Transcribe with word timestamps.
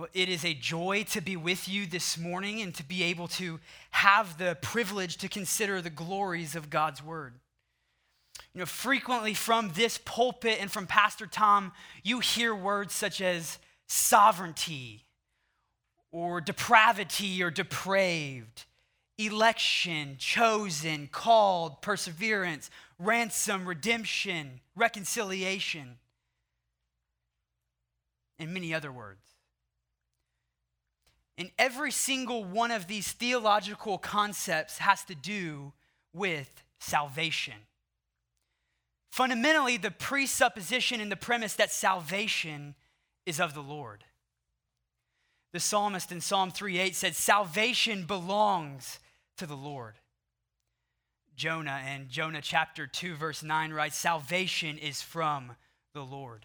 Well, 0.00 0.08
it 0.14 0.30
is 0.30 0.46
a 0.46 0.54
joy 0.54 1.04
to 1.10 1.20
be 1.20 1.36
with 1.36 1.68
you 1.68 1.84
this 1.84 2.16
morning 2.16 2.62
and 2.62 2.74
to 2.76 2.82
be 2.82 3.02
able 3.02 3.28
to 3.28 3.60
have 3.90 4.38
the 4.38 4.56
privilege 4.62 5.18
to 5.18 5.28
consider 5.28 5.82
the 5.82 5.90
glories 5.90 6.56
of 6.56 6.70
God's 6.70 7.04
Word. 7.04 7.34
You 8.54 8.60
know, 8.60 8.64
frequently 8.64 9.34
from 9.34 9.72
this 9.74 9.98
pulpit 9.98 10.56
and 10.58 10.72
from 10.72 10.86
Pastor 10.86 11.26
Tom, 11.26 11.72
you 12.02 12.20
hear 12.20 12.54
words 12.54 12.94
such 12.94 13.20
as 13.20 13.58
sovereignty 13.88 15.04
or 16.10 16.40
depravity 16.40 17.42
or 17.42 17.50
depraved, 17.50 18.64
election, 19.18 20.16
chosen, 20.16 21.10
called, 21.12 21.82
perseverance, 21.82 22.70
ransom, 22.98 23.68
redemption, 23.68 24.60
reconciliation, 24.74 25.98
and 28.38 28.54
many 28.54 28.72
other 28.72 28.90
words. 28.90 29.20
And 31.40 31.50
every 31.58 31.90
single 31.90 32.44
one 32.44 32.70
of 32.70 32.86
these 32.86 33.12
theological 33.12 33.96
concepts 33.96 34.76
has 34.76 35.02
to 35.04 35.14
do 35.14 35.72
with 36.12 36.62
salvation. 36.80 37.54
Fundamentally, 39.10 39.78
the 39.78 39.90
presupposition 39.90 41.00
and 41.00 41.10
the 41.10 41.16
premise 41.16 41.54
that 41.54 41.72
salvation 41.72 42.74
is 43.24 43.40
of 43.40 43.54
the 43.54 43.62
Lord. 43.62 44.04
The 45.54 45.60
psalmist 45.60 46.12
in 46.12 46.20
Psalm 46.20 46.52
3:8 46.52 46.94
said, 46.94 47.16
Salvation 47.16 48.04
belongs 48.04 49.00
to 49.38 49.46
the 49.46 49.56
Lord. 49.56 49.94
Jonah 51.34 51.82
in 51.88 52.10
Jonah 52.10 52.42
chapter 52.42 52.86
2, 52.86 53.14
verse 53.14 53.42
9 53.42 53.72
writes, 53.72 53.96
Salvation 53.96 54.76
is 54.76 55.00
from 55.00 55.56
the 55.94 56.04
Lord 56.04 56.44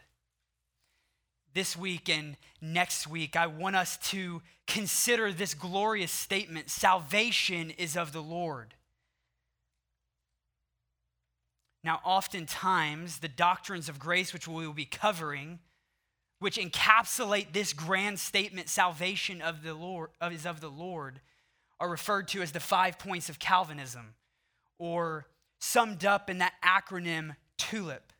this 1.55 1.76
week 1.76 2.09
and 2.09 2.36
next 2.62 3.08
week, 3.08 3.36
I 3.36 3.48
want 3.48 3.76
us 3.76 3.98
to 4.09 4.41
consider 4.68 5.32
this 5.32 5.54
glorious 5.54 6.12
statement 6.12 6.70
salvation 6.70 7.72
is 7.72 7.98
of 7.98 8.11
the 8.11 8.22
Lord. 8.22 8.75
Now, 11.83 12.02
oftentimes, 12.03 13.20
the 13.20 13.30
doctrines 13.30 13.89
of 13.89 14.00
grace, 14.00 14.33
which 14.33 14.48
we 14.48 14.67
will 14.67 14.73
be 14.73 14.86
covering, 14.86 15.59
which 16.39 16.58
encapsulate 16.58 17.53
this 17.53 17.72
grand 17.72 18.20
statement, 18.20 18.67
salvation 18.70 19.42
of 19.42 19.64
the 19.64 19.73
Lord, 19.73 20.09
is 20.31 20.45
of 20.45 20.59
the 20.59 20.70
Lord, 20.70 21.22
are 21.80 21.89
referred 21.89 22.28
to 22.30 22.42
as 22.42 22.52
the 22.52 22.59
five 22.59 23.00
points 23.00 23.30
of 23.30 23.39
Calvinism, 23.39 24.16
or 24.78 25.28
summed 25.59 26.03
up 26.03 26.30
in 26.30 26.39
that 26.39 26.53
acronym 26.64 27.36
TULIP. 27.58 28.11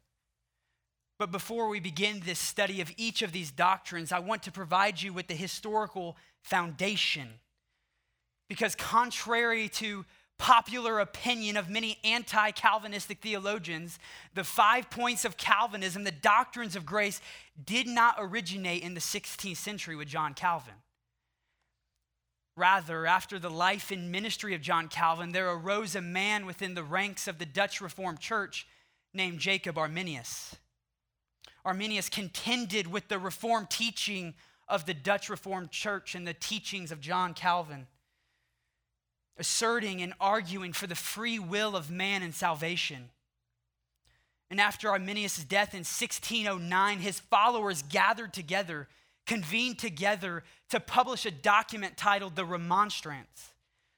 But 1.18 1.32
before 1.32 1.70
we 1.70 1.80
begin 1.80 2.22
this 2.26 2.40
study 2.40 2.82
of 2.82 2.92
each 2.98 3.22
of 3.22 3.32
these 3.32 3.52
doctrines, 3.52 4.12
I 4.12 4.20
want 4.20 4.44
to 4.44 4.52
provide 4.52 5.02
you 5.02 5.14
with 5.14 5.28
the 5.28 5.34
historical 5.34 6.18
foundation. 6.44 7.40
Because, 8.50 8.76
contrary 8.76 9.70
to 9.70 10.06
popular 10.38 11.00
opinion 11.00 11.56
of 11.56 11.70
many 11.70 11.98
anti 12.04 12.52
Calvinistic 12.52 13.22
theologians, 13.22 13.98
the 14.34 14.44
five 14.44 14.90
points 14.90 15.24
of 15.24 15.38
Calvinism, 15.38 16.04
the 16.04 16.12
doctrines 16.12 16.76
of 16.76 16.86
grace, 16.86 17.22
did 17.64 17.88
not 17.88 18.16
originate 18.20 18.84
in 18.84 18.94
the 18.94 19.00
16th 19.00 19.58
century 19.58 19.96
with 19.96 20.10
John 20.10 20.34
Calvin. 20.34 20.74
Rather, 22.58 23.06
after 23.06 23.40
the 23.40 23.50
life 23.50 23.92
and 23.92 24.12
ministry 24.12 24.54
of 24.54 24.62
John 24.62 24.88
Calvin, 24.88 25.32
there 25.32 25.50
arose 25.50 25.96
a 25.96 26.02
man 26.02 26.46
within 26.46 26.74
the 26.74 26.84
ranks 26.84 27.28
of 27.28 27.38
the 27.38 27.46
Dutch 27.46 27.82
Reformed 27.82 28.20
Church 28.20 28.68
named 29.14 29.40
Jacob 29.40 29.78
Arminius. 29.78 30.56
Arminius 31.66 32.10
contended 32.10 32.88
with 32.88 33.08
the 33.08 33.18
Reformed 33.18 33.72
teaching 33.72 34.36
of 34.68 34.86
the 34.86 34.94
Dutch 34.94 35.30
Reformed 35.30 35.72
Church 35.72 36.14
and 36.16 36.26
the 36.26 36.34
teachings 36.34 36.92
of 36.92 37.02
John 37.02 37.34
Calvin, 37.34 37.88
asserting 39.38 40.02
and 40.02 40.14
arguing 40.20 40.74
for 40.74 40.88
the 40.88 40.96
free 40.96 41.40
will 41.40 41.76
of 41.76 41.90
man 41.90 42.22
and 42.22 42.34
salvation. 42.34 43.10
And 44.52 44.62
after 44.62 44.90
Arminius' 44.90 45.44
death 45.44 45.74
in 45.74 45.80
1609, 45.80 47.00
his 47.00 47.20
followers 47.20 47.82
gathered 47.82 48.32
together, 48.32 48.88
convened 49.26 49.80
together 49.80 50.44
to 50.70 50.80
publish 50.80 51.26
a 51.26 51.32
document 51.32 51.98
titled 51.98 52.36
the 52.36 52.46
Remonstrance, 52.46 53.54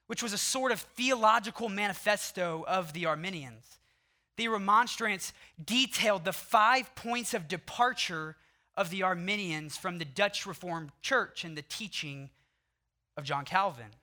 which 0.08 0.24
was 0.24 0.32
a 0.32 0.38
sort 0.38 0.72
of 0.72 0.80
theological 0.80 1.68
manifesto 1.68 2.64
of 2.66 2.94
the 2.94 3.06
Arminians. 3.06 3.77
The 4.38 4.48
remonstrance 4.48 5.34
detailed 5.64 6.24
the 6.24 6.34
five 6.34 6.94
points 6.96 7.34
of 7.34 7.48
departure 7.48 8.36
of 8.76 8.92
the 8.92 9.04
Arminians 9.04 9.76
from 9.76 9.98
the 9.98 10.06
Dutch 10.06 10.46
Reformed 10.46 10.92
Church 11.02 11.44
and 11.44 11.58
the 11.58 11.64
teaching 11.64 12.30
of 13.18 13.24
John 13.24 13.44
Calvin. 13.44 13.96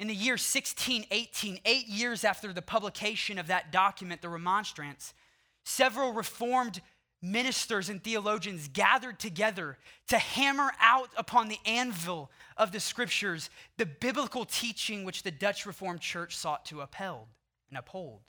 In 0.00 0.08
the 0.08 0.14
year 0.14 0.32
1618, 0.32 1.60
eight 1.64 1.86
years 1.86 2.24
after 2.24 2.52
the 2.52 2.62
publication 2.62 3.38
of 3.38 3.46
that 3.46 3.70
document, 3.70 4.22
the 4.22 4.28
Remonstrance, 4.28 5.14
several 5.62 6.12
Reformed 6.12 6.80
ministers 7.22 7.88
and 7.88 8.02
theologians 8.02 8.66
gathered 8.68 9.20
together 9.20 9.76
to 10.08 10.18
hammer 10.18 10.72
out 10.80 11.10
upon 11.16 11.48
the 11.48 11.58
anvil 11.66 12.30
of 12.56 12.72
the 12.72 12.80
scriptures 12.80 13.50
the 13.76 13.86
biblical 13.86 14.44
teaching 14.44 15.04
which 15.04 15.22
the 15.22 15.30
Dutch 15.30 15.66
Reformed 15.66 16.00
Church 16.00 16.36
sought 16.36 16.64
to 16.64 16.80
upheld 16.80 17.28
and 17.68 17.78
uphold. 17.78 18.20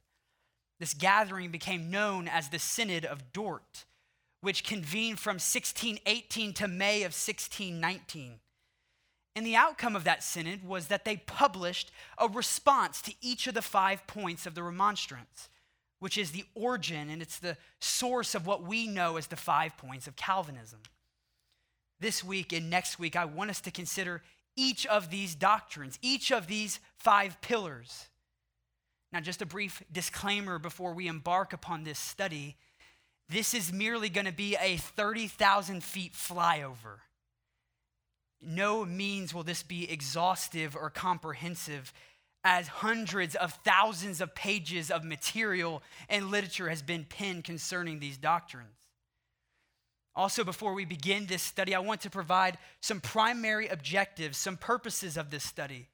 This 0.81 0.95
gathering 0.95 1.51
became 1.51 1.91
known 1.91 2.27
as 2.27 2.49
the 2.49 2.57
Synod 2.57 3.05
of 3.05 3.31
Dort, 3.31 3.85
which 4.41 4.63
convened 4.63 5.19
from 5.19 5.35
1618 5.35 6.53
to 6.53 6.67
May 6.67 7.03
of 7.03 7.13
1619. 7.13 8.39
And 9.35 9.45
the 9.45 9.55
outcome 9.55 9.95
of 9.95 10.05
that 10.05 10.23
synod 10.23 10.67
was 10.67 10.87
that 10.87 11.05
they 11.05 11.17
published 11.17 11.91
a 12.17 12.27
response 12.27 12.99
to 13.03 13.13
each 13.21 13.45
of 13.45 13.53
the 13.53 13.61
five 13.61 14.07
points 14.07 14.47
of 14.47 14.55
the 14.55 14.63
remonstrance, 14.63 15.49
which 15.99 16.17
is 16.17 16.31
the 16.31 16.45
origin 16.55 17.11
and 17.11 17.21
it's 17.21 17.37
the 17.37 17.57
source 17.79 18.33
of 18.33 18.47
what 18.47 18.63
we 18.63 18.87
know 18.87 19.17
as 19.17 19.27
the 19.27 19.35
five 19.35 19.77
points 19.77 20.07
of 20.07 20.15
Calvinism. 20.15 20.79
This 21.99 22.23
week 22.23 22.53
and 22.53 22.71
next 22.71 22.97
week, 22.97 23.15
I 23.15 23.25
want 23.25 23.51
us 23.51 23.61
to 23.61 23.71
consider 23.71 24.23
each 24.55 24.87
of 24.87 25.11
these 25.11 25.35
doctrines, 25.35 25.99
each 26.01 26.31
of 26.31 26.47
these 26.47 26.79
five 26.97 27.39
pillars. 27.41 28.07
Now, 29.13 29.19
just 29.19 29.41
a 29.41 29.45
brief 29.45 29.83
disclaimer 29.91 30.57
before 30.57 30.93
we 30.93 31.07
embark 31.07 31.53
upon 31.53 31.83
this 31.83 31.99
study 31.99 32.55
this 33.31 33.53
is 33.53 33.71
merely 33.71 34.09
going 34.09 34.25
to 34.25 34.33
be 34.33 34.57
a 34.59 34.75
30,000 34.75 35.81
feet 35.81 36.13
flyover. 36.13 36.99
No 38.41 38.83
means 38.83 39.33
will 39.33 39.43
this 39.43 39.63
be 39.63 39.89
exhaustive 39.89 40.75
or 40.75 40.89
comprehensive, 40.89 41.93
as 42.43 42.67
hundreds 42.67 43.35
of 43.35 43.53
thousands 43.63 44.19
of 44.19 44.35
pages 44.35 44.91
of 44.91 45.05
material 45.05 45.81
and 46.09 46.29
literature 46.29 46.67
has 46.67 46.81
been 46.81 47.05
penned 47.05 47.45
concerning 47.45 47.99
these 47.99 48.17
doctrines. 48.17 48.67
Also, 50.13 50.43
before 50.43 50.73
we 50.73 50.83
begin 50.83 51.25
this 51.27 51.41
study, 51.41 51.73
I 51.73 51.79
want 51.79 52.01
to 52.01 52.09
provide 52.09 52.57
some 52.81 52.99
primary 52.99 53.69
objectives, 53.69 54.37
some 54.37 54.57
purposes 54.57 55.15
of 55.15 55.29
this 55.29 55.45
study. 55.45 55.87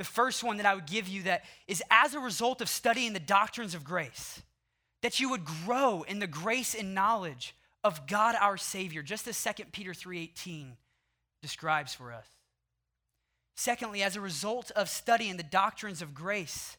The 0.00 0.04
first 0.04 0.42
one 0.42 0.56
that 0.56 0.64
I 0.64 0.74
would 0.74 0.86
give 0.86 1.08
you 1.08 1.24
that 1.24 1.44
is 1.68 1.82
as 1.90 2.14
a 2.14 2.20
result 2.20 2.62
of 2.62 2.70
studying 2.70 3.12
the 3.12 3.20
doctrines 3.20 3.74
of 3.74 3.84
grace, 3.84 4.40
that 5.02 5.20
you 5.20 5.28
would 5.28 5.44
grow 5.44 6.04
in 6.08 6.20
the 6.20 6.26
grace 6.26 6.74
and 6.74 6.94
knowledge 6.94 7.54
of 7.84 8.06
God 8.06 8.34
our 8.40 8.56
Savior, 8.56 9.02
just 9.02 9.28
as 9.28 9.36
2 9.36 9.72
Peter 9.72 9.92
3:18 9.92 10.78
describes 11.42 11.94
for 11.94 12.14
us. 12.14 12.26
Secondly, 13.56 14.02
as 14.02 14.16
a 14.16 14.22
result 14.22 14.70
of 14.70 14.88
studying 14.88 15.36
the 15.36 15.42
doctrines 15.42 16.00
of 16.00 16.14
grace, 16.14 16.78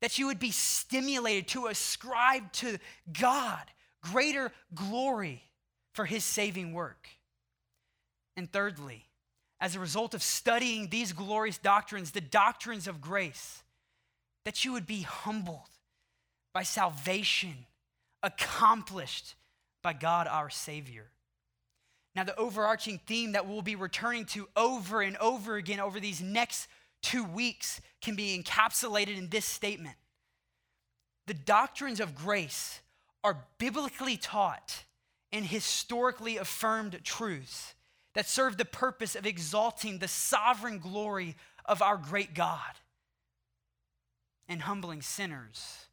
that 0.00 0.18
you 0.18 0.24
would 0.24 0.38
be 0.38 0.50
stimulated 0.50 1.48
to 1.48 1.66
ascribe 1.66 2.50
to 2.54 2.78
God 3.12 3.70
greater 4.00 4.50
glory 4.74 5.44
for 5.92 6.06
his 6.06 6.24
saving 6.24 6.72
work. 6.72 7.06
And 8.34 8.50
thirdly, 8.50 9.11
as 9.62 9.76
a 9.76 9.80
result 9.80 10.12
of 10.12 10.24
studying 10.24 10.88
these 10.88 11.12
glorious 11.12 11.56
doctrines, 11.56 12.10
the 12.10 12.20
doctrines 12.20 12.88
of 12.88 13.00
grace, 13.00 13.62
that 14.44 14.64
you 14.64 14.72
would 14.72 14.86
be 14.86 15.02
humbled 15.02 15.70
by 16.52 16.64
salvation 16.64 17.54
accomplished 18.24 19.36
by 19.80 19.92
God 19.92 20.26
our 20.26 20.50
Savior. 20.50 21.10
Now, 22.16 22.24
the 22.24 22.36
overarching 22.36 23.00
theme 23.06 23.32
that 23.32 23.46
we'll 23.46 23.62
be 23.62 23.76
returning 23.76 24.24
to 24.26 24.48
over 24.56 25.00
and 25.00 25.16
over 25.18 25.54
again 25.54 25.78
over 25.78 26.00
these 26.00 26.20
next 26.20 26.66
two 27.00 27.22
weeks 27.22 27.80
can 28.00 28.16
be 28.16 28.36
encapsulated 28.36 29.16
in 29.16 29.28
this 29.28 29.44
statement 29.44 29.94
The 31.28 31.34
doctrines 31.34 32.00
of 32.00 32.16
grace 32.16 32.80
are 33.22 33.44
biblically 33.58 34.16
taught 34.16 34.84
and 35.30 35.46
historically 35.46 36.36
affirmed 36.36 36.98
truths 37.04 37.74
that 38.14 38.28
serve 38.28 38.56
the 38.56 38.64
purpose 38.64 39.14
of 39.14 39.26
exalting 39.26 39.98
the 39.98 40.08
sovereign 40.08 40.78
glory 40.78 41.36
of 41.64 41.80
our 41.82 41.96
great 41.96 42.34
God 42.34 42.78
and 44.48 44.62
humbling 44.62 45.02
sinners 45.02 45.86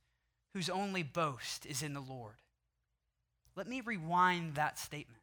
whose 0.54 0.70
only 0.70 1.04
boast 1.04 1.66
is 1.66 1.82
in 1.84 1.94
the 1.94 2.02
Lord. 2.02 2.36
Let 3.56 3.68
me 3.68 3.82
rewind 3.82 4.56
that 4.56 4.80
statement. 4.80 5.22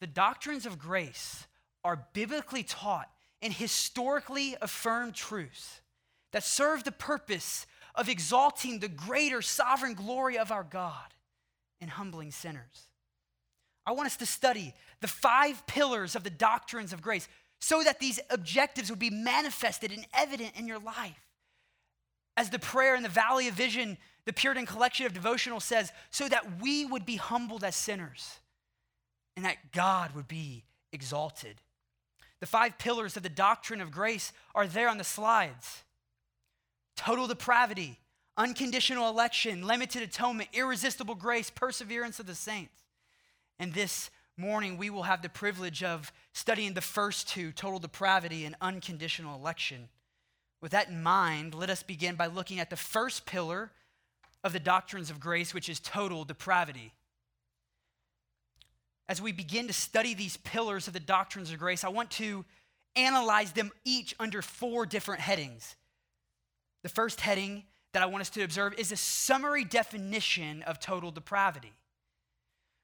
the 0.00 0.06
doctrines 0.06 0.66
of 0.66 0.78
grace 0.78 1.46
are 1.82 2.06
biblically 2.12 2.62
taught 2.62 3.10
and 3.40 3.52
historically 3.52 4.56
affirmed 4.60 5.14
truths 5.14 5.80
that 6.32 6.44
serve 6.44 6.84
the 6.84 6.92
purpose 6.92 7.66
of 7.94 8.08
exalting 8.08 8.78
the 8.78 8.88
greater 8.88 9.40
sovereign 9.40 9.94
glory 9.94 10.36
of 10.36 10.52
our 10.52 10.64
God 10.64 11.14
and 11.80 11.90
humbling 11.90 12.30
sinners. 12.30 12.88
I 13.86 13.92
want 13.92 14.06
us 14.06 14.16
to 14.16 14.26
study 14.26 14.74
the 15.00 15.08
five 15.08 15.66
pillars 15.66 16.16
of 16.16 16.24
the 16.24 16.30
doctrines 16.30 16.92
of 16.92 17.00
grace 17.00 17.28
so 17.60 17.82
that 17.82 18.00
these 18.00 18.20
objectives 18.30 18.90
would 18.90 18.98
be 18.98 19.10
manifested 19.10 19.92
and 19.92 20.06
evident 20.12 20.52
in 20.56 20.66
your 20.66 20.78
life. 20.78 21.20
As 22.36 22.50
the 22.50 22.58
prayer 22.58 22.96
in 22.96 23.02
the 23.02 23.08
Valley 23.08 23.48
of 23.48 23.54
Vision, 23.54 23.96
the 24.26 24.32
Puritan 24.32 24.66
Collection 24.66 25.06
of 25.06 25.14
Devotional 25.14 25.60
says, 25.60 25.92
so 26.10 26.28
that 26.28 26.60
we 26.60 26.84
would 26.84 27.06
be 27.06 27.16
humbled 27.16 27.64
as 27.64 27.76
sinners 27.76 28.40
and 29.36 29.44
that 29.44 29.72
God 29.72 30.14
would 30.14 30.28
be 30.28 30.64
exalted. 30.92 31.60
The 32.40 32.46
five 32.46 32.78
pillars 32.78 33.16
of 33.16 33.22
the 33.22 33.28
doctrine 33.28 33.80
of 33.80 33.90
grace 33.90 34.32
are 34.54 34.66
there 34.66 34.88
on 34.88 34.98
the 34.98 35.04
slides 35.04 35.82
total 36.96 37.26
depravity, 37.26 38.00
unconditional 38.38 39.10
election, 39.10 39.66
limited 39.66 40.02
atonement, 40.02 40.48
irresistible 40.54 41.14
grace, 41.14 41.50
perseverance 41.50 42.18
of 42.18 42.26
the 42.26 42.34
saints. 42.34 42.85
And 43.58 43.72
this 43.72 44.10
morning, 44.36 44.76
we 44.76 44.90
will 44.90 45.04
have 45.04 45.22
the 45.22 45.28
privilege 45.28 45.82
of 45.82 46.12
studying 46.32 46.74
the 46.74 46.80
first 46.80 47.28
two 47.28 47.52
total 47.52 47.78
depravity 47.78 48.44
and 48.44 48.54
unconditional 48.60 49.34
election. 49.34 49.88
With 50.60 50.72
that 50.72 50.88
in 50.88 51.02
mind, 51.02 51.54
let 51.54 51.70
us 51.70 51.82
begin 51.82 52.16
by 52.16 52.26
looking 52.26 52.60
at 52.60 52.70
the 52.70 52.76
first 52.76 53.24
pillar 53.26 53.70
of 54.44 54.52
the 54.52 54.60
doctrines 54.60 55.10
of 55.10 55.20
grace, 55.20 55.54
which 55.54 55.68
is 55.68 55.80
total 55.80 56.24
depravity. 56.24 56.92
As 59.08 59.22
we 59.22 59.32
begin 59.32 59.66
to 59.68 59.72
study 59.72 60.14
these 60.14 60.36
pillars 60.36 60.86
of 60.86 60.92
the 60.92 61.00
doctrines 61.00 61.50
of 61.50 61.58
grace, 61.58 61.84
I 61.84 61.88
want 61.88 62.10
to 62.12 62.44
analyze 62.94 63.52
them 63.52 63.70
each 63.84 64.14
under 64.18 64.42
four 64.42 64.86
different 64.86 65.20
headings. 65.20 65.76
The 66.82 66.88
first 66.88 67.20
heading 67.20 67.64
that 67.92 68.02
I 68.02 68.06
want 68.06 68.22
us 68.22 68.30
to 68.30 68.42
observe 68.42 68.74
is 68.78 68.92
a 68.92 68.96
summary 68.96 69.64
definition 69.64 70.62
of 70.62 70.80
total 70.80 71.10
depravity. 71.10 71.72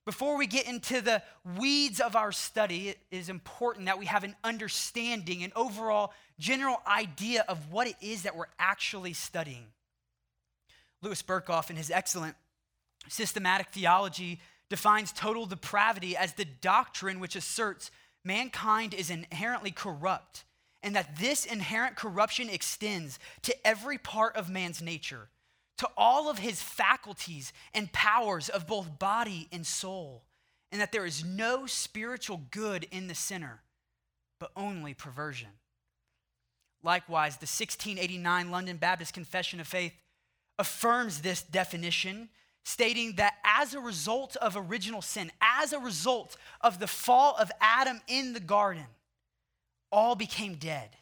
Before 0.04 0.36
we 0.36 0.48
get 0.48 0.66
into 0.66 1.00
the 1.00 1.22
weeds 1.58 2.00
of 2.00 2.16
our 2.16 2.32
study, 2.32 2.88
it 2.88 2.98
is 3.12 3.28
important 3.28 3.86
that 3.86 3.98
we 4.00 4.06
have 4.06 4.24
an 4.24 4.34
understanding, 4.42 5.44
an 5.44 5.52
overall 5.54 6.12
general 6.40 6.80
idea 6.86 7.44
of 7.48 7.70
what 7.70 7.86
it 7.86 7.94
is 8.00 8.22
that 8.24 8.34
we're 8.34 8.46
actually 8.58 9.12
studying. 9.12 9.66
Louis 11.02 11.22
Berkhof, 11.22 11.70
in 11.70 11.76
his 11.76 11.90
excellent 11.90 12.34
systematic 13.08 13.68
theology, 13.68 14.40
defines 14.68 15.12
total 15.12 15.46
depravity 15.46 16.16
as 16.16 16.32
the 16.34 16.46
doctrine 16.46 17.20
which 17.20 17.36
asserts 17.36 17.90
mankind 18.24 18.94
is 18.94 19.10
inherently 19.10 19.70
corrupt 19.70 20.44
and 20.82 20.96
that 20.96 21.16
this 21.18 21.44
inherent 21.44 21.94
corruption 21.94 22.48
extends 22.48 23.18
to 23.42 23.54
every 23.66 23.98
part 23.98 24.36
of 24.36 24.50
man's 24.50 24.82
nature 24.82 25.28
to 25.78 25.88
all 25.96 26.30
of 26.30 26.38
his 26.38 26.62
faculties 26.62 27.52
and 27.74 27.92
powers 27.92 28.48
of 28.48 28.66
both 28.66 28.98
body 28.98 29.48
and 29.52 29.66
soul, 29.66 30.22
and 30.70 30.80
that 30.80 30.92
there 30.92 31.06
is 31.06 31.24
no 31.24 31.66
spiritual 31.66 32.40
good 32.50 32.86
in 32.90 33.08
the 33.08 33.14
sinner, 33.14 33.62
but 34.38 34.50
only 34.56 34.94
perversion. 34.94 35.48
Likewise, 36.82 37.36
the 37.36 37.44
1689 37.44 38.50
London 38.50 38.76
Baptist 38.76 39.14
Confession 39.14 39.60
of 39.60 39.66
Faith 39.66 39.92
affirms 40.58 41.20
this 41.20 41.42
definition, 41.42 42.28
stating 42.64 43.16
that 43.16 43.34
as 43.44 43.74
a 43.74 43.80
result 43.80 44.36
of 44.36 44.56
original 44.56 45.02
sin, 45.02 45.30
as 45.40 45.72
a 45.72 45.78
result 45.78 46.36
of 46.60 46.78
the 46.78 46.86
fall 46.86 47.36
of 47.38 47.50
Adam 47.60 48.00
in 48.08 48.32
the 48.32 48.40
garden, 48.40 48.86
all 49.90 50.14
became 50.14 50.54
dead 50.54 50.96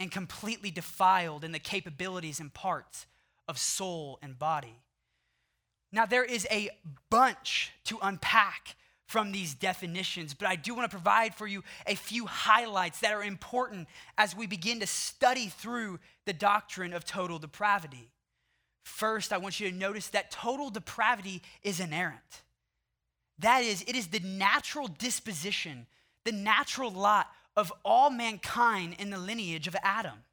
and 0.00 0.10
completely 0.10 0.70
defiled 0.70 1.44
in 1.44 1.52
the 1.52 1.58
capabilities 1.58 2.40
and 2.40 2.52
parts 2.52 3.06
of 3.48 3.58
soul 3.58 4.18
and 4.22 4.38
body. 4.38 4.82
Now, 5.92 6.06
there 6.06 6.24
is 6.24 6.46
a 6.50 6.70
bunch 7.10 7.70
to 7.84 7.98
unpack 8.00 8.76
from 9.06 9.30
these 9.30 9.54
definitions, 9.54 10.32
but 10.32 10.48
I 10.48 10.56
do 10.56 10.74
want 10.74 10.90
to 10.90 10.96
provide 10.96 11.34
for 11.34 11.46
you 11.46 11.62
a 11.86 11.94
few 11.94 12.24
highlights 12.24 13.00
that 13.00 13.12
are 13.12 13.22
important 13.22 13.88
as 14.16 14.34
we 14.34 14.46
begin 14.46 14.80
to 14.80 14.86
study 14.86 15.48
through 15.48 16.00
the 16.24 16.32
doctrine 16.32 16.94
of 16.94 17.04
total 17.04 17.38
depravity. 17.38 18.10
First, 18.84 19.32
I 19.32 19.36
want 19.36 19.60
you 19.60 19.70
to 19.70 19.76
notice 19.76 20.08
that 20.08 20.30
total 20.30 20.70
depravity 20.70 21.42
is 21.62 21.78
inerrant. 21.78 22.42
That 23.38 23.62
is, 23.62 23.84
it 23.86 23.96
is 23.96 24.06
the 24.06 24.20
natural 24.20 24.88
disposition, 24.88 25.86
the 26.24 26.32
natural 26.32 26.90
lot 26.90 27.28
of 27.54 27.70
all 27.84 28.08
mankind 28.08 28.96
in 28.98 29.10
the 29.10 29.18
lineage 29.18 29.66
of 29.68 29.76
Adam 29.82 30.24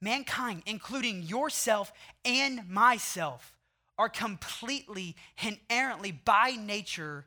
mankind, 0.00 0.62
including 0.66 1.22
yourself 1.22 1.92
and 2.24 2.68
myself, 2.68 3.52
are 3.98 4.08
completely 4.08 5.16
inherently 5.42 6.12
by 6.12 6.56
nature 6.58 7.26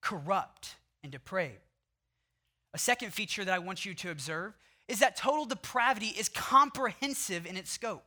corrupt 0.00 0.76
and 1.02 1.12
depraved. 1.12 1.58
A 2.72 2.78
second 2.78 3.12
feature 3.12 3.44
that 3.44 3.54
I 3.54 3.58
want 3.58 3.84
you 3.84 3.94
to 3.94 4.10
observe 4.10 4.54
is 4.88 4.98
that 5.00 5.16
total 5.16 5.44
depravity 5.44 6.08
is 6.08 6.28
comprehensive 6.28 7.46
in 7.46 7.56
its 7.56 7.70
scope. 7.70 8.04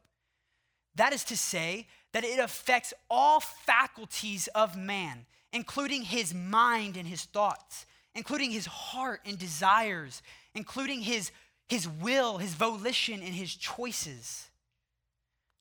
That 0.95 1.13
is 1.13 1.23
to 1.25 1.37
say, 1.37 1.87
that 2.13 2.23
it 2.23 2.39
affects 2.39 2.93
all 3.09 3.39
faculties 3.39 4.47
of 4.55 4.75
man, 4.75 5.25
including 5.53 6.03
his 6.03 6.33
mind 6.33 6.97
and 6.97 7.07
his 7.07 7.23
thoughts, 7.23 7.85
including 8.15 8.51
his 8.51 8.65
heart 8.65 9.21
and 9.25 9.37
desires, 9.37 10.23
including 10.55 11.01
his 11.01 11.31
his 11.67 11.87
will, 11.87 12.37
his 12.37 12.53
volition, 12.53 13.21
and 13.21 13.33
his 13.33 13.53
choices. 13.53 14.47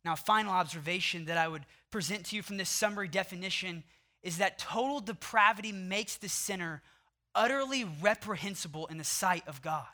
Now, 0.05 0.13
a 0.13 0.17
final 0.17 0.53
observation 0.53 1.25
that 1.25 1.37
I 1.37 1.49
would 1.49 1.67
present 1.91 2.27
to 2.27 2.37
you 2.37 2.43
from 2.43 2.57
this 2.57 2.69
summary 2.69 3.09
definition 3.09 3.83
is 4.23 4.39
that 4.39 4.59
total 4.59 5.01
depravity 5.01 5.73
makes 5.73 6.17
the 6.17 6.29
sinner 6.29 6.83
utterly 7.35 7.85
reprehensible 8.01 8.87
in 8.87 8.99
the 8.99 9.05
sight 9.05 9.47
of 9.47 9.63
God. 9.63 9.87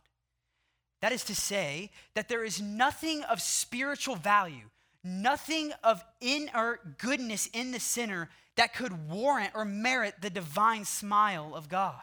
That 1.01 1.13
is 1.13 1.25
to 1.25 1.35
say, 1.35 1.91
that 2.15 2.29
there 2.29 2.45
is 2.45 2.61
nothing 2.61 3.23
of 3.25 3.41
spiritual 3.41 4.15
value, 4.15 4.71
nothing 5.03 5.73
of 5.83 6.05
inner 6.21 6.79
goodness 6.99 7.49
in 7.53 7.73
the 7.73 7.81
sinner 7.81 8.31
that 8.57 8.75
could 8.75 9.11
warrant 9.11 9.53
or 9.55 9.65
merit 9.65 10.17
the 10.21 10.31
divine 10.31 10.85
smile 10.85 11.55
of 11.55 11.69
God. 11.69 12.03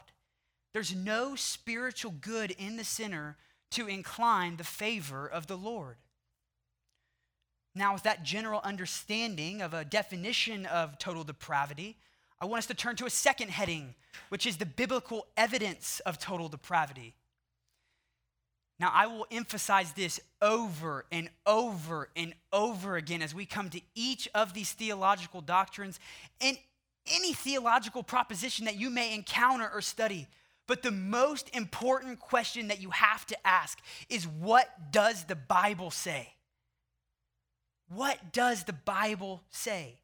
There's 0.74 0.94
no 0.94 1.36
spiritual 1.36 2.14
good 2.20 2.52
in 2.52 2.76
the 2.76 2.84
sinner 2.84 3.38
to 3.72 3.88
incline 3.88 4.58
the 4.58 4.64
favor 4.64 5.28
of 5.28 5.48
the 5.48 5.58
Lord. 5.58 5.98
Now, 7.76 7.94
with 7.94 8.04
that 8.04 8.24
general 8.24 8.62
understanding 8.64 9.62
of 9.62 9.74
a 9.74 9.86
definition 9.86 10.66
of 10.66 10.98
total 10.98 11.24
depravity, 11.24 11.98
I 12.42 12.46
want 12.46 12.60
us 12.60 12.68
to 12.68 12.74
turn 12.74 12.96
to 12.98 13.06
a 13.06 13.10
second 13.10 13.52
heading, 13.52 13.96
which 14.30 14.46
is 14.46 14.58
the 14.58 14.66
biblical 14.66 15.28
evidence 15.38 16.00
of 16.02 16.20
total 16.20 16.50
depravity. 16.50 17.16
Now, 18.80 18.92
I 18.94 19.08
will 19.08 19.28
emphasize 19.30 19.92
this 19.92 20.22
over 20.42 21.06
and 21.12 21.30
over 21.46 22.10
and 22.16 22.34
over 22.54 22.96
again 22.96 23.22
as 23.22 23.36
we 23.36 23.46
come 23.46 23.70
to 23.72 23.82
each 23.94 24.30
of 24.34 24.54
these 24.54 24.72
theological 24.72 25.42
doctrines 25.42 26.00
and 26.40 26.58
any 27.08 27.34
theological 27.34 28.04
proposition 28.04 28.66
that 28.66 28.80
you 28.80 28.90
may 28.90 29.14
encounter 29.14 29.70
or 29.74 29.82
study. 29.82 30.28
But 30.70 30.84
the 30.84 30.92
most 30.92 31.50
important 31.56 32.20
question 32.20 32.68
that 32.68 32.80
you 32.80 32.92
have 32.92 33.26
to 33.26 33.48
ask 33.48 33.80
is 34.08 34.28
what 34.28 34.92
does 34.92 35.24
the 35.24 35.36
Bible 35.36 35.90
say? 35.90 36.36
What 37.88 38.32
does 38.32 38.66
the 38.66 38.74
Bible 38.74 39.42
say? 39.50 39.96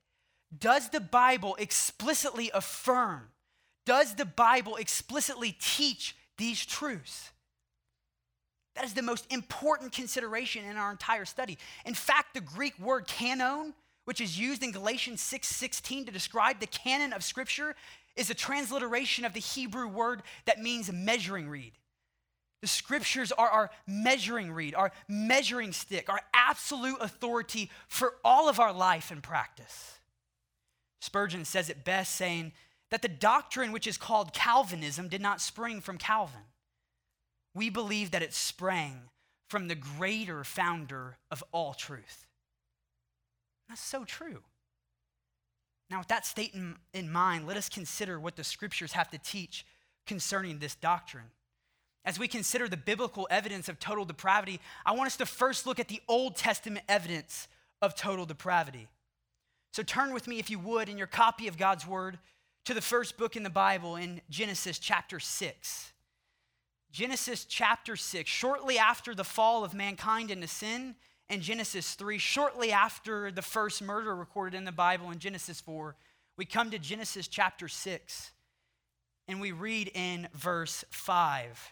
Does 0.58 0.90
the 0.90 1.00
Bible 1.00 1.56
explicitly 1.60 2.50
affirm? 2.52 3.28
Does 3.86 4.16
the 4.16 4.26
Bible 4.26 4.78
explicitly 4.78 5.56
teach 5.62 6.16
these 6.40 6.66
truths? 6.66 7.30
That 8.74 8.86
is 8.86 8.96
the 8.96 9.04
most 9.04 9.32
important 9.32 9.92
consideration 9.92 10.66
in 10.66 10.78
our 10.78 10.90
entire 10.90 11.26
study. 11.26 11.60
In 11.86 11.94
fact, 11.94 12.34
the 12.34 12.42
Greek 12.42 12.78
word 12.80 13.06
canon, 13.06 13.76
which 14.06 14.20
is 14.20 14.40
used 14.40 14.64
in 14.64 14.72
Galatians 14.72 15.22
6 15.22 15.48
16 15.48 16.06
to 16.06 16.12
describe 16.12 16.60
the 16.60 16.66
canon 16.66 17.14
of 17.14 17.24
Scripture, 17.24 17.76
is 18.16 18.30
a 18.30 18.36
transliteration 18.36 19.26
of 19.26 19.34
the 19.34 19.40
Hebrew 19.40 19.88
word 19.88 20.24
that 20.46 20.62
means 20.62 20.92
measuring 20.92 21.50
reed. 21.50 21.74
The 22.62 22.68
scriptures 22.68 23.32
are 23.32 23.50
our 23.50 23.70
measuring 23.86 24.52
reed, 24.52 24.74
our 24.74 24.92
measuring 25.08 25.72
stick, 25.72 26.10
our 26.10 26.22
absolute 26.34 26.98
authority 27.00 27.70
for 27.88 28.16
all 28.24 28.50
of 28.50 28.60
our 28.60 28.74
life 28.74 29.12
and 29.12 29.22
practice. 29.22 30.00
Spurgeon 31.02 31.46
says 31.46 31.70
it 31.70 31.84
best, 31.84 32.16
saying 32.16 32.54
that 32.90 33.02
the 33.02 33.08
doctrine 33.08 33.72
which 33.72 33.86
is 33.86 33.98
called 33.98 34.34
Calvinism 34.34 35.10
did 35.10 35.22
not 35.22 35.42
spring 35.42 35.82
from 35.82 35.98
Calvin. 35.98 36.42
We 37.54 37.70
believe 37.70 38.12
that 38.12 38.24
it 38.24 38.34
sprang 38.34 39.10
from 39.48 39.68
the 39.68 39.76
greater 39.76 40.44
founder 40.44 41.18
of 41.30 41.44
all 41.52 41.74
truth. 41.74 42.26
That's 43.70 43.82
so 43.82 44.06
true. 44.06 44.42
Now, 45.90 46.00
with 46.00 46.08
that 46.08 46.26
state 46.26 46.54
in, 46.54 46.76
in 46.94 47.12
mind, 47.12 47.46
let 47.46 47.58
us 47.58 47.70
consider 47.70 48.20
what 48.20 48.36
the 48.36 48.44
scriptures 48.44 48.94
have 48.94 49.10
to 49.12 49.18
teach 49.18 49.66
concerning 50.08 50.60
this 50.60 50.76
doctrine. 50.76 51.32
As 52.04 52.20
we 52.20 52.28
consider 52.28 52.68
the 52.68 52.78
biblical 52.78 53.28
evidence 53.32 53.68
of 53.70 53.80
total 53.80 54.06
depravity, 54.06 54.60
I 54.86 54.94
want 54.94 55.08
us 55.08 55.18
to 55.18 55.26
first 55.26 55.66
look 55.66 55.80
at 55.80 55.88
the 55.88 56.02
Old 56.08 56.36
Testament 56.36 56.86
evidence 56.88 57.48
of 57.82 57.96
total 57.96 58.26
depravity. 58.26 58.88
So 59.74 59.84
turn 59.84 60.14
with 60.14 60.28
me, 60.28 60.40
if 60.40 60.50
you 60.50 60.60
would, 60.60 60.88
in 60.88 60.98
your 60.98 61.08
copy 61.08 61.48
of 61.48 61.58
God's 61.58 61.86
Word 61.86 62.20
to 62.66 62.74
the 62.74 62.82
first 62.82 63.18
book 63.18 63.36
in 63.36 63.44
the 63.44 63.50
Bible 63.50 63.96
in 63.96 64.22
Genesis 64.30 64.80
chapter 64.80 65.20
6. 65.20 65.94
Genesis 66.92 67.44
chapter 67.44 67.96
6, 67.96 68.30
shortly 68.30 68.78
after 68.78 69.14
the 69.14 69.24
fall 69.24 69.66
of 69.66 69.74
mankind 69.74 70.32
into 70.32 70.48
sin, 70.48 70.96
and 71.30 71.42
Genesis 71.42 71.94
3, 71.96 72.18
shortly 72.18 72.72
after 72.72 73.32
the 73.32 73.42
first 73.42 73.82
murder 73.82 74.16
recorded 74.16 74.58
in 74.58 74.66
the 74.66 74.72
Bible 74.72 75.12
in 75.12 75.20
Genesis 75.20 75.60
4, 75.62 75.96
we 76.38 76.46
come 76.46 76.70
to 76.72 76.80
Genesis 76.80 77.28
chapter 77.28 77.68
6, 77.68 78.32
and 79.28 79.42
we 79.42 79.52
read 79.52 79.90
in 79.94 80.28
verse 80.34 80.86
5. 80.92 81.72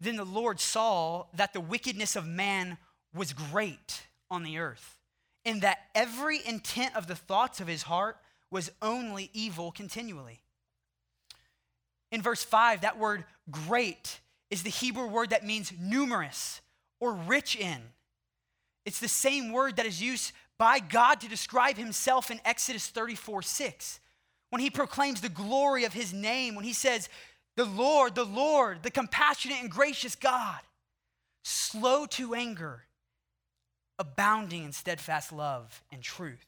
Then 0.00 0.16
the 0.16 0.24
Lord 0.24 0.60
saw 0.60 1.24
that 1.34 1.52
the 1.52 1.60
wickedness 1.60 2.16
of 2.16 2.26
man 2.26 2.76
was 3.14 3.32
great 3.32 4.02
on 4.30 4.42
the 4.42 4.58
earth, 4.58 4.98
and 5.44 5.62
that 5.62 5.78
every 5.94 6.40
intent 6.46 6.94
of 6.96 7.06
the 7.06 7.14
thoughts 7.14 7.60
of 7.60 7.68
his 7.68 7.84
heart 7.84 8.18
was 8.50 8.70
only 8.82 9.30
evil 9.32 9.72
continually. 9.72 10.40
In 12.12 12.20
verse 12.20 12.44
5, 12.44 12.82
that 12.82 12.98
word 12.98 13.24
great 13.50 14.20
is 14.50 14.62
the 14.62 14.70
Hebrew 14.70 15.06
word 15.06 15.30
that 15.30 15.46
means 15.46 15.72
numerous 15.78 16.60
or 17.00 17.12
rich 17.12 17.56
in. 17.56 17.78
It's 18.84 19.00
the 19.00 19.08
same 19.08 19.52
word 19.52 19.76
that 19.76 19.86
is 19.86 20.00
used 20.00 20.32
by 20.58 20.78
God 20.78 21.20
to 21.20 21.28
describe 21.28 21.76
himself 21.76 22.30
in 22.30 22.40
Exodus 22.44 22.88
34 22.88 23.42
6. 23.42 24.00
When 24.50 24.62
he 24.62 24.70
proclaims 24.70 25.20
the 25.20 25.28
glory 25.28 25.84
of 25.84 25.92
his 25.92 26.12
name, 26.12 26.54
when 26.54 26.64
he 26.64 26.72
says, 26.72 27.08
The 27.56 27.64
Lord, 27.64 28.14
the 28.14 28.24
Lord, 28.24 28.82
the 28.82 28.90
compassionate 28.90 29.58
and 29.60 29.70
gracious 29.70 30.14
God, 30.14 30.60
slow 31.42 32.06
to 32.06 32.34
anger, 32.34 32.84
abounding 33.98 34.64
in 34.64 34.72
steadfast 34.72 35.32
love 35.32 35.82
and 35.90 36.02
truth. 36.02 36.46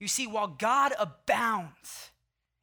You 0.00 0.08
see, 0.08 0.26
while 0.26 0.48
God 0.48 0.92
abounds, 0.98 2.10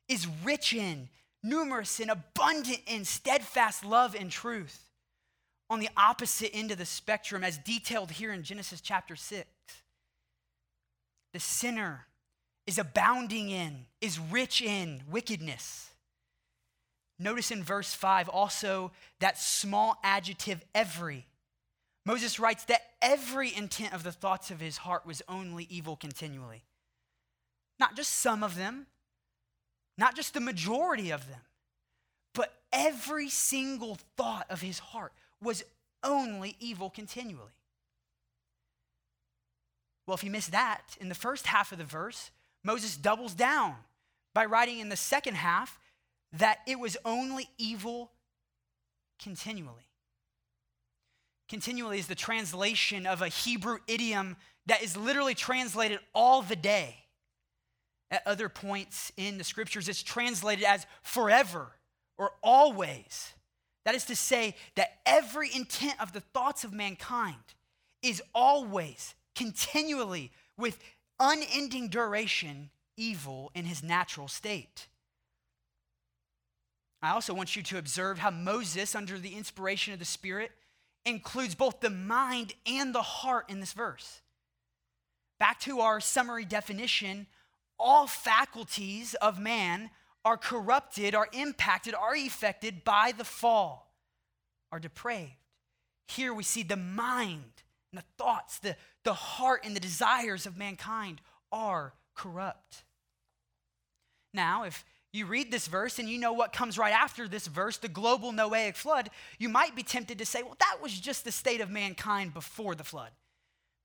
is 0.07 0.27
rich 0.43 0.73
in, 0.73 1.09
numerous 1.43 1.99
and 1.99 2.09
abundant 2.09 2.79
in 2.87 3.05
steadfast 3.05 3.85
love 3.85 4.15
and 4.15 4.31
truth, 4.31 4.86
on 5.69 5.79
the 5.79 5.89
opposite 5.97 6.51
end 6.53 6.71
of 6.71 6.77
the 6.77 6.85
spectrum, 6.85 7.43
as 7.43 7.57
detailed 7.57 8.11
here 8.11 8.31
in 8.31 8.43
Genesis 8.43 8.81
chapter 8.81 9.15
6, 9.15 9.47
the 11.33 11.39
sinner 11.39 12.07
is 12.65 12.77
abounding 12.77 13.49
in, 13.49 13.85
is 14.01 14.19
rich 14.19 14.61
in 14.61 15.01
wickedness. 15.09 15.89
Notice 17.19 17.51
in 17.51 17.63
verse 17.63 17.93
5 17.93 18.29
also 18.29 18.91
that 19.19 19.37
small 19.37 19.97
adjective 20.03 20.63
every. 20.75 21.25
Moses 22.05 22.39
writes 22.39 22.65
that 22.65 22.81
every 23.01 23.53
intent 23.53 23.93
of 23.93 24.03
the 24.03 24.11
thoughts 24.11 24.51
of 24.51 24.61
his 24.61 24.77
heart 24.77 25.05
was 25.05 25.21
only 25.27 25.67
evil 25.69 25.95
continually. 25.95 26.63
Not 27.79 27.95
just 27.95 28.11
some 28.11 28.43
of 28.43 28.55
them, 28.55 28.87
not 29.97 30.15
just 30.15 30.33
the 30.33 30.39
majority 30.39 31.11
of 31.11 31.27
them, 31.27 31.41
but 32.33 32.53
every 32.71 33.29
single 33.29 33.97
thought 34.15 34.45
of 34.49 34.61
his 34.61 34.79
heart 34.79 35.11
was 35.41 35.63
only 36.03 36.55
evil 36.59 36.89
continually. 36.89 37.51
Well, 40.05 40.15
if 40.15 40.23
you 40.23 40.31
miss 40.31 40.47
that, 40.47 40.97
in 41.01 41.09
the 41.09 41.15
first 41.15 41.47
half 41.47 41.71
of 41.71 41.77
the 41.77 41.83
verse, 41.83 42.31
Moses 42.63 42.95
doubles 42.95 43.33
down 43.33 43.75
by 44.33 44.45
writing 44.45 44.79
in 44.79 44.89
the 44.89 44.95
second 44.95 45.35
half 45.35 45.79
that 46.33 46.59
it 46.65 46.79
was 46.79 46.97
only 47.03 47.49
evil 47.57 48.11
continually. 49.21 49.87
Continually 51.49 51.99
is 51.99 52.07
the 52.07 52.15
translation 52.15 53.05
of 53.05 53.21
a 53.21 53.29
Hebrew 53.29 53.79
idiom 53.87 54.37
that 54.65 54.83
is 54.83 54.97
literally 54.97 55.33
translated 55.33 55.99
all 56.13 56.41
the 56.41 56.55
day. 56.55 56.95
At 58.09 58.25
other 58.25 58.47
points 58.47 59.11
in 59.17 59.37
the 59.37 59.43
scriptures, 59.43 59.89
it's 59.89 60.03
translated 60.03 60.63
as 60.63 60.85
forever 61.03 61.71
or 62.17 62.31
always. 62.41 63.33
That 63.87 63.95
is 63.95 64.03
to 64.07 64.17
say, 64.17 64.53
that 64.75 64.97
every 65.05 65.49
intent 65.55 66.01
of 66.01 66.11
the 66.11 66.19
thoughts 66.19 66.65
of 66.65 66.73
mankind 66.73 67.37
is 68.01 68.21
always, 68.35 69.15
continually, 69.33 70.33
with 70.57 70.77
unending 71.21 71.87
duration, 71.87 72.69
evil 72.97 73.49
in 73.55 73.63
his 73.63 73.81
natural 73.81 74.27
state. 74.27 74.89
I 77.01 77.11
also 77.11 77.33
want 77.33 77.55
you 77.55 77.63
to 77.63 77.77
observe 77.77 78.19
how 78.19 78.29
Moses, 78.29 78.93
under 78.93 79.17
the 79.17 79.35
inspiration 79.35 79.93
of 79.93 79.99
the 79.99 80.05
Spirit, 80.05 80.51
includes 81.05 81.55
both 81.55 81.79
the 81.79 81.89
mind 81.89 82.55
and 82.65 82.93
the 82.93 83.01
heart 83.01 83.45
in 83.49 83.61
this 83.61 83.71
verse. 83.71 84.19
Back 85.39 85.61
to 85.61 85.79
our 85.79 86.01
summary 86.01 86.43
definition 86.43 87.25
all 87.79 88.05
faculties 88.05 89.13
of 89.21 89.39
man 89.39 89.91
are 90.27 90.35
corrupted, 90.35 91.15
are 91.15 91.29
impacted, 91.31 91.95
are 91.95 92.13
affected 92.13 92.83
by 92.83 93.13
the 93.17 93.23
fall, 93.23 93.93
are 94.73 94.79
depraved. 94.79 95.31
Here 96.09 96.33
we 96.33 96.43
see 96.43 96.63
the 96.63 96.75
mind 96.75 97.63
and 97.91 98.01
the 98.01 98.05
thoughts, 98.17 98.59
the, 98.59 98.75
the 99.05 99.13
heart 99.13 99.61
and 99.63 99.73
the 99.73 99.79
desires 99.79 100.45
of 100.45 100.57
mankind 100.57 101.21
are 101.49 101.93
corrupt. 102.13 102.83
Now, 104.33 104.63
if 104.63 104.83
you 105.13 105.25
read 105.25 105.49
this 105.49 105.67
verse 105.67 105.97
and 105.97 106.09
you 106.09 106.17
know 106.17 106.33
what 106.33 106.51
comes 106.51 106.77
right 106.77 106.93
after 106.93 107.29
this 107.29 107.47
verse, 107.47 107.77
the 107.77 107.87
global 107.87 108.33
Noahic 108.33 108.75
flood, 108.75 109.09
you 109.39 109.47
might 109.47 109.77
be 109.77 109.83
tempted 109.83 110.17
to 110.17 110.25
say, 110.25 110.43
well, 110.43 110.57
that 110.59 110.79
was 110.81 110.99
just 110.99 111.23
the 111.23 111.31
state 111.31 111.61
of 111.61 111.69
mankind 111.69 112.33
before 112.33 112.75
the 112.75 112.83
flood. 112.83 113.11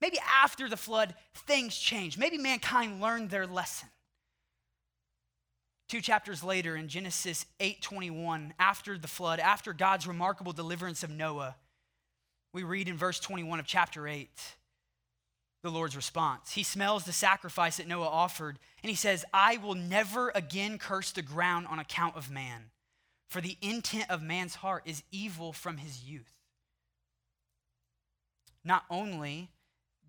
Maybe 0.00 0.18
after 0.42 0.68
the 0.68 0.76
flood, 0.76 1.14
things 1.46 1.78
changed. 1.78 2.18
Maybe 2.18 2.36
mankind 2.36 3.00
learned 3.00 3.30
their 3.30 3.46
lesson. 3.46 3.90
Two 5.92 6.00
chapters 6.00 6.42
later 6.42 6.74
in 6.74 6.88
Genesis 6.88 7.44
8:21, 7.60 8.54
after 8.58 8.96
the 8.96 9.06
flood, 9.06 9.38
after 9.38 9.74
God's 9.74 10.06
remarkable 10.06 10.54
deliverance 10.54 11.02
of 11.02 11.10
Noah, 11.10 11.54
we 12.54 12.62
read 12.62 12.88
in 12.88 12.96
verse 12.96 13.20
21 13.20 13.60
of 13.60 13.66
chapter 13.66 14.08
8 14.08 14.56
the 15.60 15.70
Lord's 15.70 15.94
response. 15.94 16.52
He 16.52 16.62
smells 16.62 17.04
the 17.04 17.12
sacrifice 17.12 17.76
that 17.76 17.86
Noah 17.86 18.08
offered, 18.08 18.58
and 18.82 18.88
he 18.88 18.96
says, 18.96 19.26
I 19.34 19.58
will 19.58 19.74
never 19.74 20.30
again 20.30 20.78
curse 20.78 21.12
the 21.12 21.20
ground 21.20 21.66
on 21.66 21.78
account 21.78 22.16
of 22.16 22.30
man, 22.30 22.70
for 23.28 23.42
the 23.42 23.58
intent 23.60 24.08
of 24.08 24.22
man's 24.22 24.54
heart 24.54 24.84
is 24.86 25.02
evil 25.10 25.52
from 25.52 25.76
his 25.76 26.04
youth. 26.04 26.32
Not 28.64 28.86
only 28.88 29.50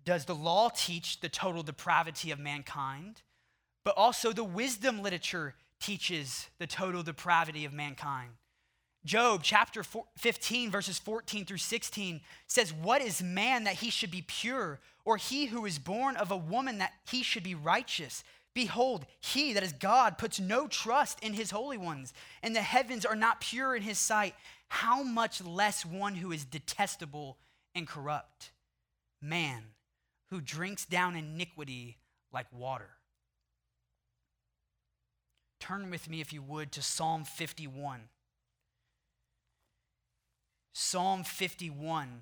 does 0.02 0.24
the 0.24 0.34
law 0.34 0.70
teach 0.70 1.20
the 1.20 1.28
total 1.28 1.62
depravity 1.62 2.30
of 2.30 2.38
mankind, 2.38 3.20
but 3.84 3.98
also 3.98 4.32
the 4.32 4.44
wisdom 4.44 5.02
literature 5.02 5.54
teaches 5.80 6.48
the 6.58 6.66
total 6.66 7.02
depravity 7.02 7.64
of 7.64 7.72
mankind. 7.72 8.30
Job 9.04 9.40
chapter 9.42 9.84
15, 10.16 10.70
verses 10.70 10.98
14 10.98 11.44
through 11.44 11.58
16 11.58 12.22
says, 12.46 12.72
What 12.72 13.02
is 13.02 13.22
man 13.22 13.64
that 13.64 13.76
he 13.76 13.90
should 13.90 14.10
be 14.10 14.24
pure, 14.26 14.80
or 15.04 15.18
he 15.18 15.46
who 15.46 15.66
is 15.66 15.78
born 15.78 16.16
of 16.16 16.30
a 16.30 16.36
woman 16.36 16.78
that 16.78 16.92
he 17.10 17.22
should 17.22 17.42
be 17.42 17.54
righteous? 17.54 18.24
Behold, 18.54 19.04
he 19.20 19.52
that 19.52 19.62
is 19.62 19.72
God 19.72 20.16
puts 20.16 20.40
no 20.40 20.68
trust 20.68 21.18
in 21.22 21.34
his 21.34 21.50
holy 21.50 21.76
ones, 21.76 22.14
and 22.42 22.56
the 22.56 22.62
heavens 22.62 23.04
are 23.04 23.16
not 23.16 23.40
pure 23.40 23.76
in 23.76 23.82
his 23.82 23.98
sight. 23.98 24.34
How 24.68 25.02
much 25.02 25.44
less 25.44 25.84
one 25.84 26.14
who 26.14 26.32
is 26.32 26.44
detestable 26.44 27.36
and 27.74 27.86
corrupt? 27.86 28.52
Man 29.20 29.64
who 30.30 30.40
drinks 30.40 30.84
down 30.84 31.14
iniquity 31.14 31.98
like 32.32 32.46
water. 32.52 32.90
Turn 35.64 35.88
with 35.88 36.10
me, 36.10 36.20
if 36.20 36.30
you 36.30 36.42
would, 36.42 36.72
to 36.72 36.82
Psalm 36.82 37.24
51. 37.24 38.00
Psalm 40.74 41.24
51. 41.24 42.20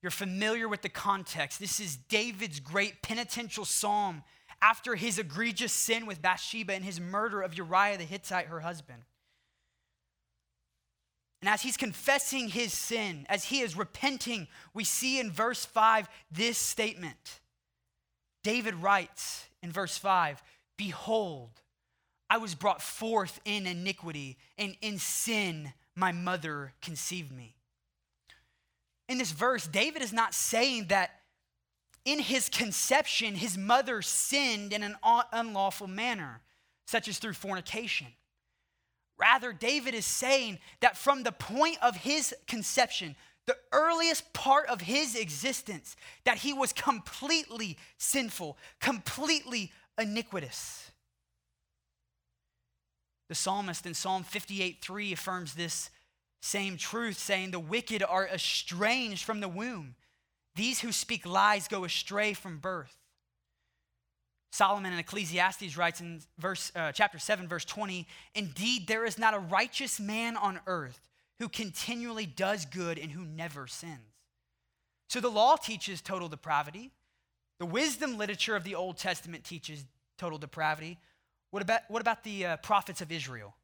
You're 0.00 0.10
familiar 0.10 0.70
with 0.70 0.80
the 0.80 0.88
context. 0.88 1.60
This 1.60 1.78
is 1.78 1.98
David's 1.98 2.60
great 2.60 3.02
penitential 3.02 3.66
psalm 3.66 4.22
after 4.62 4.94
his 4.94 5.18
egregious 5.18 5.74
sin 5.74 6.06
with 6.06 6.22
Bathsheba 6.22 6.72
and 6.72 6.82
his 6.82 6.98
murder 6.98 7.42
of 7.42 7.52
Uriah 7.52 7.98
the 7.98 8.04
Hittite, 8.04 8.46
her 8.46 8.60
husband. 8.60 9.02
And 11.42 11.50
as 11.50 11.60
he's 11.60 11.76
confessing 11.76 12.48
his 12.48 12.72
sin, 12.72 13.26
as 13.28 13.44
he 13.44 13.60
is 13.60 13.76
repenting, 13.76 14.48
we 14.72 14.84
see 14.84 15.20
in 15.20 15.30
verse 15.30 15.66
5 15.66 16.08
this 16.30 16.56
statement. 16.56 17.40
David 18.42 18.76
writes 18.76 19.44
in 19.62 19.70
verse 19.70 19.98
5 19.98 20.42
Behold, 20.78 21.50
I 22.28 22.38
was 22.38 22.54
brought 22.54 22.82
forth 22.82 23.40
in 23.44 23.66
iniquity, 23.66 24.36
and 24.58 24.76
in 24.80 24.98
sin 24.98 25.72
my 25.94 26.12
mother 26.12 26.72
conceived 26.82 27.32
me. 27.32 27.54
In 29.08 29.18
this 29.18 29.30
verse, 29.32 29.66
David 29.66 30.02
is 30.02 30.12
not 30.12 30.34
saying 30.34 30.86
that 30.88 31.10
in 32.04 32.18
his 32.20 32.48
conception, 32.48 33.34
his 33.34 33.56
mother 33.56 34.02
sinned 34.02 34.72
in 34.72 34.82
an 34.82 34.96
unlawful 35.32 35.86
manner, 35.86 36.40
such 36.86 37.08
as 37.08 37.18
through 37.18 37.34
fornication. 37.34 38.08
Rather, 39.18 39.52
David 39.52 39.94
is 39.94 40.06
saying 40.06 40.58
that 40.80 40.96
from 40.96 41.22
the 41.22 41.32
point 41.32 41.78
of 41.82 41.96
his 41.96 42.34
conception, 42.46 43.16
the 43.46 43.56
earliest 43.72 44.32
part 44.32 44.68
of 44.68 44.82
his 44.82 45.14
existence, 45.14 45.96
that 46.24 46.38
he 46.38 46.52
was 46.52 46.72
completely 46.72 47.78
sinful, 47.96 48.58
completely 48.80 49.72
iniquitous. 49.98 50.85
The 53.28 53.34
psalmist 53.34 53.86
in 53.86 53.94
Psalm 53.94 54.22
58 54.22 54.82
3 54.82 55.12
affirms 55.12 55.54
this 55.54 55.90
same 56.40 56.76
truth, 56.76 57.18
saying, 57.18 57.50
The 57.50 57.58
wicked 57.58 58.02
are 58.02 58.26
estranged 58.26 59.24
from 59.24 59.40
the 59.40 59.48
womb. 59.48 59.96
These 60.54 60.80
who 60.80 60.92
speak 60.92 61.26
lies 61.26 61.68
go 61.68 61.84
astray 61.84 62.32
from 62.32 62.58
birth. 62.58 62.96
Solomon 64.52 64.92
in 64.92 64.98
Ecclesiastes 64.98 65.76
writes 65.76 66.00
in 66.00 66.22
verse, 66.38 66.72
uh, 66.74 66.92
chapter 66.92 67.18
7, 67.18 67.46
verse 67.46 67.64
20 67.64 68.06
Indeed, 68.34 68.86
there 68.86 69.04
is 69.04 69.18
not 69.18 69.34
a 69.34 69.38
righteous 69.38 70.00
man 70.00 70.36
on 70.36 70.60
earth 70.66 71.00
who 71.38 71.48
continually 71.48 72.24
does 72.24 72.64
good 72.64 72.98
and 72.98 73.10
who 73.10 73.24
never 73.26 73.66
sins. 73.66 74.00
So 75.08 75.20
the 75.20 75.28
law 75.28 75.56
teaches 75.56 76.00
total 76.00 76.28
depravity. 76.28 76.90
The 77.58 77.66
wisdom 77.66 78.16
literature 78.16 78.56
of 78.56 78.64
the 78.64 78.74
Old 78.74 78.96
Testament 78.96 79.44
teaches 79.44 79.84
total 80.18 80.38
depravity. 80.38 80.98
What 81.56 81.62
about, 81.62 81.80
what 81.88 82.02
about 82.02 82.22
the 82.22 82.44
uh, 82.44 82.56
prophets 82.58 83.00
of 83.00 83.10
Israel? 83.10 83.56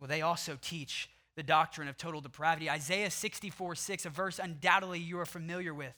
Well, 0.00 0.08
they 0.08 0.22
also 0.22 0.58
teach 0.60 1.08
the 1.36 1.44
doctrine 1.44 1.86
of 1.86 1.96
total 1.96 2.20
depravity. 2.20 2.68
Isaiah 2.68 3.12
64 3.12 3.76
6, 3.76 4.06
a 4.06 4.10
verse 4.10 4.40
undoubtedly 4.40 4.98
you 4.98 5.20
are 5.20 5.24
familiar 5.24 5.72
with. 5.72 5.94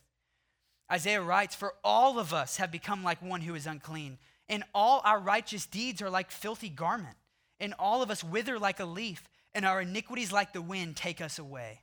Isaiah 0.92 1.22
writes, 1.22 1.54
For 1.54 1.72
all 1.82 2.18
of 2.18 2.34
us 2.34 2.58
have 2.58 2.70
become 2.70 3.02
like 3.02 3.22
one 3.22 3.40
who 3.40 3.54
is 3.54 3.66
unclean, 3.66 4.18
and 4.50 4.64
all 4.74 5.00
our 5.02 5.18
righteous 5.18 5.64
deeds 5.64 6.02
are 6.02 6.10
like 6.10 6.30
filthy 6.30 6.68
garment, 6.68 7.16
and 7.58 7.72
all 7.78 8.02
of 8.02 8.10
us 8.10 8.22
wither 8.22 8.58
like 8.58 8.78
a 8.78 8.84
leaf, 8.84 9.30
and 9.54 9.64
our 9.64 9.80
iniquities 9.80 10.30
like 10.30 10.52
the 10.52 10.60
wind 10.60 10.94
take 10.94 11.22
us 11.22 11.38
away. 11.38 11.80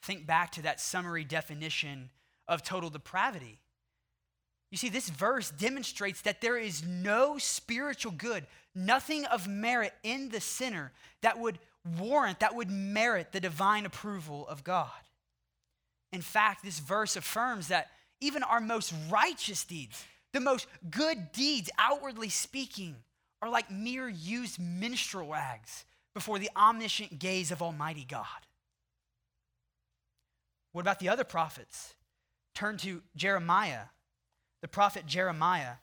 Think 0.00 0.26
back 0.26 0.52
to 0.52 0.62
that 0.62 0.80
summary 0.80 1.24
definition 1.24 2.08
of 2.48 2.62
total 2.62 2.88
depravity. 2.88 3.60
You 4.76 4.78
see, 4.78 4.88
this 4.90 5.08
verse 5.08 5.50
demonstrates 5.52 6.20
that 6.20 6.42
there 6.42 6.58
is 6.58 6.84
no 6.86 7.38
spiritual 7.38 8.12
good, 8.12 8.46
nothing 8.74 9.24
of 9.24 9.48
merit 9.48 9.94
in 10.02 10.28
the 10.28 10.38
sinner 10.38 10.92
that 11.22 11.38
would 11.38 11.58
warrant, 11.98 12.40
that 12.40 12.54
would 12.54 12.70
merit 12.70 13.32
the 13.32 13.40
divine 13.40 13.86
approval 13.86 14.46
of 14.46 14.64
God. 14.64 14.90
In 16.12 16.20
fact, 16.20 16.62
this 16.62 16.78
verse 16.78 17.16
affirms 17.16 17.68
that 17.68 17.88
even 18.20 18.42
our 18.42 18.60
most 18.60 18.92
righteous 19.08 19.64
deeds, 19.64 20.04
the 20.34 20.40
most 20.40 20.66
good 20.90 21.32
deeds, 21.32 21.70
outwardly 21.78 22.28
speaking, 22.28 22.96
are 23.40 23.48
like 23.48 23.70
mere 23.70 24.10
used 24.10 24.60
menstrual 24.60 25.32
rags 25.32 25.86
before 26.12 26.38
the 26.38 26.50
omniscient 26.54 27.18
gaze 27.18 27.50
of 27.50 27.62
Almighty 27.62 28.04
God. 28.06 28.26
What 30.72 30.82
about 30.82 30.98
the 30.98 31.08
other 31.08 31.24
prophets? 31.24 31.94
Turn 32.54 32.76
to 32.76 33.00
Jeremiah, 33.16 33.84
the 34.60 34.68
prophet 34.68 35.06
Jeremiah. 35.06 35.74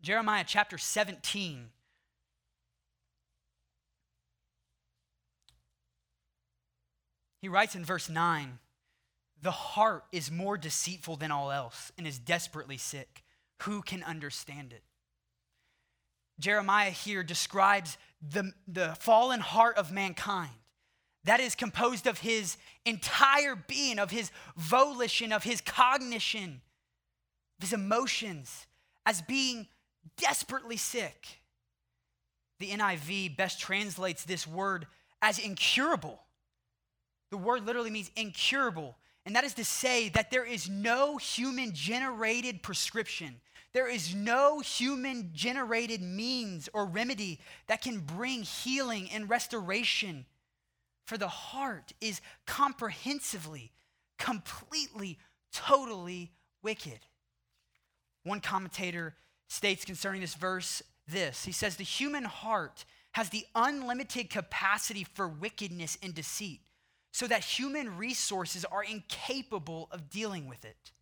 Jeremiah 0.00 0.44
chapter 0.46 0.78
17. 0.78 1.70
He 7.40 7.48
writes 7.48 7.74
in 7.74 7.84
verse 7.84 8.08
9 8.08 8.58
The 9.42 9.50
heart 9.50 10.04
is 10.12 10.30
more 10.30 10.56
deceitful 10.56 11.16
than 11.16 11.30
all 11.30 11.50
else 11.50 11.92
and 11.98 12.06
is 12.06 12.18
desperately 12.18 12.76
sick. 12.76 13.22
Who 13.62 13.82
can 13.82 14.02
understand 14.02 14.72
it? 14.72 14.82
Jeremiah 16.38 16.90
here 16.90 17.22
describes 17.22 17.96
the, 18.20 18.52
the 18.68 18.94
fallen 19.00 19.40
heart 19.40 19.78
of 19.78 19.90
mankind 19.90 20.50
that 21.26 21.40
is 21.40 21.54
composed 21.54 22.06
of 22.06 22.18
his 22.18 22.56
entire 22.84 23.56
being, 23.56 23.98
of 23.98 24.10
his 24.10 24.30
volition, 24.56 25.32
of 25.32 25.42
his 25.42 25.60
cognition, 25.60 26.60
of 27.58 27.62
his 27.68 27.72
emotions, 27.72 28.66
as 29.04 29.22
being 29.22 29.66
desperately 30.16 30.76
sick. 30.76 31.40
The 32.58 32.70
NIV 32.70 33.36
best 33.36 33.60
translates 33.60 34.24
this 34.24 34.46
word 34.46 34.86
as 35.20 35.38
incurable. 35.38 36.20
The 37.30 37.36
word 37.36 37.66
literally 37.66 37.90
means 37.90 38.10
incurable. 38.16 38.96
And 39.26 39.34
that 39.34 39.44
is 39.44 39.54
to 39.54 39.64
say 39.64 40.08
that 40.10 40.30
there 40.30 40.44
is 40.44 40.70
no 40.70 41.16
human 41.16 41.74
generated 41.74 42.62
prescription. 42.62 43.40
There 43.72 43.88
is 43.88 44.14
no 44.14 44.60
human 44.60 45.32
generated 45.34 46.00
means 46.00 46.68
or 46.72 46.86
remedy 46.86 47.40
that 47.66 47.82
can 47.82 47.98
bring 47.98 48.42
healing 48.42 49.10
and 49.10 49.28
restoration. 49.28 50.24
For 51.06 51.16
the 51.16 51.28
heart 51.28 51.92
is 52.00 52.20
comprehensively, 52.46 53.72
completely, 54.18 55.18
totally 55.52 56.32
wicked. 56.62 56.98
One 58.24 58.40
commentator 58.40 59.14
states 59.48 59.84
concerning 59.84 60.20
this 60.20 60.34
verse 60.34 60.82
this 61.08 61.44
He 61.44 61.52
says, 61.52 61.76
The 61.76 61.84
human 61.84 62.24
heart 62.24 62.84
has 63.12 63.30
the 63.30 63.46
unlimited 63.54 64.28
capacity 64.28 65.04
for 65.04 65.28
wickedness 65.28 65.96
and 66.02 66.14
deceit 66.14 66.60
so 67.12 67.26
that 67.26 67.44
human 67.44 67.96
resources 67.96 68.64
are 68.66 68.84
incapable 68.84 69.88
of 69.90 70.10
dealing 70.10 70.48
with 70.48 70.64
it. 70.64 70.92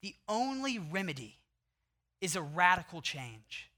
The 0.00 0.14
only 0.28 0.78
remedy 0.78 1.38
is 2.20 2.34
a 2.34 2.40
radical 2.40 3.02
change, 3.02 3.70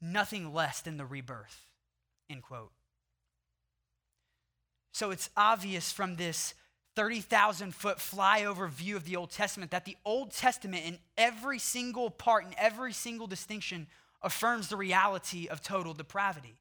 nothing 0.00 0.52
less 0.52 0.80
than 0.80 0.98
the 0.98 1.06
rebirth. 1.06 1.64
End 2.28 2.42
quote. 2.42 2.72
So 4.92 5.10
it's 5.10 5.30
obvious 5.36 5.90
from 5.90 6.16
this 6.16 6.54
30,000 6.94 7.74
foot 7.74 7.98
flyover 7.98 8.68
view 8.68 8.96
of 8.96 9.04
the 9.04 9.16
Old 9.16 9.30
Testament 9.30 9.70
that 9.70 9.86
the 9.86 9.96
Old 10.04 10.32
Testament, 10.32 10.84
in 10.86 10.98
every 11.16 11.58
single 11.58 12.10
part, 12.10 12.44
in 12.44 12.54
every 12.58 12.92
single 12.92 13.26
distinction, 13.26 13.86
affirms 14.22 14.68
the 14.68 14.76
reality 14.76 15.48
of 15.48 15.62
total 15.62 15.94
depravity. 15.94 16.58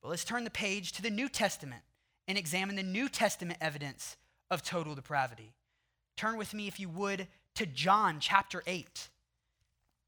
But 0.00 0.10
let's 0.10 0.24
turn 0.24 0.44
the 0.44 0.50
page 0.50 0.92
to 0.92 1.02
the 1.02 1.10
New 1.10 1.28
Testament 1.28 1.82
and 2.28 2.38
examine 2.38 2.76
the 2.76 2.82
New 2.82 3.08
Testament 3.08 3.58
evidence 3.60 4.16
of 4.50 4.62
total 4.62 4.94
depravity. 4.94 5.52
Turn 6.16 6.36
with 6.36 6.54
me, 6.54 6.68
if 6.68 6.78
you 6.78 6.88
would, 6.88 7.26
to 7.56 7.66
John 7.66 8.18
chapter 8.20 8.62
8. 8.66 9.08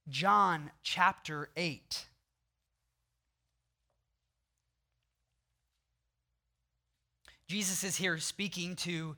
John 0.09 0.71
chapter 0.83 1.49
8. 1.57 2.07
Jesus 7.49 7.85
is 7.85 7.97
here 7.97 8.19
speaking 8.19 8.77
to 8.77 9.17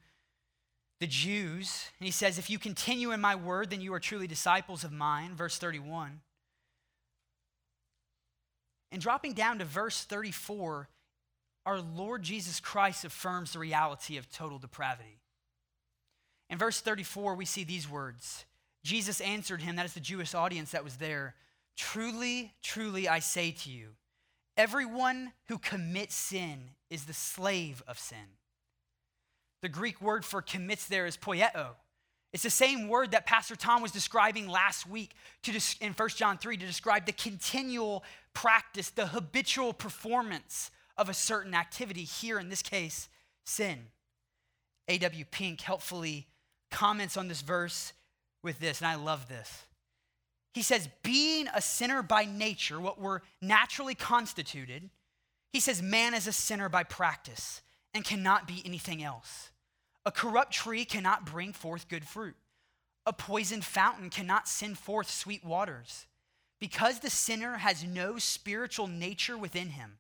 the 1.01 1.07
Jews, 1.07 1.91
and 1.99 2.07
he 2.07 2.13
says, 2.13 2.39
If 2.39 2.51
you 2.51 2.59
continue 2.59 3.13
in 3.13 3.21
my 3.21 3.35
word, 3.35 3.71
then 3.71 3.81
you 3.81 3.93
are 3.95 4.01
truly 4.01 4.27
disciples 4.27 4.85
of 4.85 4.93
mine. 4.93 5.35
Verse 5.35 5.59
31. 5.59 6.21
And 8.93 9.03
dropping 9.03 9.35
down 9.35 9.59
to 9.59 9.65
verse 9.65 10.05
34, 10.05 10.89
our 11.67 11.81
Lord 11.81 12.23
Jesus 12.23 12.61
Christ 12.61 13.05
affirms 13.05 13.53
the 13.53 13.59
reality 13.59 14.17
of 14.17 14.31
total 14.31 14.59
depravity. 14.59 15.19
In 16.49 16.59
verse 16.59 16.81
34, 16.81 17.35
we 17.35 17.45
see 17.45 17.65
these 17.65 17.91
words 17.91 18.45
Jesus 18.85 19.21
answered 19.21 19.63
him, 19.63 19.77
that 19.77 19.87
is 19.87 19.95
the 19.95 20.01
Jewish 20.01 20.33
audience 20.35 20.71
that 20.71 20.85
was 20.85 20.97
there 20.97 21.35
Truly, 21.77 22.55
truly, 22.63 23.07
I 23.07 23.19
say 23.19 23.51
to 23.51 23.71
you, 23.71 23.91
everyone 24.57 25.33
who 25.49 25.59
commits 25.59 26.15
sin 26.15 26.71
is 26.91 27.05
the 27.05 27.13
slave 27.13 27.83
of 27.87 27.99
sin. 27.99 28.37
The 29.63 29.69
Greek 29.69 30.01
word 30.01 30.25
for 30.25 30.43
commits 30.43 30.87
there 30.87 31.07
is 31.07 31.17
poieo. 31.17 31.71
It's 32.33 32.43
the 32.43 32.51
same 32.51 32.89
word 32.89 33.13
that 33.13 33.27
Pastor 33.27 33.57
Tom 33.57 33.81
was 33.81 33.93
describing 33.93 34.49
last 34.49 34.87
week 34.87 35.13
to, 35.45 35.53
in 35.81 35.93
1 35.93 36.09
John 36.11 36.39
3 36.39 36.57
to 36.59 36.67
describe 36.67 37.07
the 37.07 37.13
continual 37.13 38.05
practice, 38.35 38.91
the 38.91 39.07
habitual 39.07 39.73
performance 39.73 40.71
of 40.99 41.09
a 41.09 41.15
certain 41.15 41.55
activity, 41.55 42.05
here 42.05 42.39
in 42.39 42.49
this 42.49 42.63
case, 42.63 43.09
sin. 43.45 43.87
A.W. 44.89 45.25
Pink 45.31 45.61
helpfully 45.61 46.27
comments 46.71 47.17
on 47.17 47.29
this 47.29 47.43
verse 47.43 47.93
with 48.43 48.59
this, 48.61 48.81
and 48.81 48.89
I 48.89 48.97
love 48.97 49.29
this. 49.29 49.65
He 50.57 50.63
says, 50.63 50.89
being 51.03 51.49
a 51.53 51.61
sinner 51.61 52.03
by 52.03 52.25
nature, 52.25 52.81
what 52.81 52.99
we're 52.99 53.21
naturally 53.43 53.95
constituted, 53.95 54.89
he 55.53 55.61
says, 55.61 55.83
man 55.83 56.15
is 56.15 56.27
a 56.27 56.33
sinner 56.33 56.71
by 56.71 56.83
practice 56.83 57.61
and 57.93 58.03
cannot 58.03 58.49
be 58.49 58.63
anything 58.65 59.03
else. 59.03 59.51
A 60.07 60.11
corrupt 60.11 60.55
tree 60.55 60.87
cannot 60.87 61.27
bring 61.27 61.53
forth 61.53 61.91
good 61.91 62.07
fruit. 62.07 62.37
A 63.05 63.13
poisoned 63.13 63.67
fountain 63.67 64.09
cannot 64.09 64.49
send 64.49 64.79
forth 64.79 65.11
sweet 65.11 65.45
waters. 65.45 66.07
Because 66.59 67.01
the 67.01 67.11
sinner 67.11 67.59
has 67.59 67.85
no 67.85 68.17
spiritual 68.17 68.87
nature 68.87 69.37
within 69.37 69.69
him, 69.69 69.99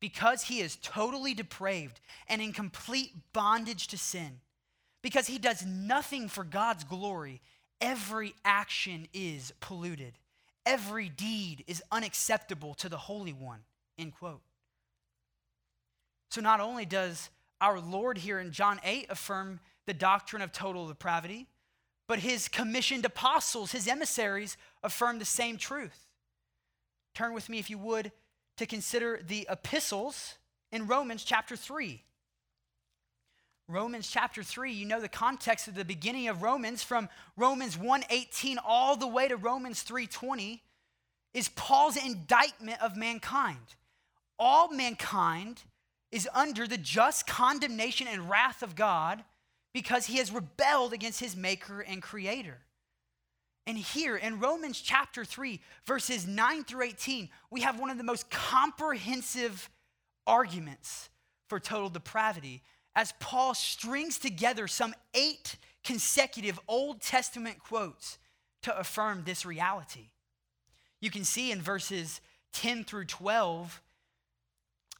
because 0.00 0.44
he 0.44 0.60
is 0.60 0.76
totally 0.76 1.34
depraved 1.34 2.00
and 2.30 2.40
in 2.40 2.54
complete 2.54 3.10
bondage 3.34 3.88
to 3.88 3.98
sin, 3.98 4.40
because 5.02 5.26
he 5.26 5.36
does 5.36 5.66
nothing 5.66 6.28
for 6.28 6.44
God's 6.44 6.84
glory, 6.84 7.42
every 7.80 8.34
action 8.44 9.08
is 9.12 9.52
polluted. 9.60 10.14
every 10.68 11.08
deed 11.08 11.64
is 11.66 11.82
unacceptable 11.90 12.74
to 12.74 12.90
the 12.90 12.98
Holy 12.98 13.32
One. 13.32 13.60
End 13.98 14.12
quote. 14.14 14.42
So 16.30 16.42
not 16.42 16.60
only 16.60 16.84
does 16.84 17.30
our 17.60 17.80
Lord 17.80 18.18
here 18.18 18.38
in 18.38 18.52
John 18.52 18.78
8 18.84 19.06
affirm 19.08 19.60
the 19.86 19.94
doctrine 19.94 20.42
of 20.42 20.52
total 20.52 20.86
depravity, 20.86 21.46
but 22.06 22.18
his 22.18 22.48
commissioned 22.48 23.06
apostles, 23.06 23.72
his 23.72 23.88
emissaries, 23.88 24.58
affirm 24.82 25.18
the 25.18 25.24
same 25.24 25.56
truth. 25.56 26.06
Turn 27.14 27.32
with 27.32 27.48
me, 27.48 27.58
if 27.58 27.70
you 27.70 27.78
would, 27.78 28.12
to 28.58 28.66
consider 28.66 29.20
the 29.26 29.46
epistles 29.50 30.36
in 30.70 30.86
Romans 30.86 31.24
chapter 31.24 31.56
3. 31.56 32.02
Romans 33.68 34.08
chapter 34.08 34.42
3, 34.42 34.72
you 34.72 34.86
know 34.86 34.98
the 34.98 35.10
context 35.10 35.68
of 35.68 35.74
the 35.74 35.84
beginning 35.84 36.28
of 36.28 36.42
Romans 36.42 36.82
from 36.82 37.10
Romans 37.36 37.76
1:18 37.76 38.58
all 38.64 38.96
the 38.96 39.06
way 39.06 39.28
to 39.28 39.36
Romans 39.36 39.82
3:20 39.82 40.62
is 41.34 41.50
Paul's 41.50 41.98
indictment 41.98 42.80
of 42.80 42.96
mankind. 42.96 43.74
All 44.38 44.68
mankind 44.68 45.64
is 46.10 46.26
under 46.32 46.66
the 46.66 46.78
just 46.78 47.26
condemnation 47.26 48.08
and 48.08 48.30
wrath 48.30 48.62
of 48.62 48.74
God 48.74 49.22
because 49.74 50.06
he 50.06 50.16
has 50.16 50.32
rebelled 50.32 50.94
against 50.94 51.20
his 51.20 51.36
maker 51.36 51.82
and 51.82 52.02
creator. 52.02 52.64
And 53.66 53.76
here 53.76 54.16
in 54.16 54.40
Romans 54.40 54.80
chapter 54.80 55.26
3, 55.26 55.60
verses 55.84 56.26
9 56.26 56.64
through 56.64 56.84
18, 56.84 57.28
we 57.50 57.60
have 57.60 57.78
one 57.78 57.90
of 57.90 57.98
the 57.98 58.02
most 58.02 58.30
comprehensive 58.30 59.68
arguments 60.26 61.10
for 61.50 61.60
total 61.60 61.90
depravity 61.90 62.62
as 62.94 63.12
Paul 63.20 63.54
strings 63.54 64.18
together 64.18 64.66
some 64.66 64.94
eight 65.14 65.56
consecutive 65.84 66.58
Old 66.68 67.00
Testament 67.00 67.58
quotes 67.60 68.18
to 68.62 68.76
affirm 68.76 69.22
this 69.24 69.46
reality. 69.46 70.10
You 71.00 71.10
can 71.10 71.24
see 71.24 71.52
in 71.52 71.62
verses 71.62 72.20
10 72.54 72.84
through 72.84 73.04
12 73.04 73.80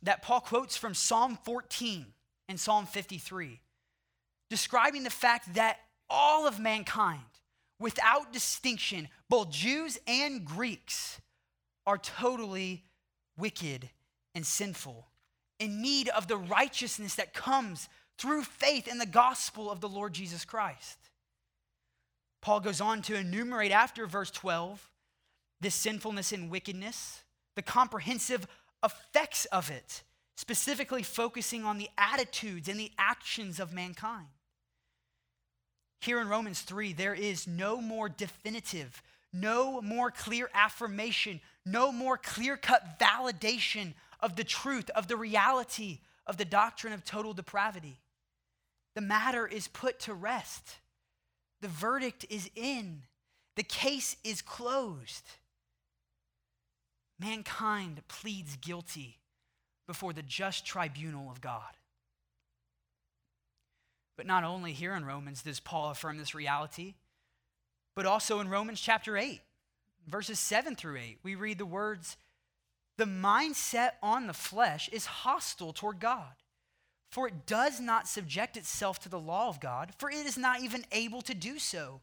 that 0.03 0.23
Paul 0.23 0.41
quotes 0.41 0.77
from 0.77 0.95
Psalm 0.95 1.39
14 1.45 2.07
and 2.49 2.61
Psalm 2.61 2.87
53, 2.87 3.61
describing 4.49 5.03
the 5.03 5.11
fact 5.11 5.55
that 5.55 5.79
all 6.09 6.47
of 6.47 6.61
mankind, 6.61 7.21
without 7.81 8.33
distinction, 8.33 9.09
both 9.29 9.51
Jews 9.51 9.99
and 10.07 10.45
Greeks, 10.45 11.21
are 11.87 11.99
totally 11.99 12.85
wicked 13.37 13.91
and 14.35 14.47
sinful 14.47 15.08
in 15.59 15.83
need 15.83 16.09
of 16.09 16.29
the 16.29 16.37
righteousness 16.37 17.15
that 17.17 17.35
comes 17.35 17.89
through 18.19 18.43
faith 18.43 18.89
in 18.89 18.99
the 18.99 19.07
gospel 19.07 19.71
of 19.71 19.81
the 19.81 19.89
Lord 19.89 20.13
Jesus 20.13 20.45
Christ. 20.45 20.99
Paul 22.41 22.61
goes 22.61 22.81
on 22.81 23.03
to 23.03 23.17
enumerate 23.17 23.73
after 23.73 24.07
verse 24.07 24.31
12 24.31 24.91
this 25.61 25.75
sinfulness 25.75 26.33
and 26.33 26.51
wickedness, 26.51 27.25
the 27.57 27.63
comprehensive 27.63 28.47
effects 28.85 29.45
of 29.47 29.71
it, 29.71 30.03
specifically 30.37 31.03
focusing 31.03 31.65
on 31.65 31.79
the 31.79 31.89
attitudes 31.99 32.69
and 32.69 32.79
the 32.79 32.93
actions 32.97 33.59
of 33.59 33.73
mankind. 33.73 34.29
Here 36.01 36.21
in 36.21 36.29
Romans 36.29 36.61
3, 36.61 36.93
there 36.93 37.15
is 37.15 37.49
no 37.49 37.81
more 37.81 38.09
definitive, 38.09 39.03
no 39.33 39.83
more 39.83 40.13
clear 40.13 40.49
affirmation, 40.55 41.41
no 41.67 41.91
more 41.91 42.17
clear 42.17 42.57
cut 42.57 43.01
validation 43.01 43.95
of 44.21 44.37
the 44.37 44.45
truth, 44.45 44.91
of 44.91 45.09
the 45.09 45.17
reality 45.17 46.01
of 46.29 46.37
the 46.37 46.45
doctrine 46.45 46.93
of 46.93 47.05
total 47.05 47.33
depravity. 47.33 47.99
The 48.95 49.01
matter 49.01 49.47
is 49.47 49.67
put 49.67 49.99
to 50.01 50.15
rest. 50.15 50.77
The 51.63 51.69
verdict 51.69 52.27
is 52.29 52.51
in. 52.55 53.03
The 53.57 53.63
case 53.63 54.17
is 54.23 54.43
closed. 54.43 55.25
Mankind 57.19 58.03
pleads 58.07 58.57
guilty 58.57 59.17
before 59.87 60.13
the 60.13 60.23
just 60.23 60.67
tribunal 60.67 61.31
of 61.31 61.41
God. 61.41 61.77
But 64.17 64.27
not 64.27 64.45
only 64.45 64.73
here 64.73 64.95
in 64.95 65.05
Romans 65.05 65.43
does 65.43 65.61
Paul 65.61 65.91
affirm 65.91 66.19
this 66.19 66.35
reality, 66.35 66.95
but 67.97 68.05
also 68.05 68.41
in 68.41 68.49
Romans 68.49 68.81
chapter 68.81 69.17
8, 69.17 69.41
verses 70.07 70.39
7 70.39 70.77
through 70.77 70.99
8, 70.99 71.19
we 71.23 71.35
read 71.35 71.59
the 71.59 71.67
words 71.67 72.17
the 72.99 73.05
mindset 73.05 73.93
on 74.03 74.27
the 74.27 74.35
flesh 74.35 74.91
is 74.93 75.07
hostile 75.07 75.73
toward 75.73 76.01
God. 76.01 76.35
For 77.11 77.27
it 77.27 77.47
does 77.47 77.81
not 77.81 78.07
subject 78.07 78.59
itself 78.59 78.99
to 79.01 79.09
the 79.09 79.19
law 79.19 79.49
of 79.49 79.61
God, 79.61 79.93
for 79.97 80.11
it 80.11 80.27
is 80.27 80.37
not 80.37 80.61
even 80.61 80.85
able 80.93 81.23
to 81.23 81.33
do 81.33 81.59
so. 81.59 82.01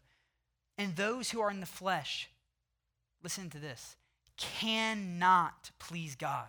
And 0.80 0.96
those 0.96 1.30
who 1.30 1.42
are 1.42 1.52
in 1.52 1.60
the 1.60 1.68
flesh, 1.68 2.30
listen 3.22 3.52
to 3.52 3.60
this, 3.60 3.98
cannot 4.38 5.70
please 5.78 6.16
God. 6.16 6.48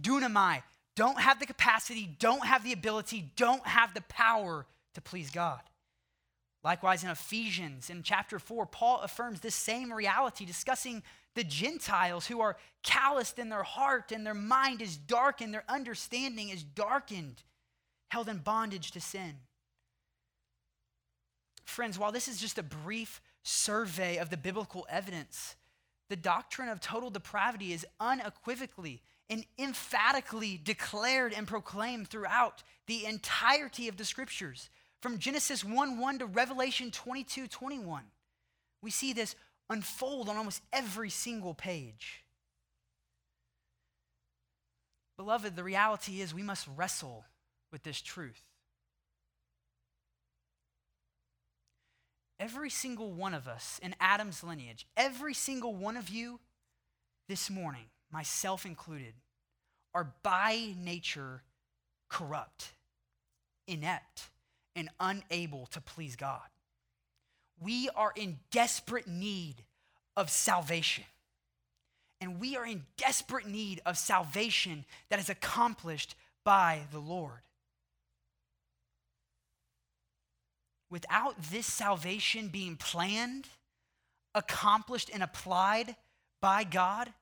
Dunamai, 0.00 0.62
don't 0.94 1.20
have 1.20 1.40
the 1.40 1.46
capacity, 1.46 2.08
don't 2.18 2.46
have 2.46 2.62
the 2.62 2.72
ability, 2.72 3.32
don't 3.34 3.66
have 3.66 3.94
the 3.94 4.02
power 4.02 4.66
to 4.94 5.00
please 5.00 5.30
God. 5.30 5.60
Likewise, 6.62 7.02
in 7.02 7.10
Ephesians, 7.10 7.88
in 7.88 8.02
chapter 8.02 8.38
4, 8.38 8.66
Paul 8.66 9.00
affirms 9.00 9.40
this 9.40 9.54
same 9.54 9.92
reality, 9.92 10.44
discussing 10.44 11.02
the 11.34 11.44
Gentiles 11.44 12.26
who 12.26 12.40
are 12.40 12.56
calloused 12.82 13.38
in 13.38 13.48
their 13.48 13.62
heart 13.62 14.12
and 14.12 14.26
their 14.26 14.34
mind 14.34 14.82
is 14.82 14.96
darkened, 14.96 15.54
their 15.54 15.64
understanding 15.68 16.48
is 16.48 16.62
darkened, 16.62 17.42
held 18.10 18.28
in 18.28 18.38
bondage 18.38 18.90
to 18.92 19.00
sin. 19.00 19.34
Friends, 21.64 21.98
while 21.98 22.12
this 22.12 22.28
is 22.28 22.40
just 22.40 22.58
a 22.58 22.62
brief 22.62 23.20
survey 23.42 24.16
of 24.16 24.30
the 24.30 24.36
biblical 24.36 24.86
evidence, 24.90 25.54
the 26.08 26.16
doctrine 26.16 26.68
of 26.68 26.80
total 26.80 27.10
depravity 27.10 27.72
is 27.72 27.86
unequivocally 28.00 29.02
and 29.30 29.44
emphatically 29.58 30.58
declared 30.62 31.34
and 31.34 31.46
proclaimed 31.46 32.08
throughout 32.08 32.62
the 32.86 33.04
entirety 33.04 33.88
of 33.88 33.96
the 33.96 34.04
scriptures. 34.04 34.70
From 35.02 35.18
Genesis 35.18 35.62
1 35.62 35.98
1 35.98 36.18
to 36.20 36.26
Revelation 36.26 36.90
22 36.90 37.46
21, 37.46 38.04
we 38.82 38.90
see 38.90 39.12
this 39.12 39.36
unfold 39.70 40.28
on 40.28 40.36
almost 40.36 40.62
every 40.72 41.10
single 41.10 41.54
page. 41.54 42.24
Beloved, 45.16 45.56
the 45.56 45.64
reality 45.64 46.20
is 46.20 46.32
we 46.32 46.42
must 46.42 46.68
wrestle 46.76 47.24
with 47.72 47.82
this 47.82 48.00
truth. 48.00 48.42
Every 52.40 52.70
single 52.70 53.12
one 53.12 53.34
of 53.34 53.48
us 53.48 53.80
in 53.82 53.96
Adam's 54.00 54.44
lineage, 54.44 54.86
every 54.96 55.34
single 55.34 55.74
one 55.74 55.96
of 55.96 56.08
you 56.08 56.38
this 57.28 57.50
morning, 57.50 57.86
myself 58.12 58.64
included, 58.64 59.14
are 59.92 60.12
by 60.22 60.74
nature 60.78 61.42
corrupt, 62.08 62.72
inept, 63.66 64.30
and 64.76 64.88
unable 65.00 65.66
to 65.66 65.80
please 65.80 66.14
God 66.14 66.48
we 67.60 67.88
are 67.94 68.12
in 68.14 68.38
desperate 68.50 69.06
need 69.06 69.62
of 70.16 70.30
salvation. 70.30 71.04
And 72.20 72.40
we 72.40 72.56
are 72.56 72.66
in 72.66 72.84
desperate 72.96 73.46
need 73.46 73.80
of 73.86 73.96
salvation 73.96 74.84
that 75.08 75.20
is 75.20 75.30
accomplished 75.30 76.16
by 76.44 76.80
the 76.90 76.98
Lord. 76.98 77.42
Without 80.90 81.40
this 81.50 81.66
salvation 81.66 82.48
being 82.48 82.76
planned, 82.76 83.46
accomplished, 84.34 85.10
and 85.12 85.22
applied 85.22 85.94
by 86.40 86.64
God, 86.64 87.12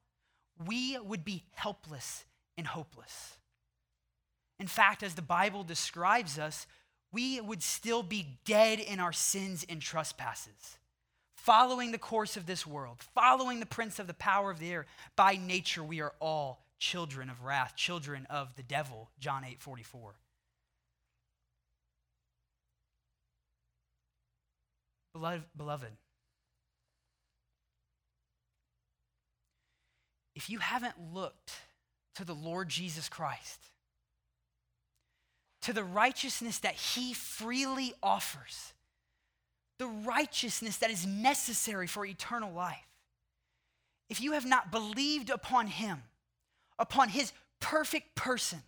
we 0.65 0.97
would 0.99 1.25
be 1.25 1.45
helpless 1.55 2.25
and 2.57 2.67
hopeless. 2.67 3.39
In 4.59 4.67
fact, 4.67 5.03
as 5.03 5.15
the 5.15 5.23
Bible 5.23 5.65
describes 5.65 6.39
us, 6.39 6.67
we 7.13 7.41
would 7.41 7.63
still 7.63 8.03
be 8.03 8.39
dead 8.45 8.81
in 8.81 9.01
our 9.01 9.13
sins 9.13 9.65
and 9.69 9.81
trespasses, 9.81 10.79
following 11.35 11.93
the 11.93 11.99
course 11.99 12.37
of 12.37 12.47
this 12.47 12.67
world, 12.67 12.99
following 13.15 13.61
the 13.61 13.67
prince 13.67 13.99
of 13.99 14.07
the 14.07 14.15
power 14.15 14.51
of 14.51 14.59
the 14.59 14.71
air. 14.71 14.87
By 15.15 15.37
nature, 15.37 15.83
we 15.83 16.01
are 16.01 16.15
all 16.21 16.65
children 16.79 17.31
of 17.31 17.43
wrath, 17.43 17.75
children 17.77 18.27
of 18.29 18.55
the 18.57 18.63
devil, 18.63 19.11
John 19.19 19.45
8 19.45 19.61
44. 19.61 20.15
Beloved, 25.57 25.93
if 30.35 30.51
you 30.51 30.59
haven't 30.59 30.95
looked 31.15 31.53
to 32.17 32.25
the 32.25 32.35
Lord 32.35 32.69
Jesus 32.69 33.09
Christ, 33.09 33.61
to 35.67 35.73
the 35.73 35.83
righteousness 35.83 36.59
that 36.59 36.75
he 36.75 37.13
freely 37.13 37.93
offers, 38.01 38.73
the 39.81 39.89
righteousness 39.89 40.77
that 40.77 40.93
is 40.93 41.05
necessary 41.05 41.89
for 41.89 42.07
eternal 42.07 42.53
life. 42.53 42.87
If 44.09 44.21
you 44.21 44.31
have 44.33 44.47
not 44.47 44.71
believed 44.71 45.29
upon 45.29 45.67
him, 45.67 46.05
upon 46.79 47.09
his 47.09 47.33
perfect 47.59 48.15
person, 48.15 48.61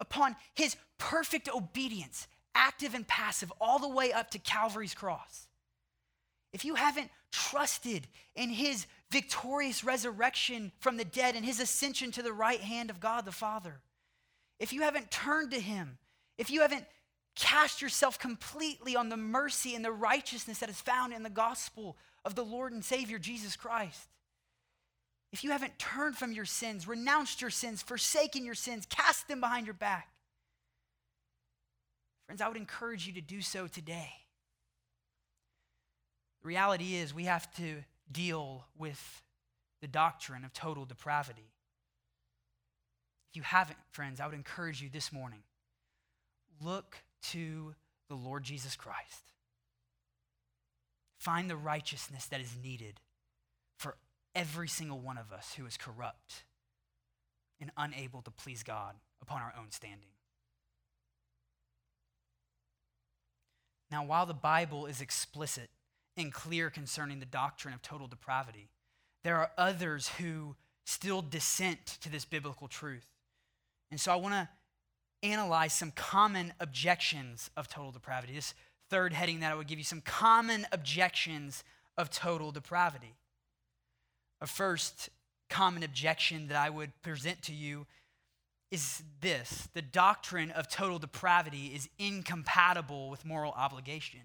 upon 0.00 0.34
his 0.54 0.74
perfect 0.98 1.48
obedience, 1.48 2.26
active 2.52 2.94
and 2.94 3.06
passive, 3.06 3.52
all 3.60 3.78
the 3.78 3.88
way 3.88 4.12
up 4.12 4.32
to 4.32 4.40
Calvary's 4.40 4.94
cross, 4.94 5.46
if 6.52 6.64
you 6.64 6.74
haven't 6.74 7.12
trusted 7.30 8.08
in 8.34 8.50
his 8.50 8.86
victorious 9.12 9.84
resurrection 9.84 10.72
from 10.80 10.96
the 10.96 11.04
dead 11.04 11.36
and 11.36 11.44
his 11.44 11.60
ascension 11.60 12.10
to 12.10 12.22
the 12.22 12.32
right 12.32 12.60
hand 12.60 12.90
of 12.90 12.98
God 12.98 13.24
the 13.24 13.30
Father, 13.30 13.78
if 14.62 14.72
you 14.72 14.82
haven't 14.82 15.10
turned 15.10 15.50
to 15.50 15.58
him, 15.60 15.98
if 16.38 16.48
you 16.48 16.60
haven't 16.60 16.86
cast 17.34 17.82
yourself 17.82 18.16
completely 18.16 18.94
on 18.94 19.08
the 19.08 19.16
mercy 19.16 19.74
and 19.74 19.84
the 19.84 19.90
righteousness 19.90 20.60
that 20.60 20.68
is 20.68 20.80
found 20.80 21.12
in 21.12 21.24
the 21.24 21.30
gospel 21.30 21.96
of 22.24 22.36
the 22.36 22.44
Lord 22.44 22.72
and 22.72 22.84
Savior 22.84 23.18
Jesus 23.18 23.56
Christ, 23.56 24.08
if 25.32 25.42
you 25.42 25.50
haven't 25.50 25.80
turned 25.80 26.16
from 26.16 26.30
your 26.30 26.44
sins, 26.44 26.86
renounced 26.86 27.40
your 27.40 27.50
sins, 27.50 27.82
forsaken 27.82 28.44
your 28.44 28.54
sins, 28.54 28.86
cast 28.86 29.26
them 29.26 29.40
behind 29.40 29.66
your 29.66 29.74
back, 29.74 30.08
friends, 32.26 32.40
I 32.40 32.46
would 32.46 32.56
encourage 32.56 33.04
you 33.04 33.14
to 33.14 33.20
do 33.20 33.40
so 33.40 33.66
today. 33.66 34.12
The 36.42 36.48
reality 36.48 36.94
is, 36.94 37.12
we 37.12 37.24
have 37.24 37.52
to 37.56 37.82
deal 38.10 38.64
with 38.78 39.22
the 39.80 39.88
doctrine 39.88 40.44
of 40.44 40.52
total 40.52 40.84
depravity. 40.84 41.51
If 43.32 43.36
you 43.36 43.42
haven't, 43.44 43.78
friends, 43.92 44.20
I 44.20 44.26
would 44.26 44.34
encourage 44.34 44.82
you 44.82 44.90
this 44.92 45.10
morning 45.10 45.40
look 46.60 46.98
to 47.30 47.74
the 48.10 48.14
Lord 48.14 48.42
Jesus 48.42 48.76
Christ. 48.76 49.32
Find 51.18 51.48
the 51.48 51.56
righteousness 51.56 52.26
that 52.26 52.42
is 52.42 52.54
needed 52.62 53.00
for 53.78 53.96
every 54.34 54.68
single 54.68 54.98
one 54.98 55.16
of 55.16 55.32
us 55.32 55.54
who 55.54 55.64
is 55.64 55.78
corrupt 55.78 56.44
and 57.58 57.70
unable 57.78 58.20
to 58.20 58.30
please 58.30 58.62
God 58.62 58.96
upon 59.22 59.40
our 59.40 59.54
own 59.58 59.70
standing. 59.70 60.10
Now, 63.90 64.04
while 64.04 64.26
the 64.26 64.34
Bible 64.34 64.84
is 64.84 65.00
explicit 65.00 65.70
and 66.18 66.34
clear 66.34 66.68
concerning 66.68 67.18
the 67.18 67.24
doctrine 67.24 67.72
of 67.72 67.80
total 67.80 68.08
depravity, 68.08 68.68
there 69.24 69.38
are 69.38 69.52
others 69.56 70.08
who 70.20 70.56
still 70.84 71.22
dissent 71.22 71.86
to 72.02 72.10
this 72.10 72.26
biblical 72.26 72.68
truth. 72.68 73.06
And 73.92 74.00
so 74.00 74.10
I 74.10 74.16
want 74.16 74.32
to 74.32 74.48
analyze 75.22 75.74
some 75.74 75.90
common 75.90 76.54
objections 76.60 77.50
of 77.58 77.68
total 77.68 77.92
depravity. 77.92 78.32
This 78.32 78.54
third 78.88 79.12
heading 79.12 79.40
that 79.40 79.52
I 79.52 79.54
would 79.54 79.66
give 79.68 79.78
you 79.78 79.84
some 79.84 80.00
common 80.00 80.66
objections 80.72 81.62
of 81.98 82.08
total 82.08 82.52
depravity. 82.52 83.14
A 84.40 84.46
first 84.46 85.10
common 85.50 85.82
objection 85.82 86.48
that 86.48 86.56
I 86.56 86.70
would 86.70 86.90
present 87.02 87.42
to 87.42 87.54
you 87.54 87.86
is 88.70 89.02
this 89.20 89.68
the 89.74 89.82
doctrine 89.82 90.50
of 90.52 90.68
total 90.68 90.98
depravity 90.98 91.72
is 91.74 91.90
incompatible 91.98 93.10
with 93.10 93.26
moral 93.26 93.52
obligation. 93.52 94.20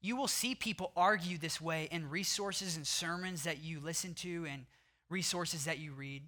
You 0.00 0.14
will 0.14 0.28
see 0.28 0.54
people 0.54 0.92
argue 0.96 1.36
this 1.36 1.60
way 1.60 1.88
in 1.90 2.08
resources 2.08 2.76
and 2.76 2.86
sermons 2.86 3.42
that 3.42 3.62
you 3.62 3.80
listen 3.80 4.14
to 4.14 4.46
and 4.48 4.66
resources 5.10 5.64
that 5.64 5.80
you 5.80 5.92
read. 5.92 6.22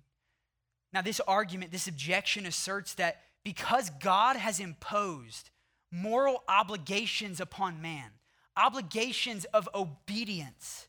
Now, 0.92 1.02
this 1.02 1.20
argument, 1.20 1.72
this 1.72 1.88
objection 1.88 2.46
asserts 2.46 2.94
that 2.94 3.22
because 3.44 3.90
God 4.00 4.36
has 4.36 4.60
imposed 4.60 5.50
moral 5.90 6.42
obligations 6.48 7.40
upon 7.40 7.80
man, 7.80 8.10
obligations 8.56 9.44
of 9.46 9.68
obedience, 9.74 10.88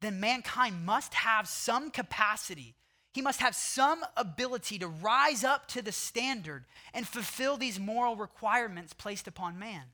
then 0.00 0.20
mankind 0.20 0.84
must 0.84 1.14
have 1.14 1.48
some 1.48 1.90
capacity. 1.90 2.74
He 3.12 3.22
must 3.22 3.40
have 3.40 3.54
some 3.54 4.04
ability 4.16 4.78
to 4.78 4.88
rise 4.88 5.44
up 5.44 5.66
to 5.68 5.82
the 5.82 5.92
standard 5.92 6.64
and 6.92 7.06
fulfill 7.06 7.56
these 7.56 7.80
moral 7.80 8.16
requirements 8.16 8.92
placed 8.92 9.26
upon 9.26 9.58
man. 9.58 9.84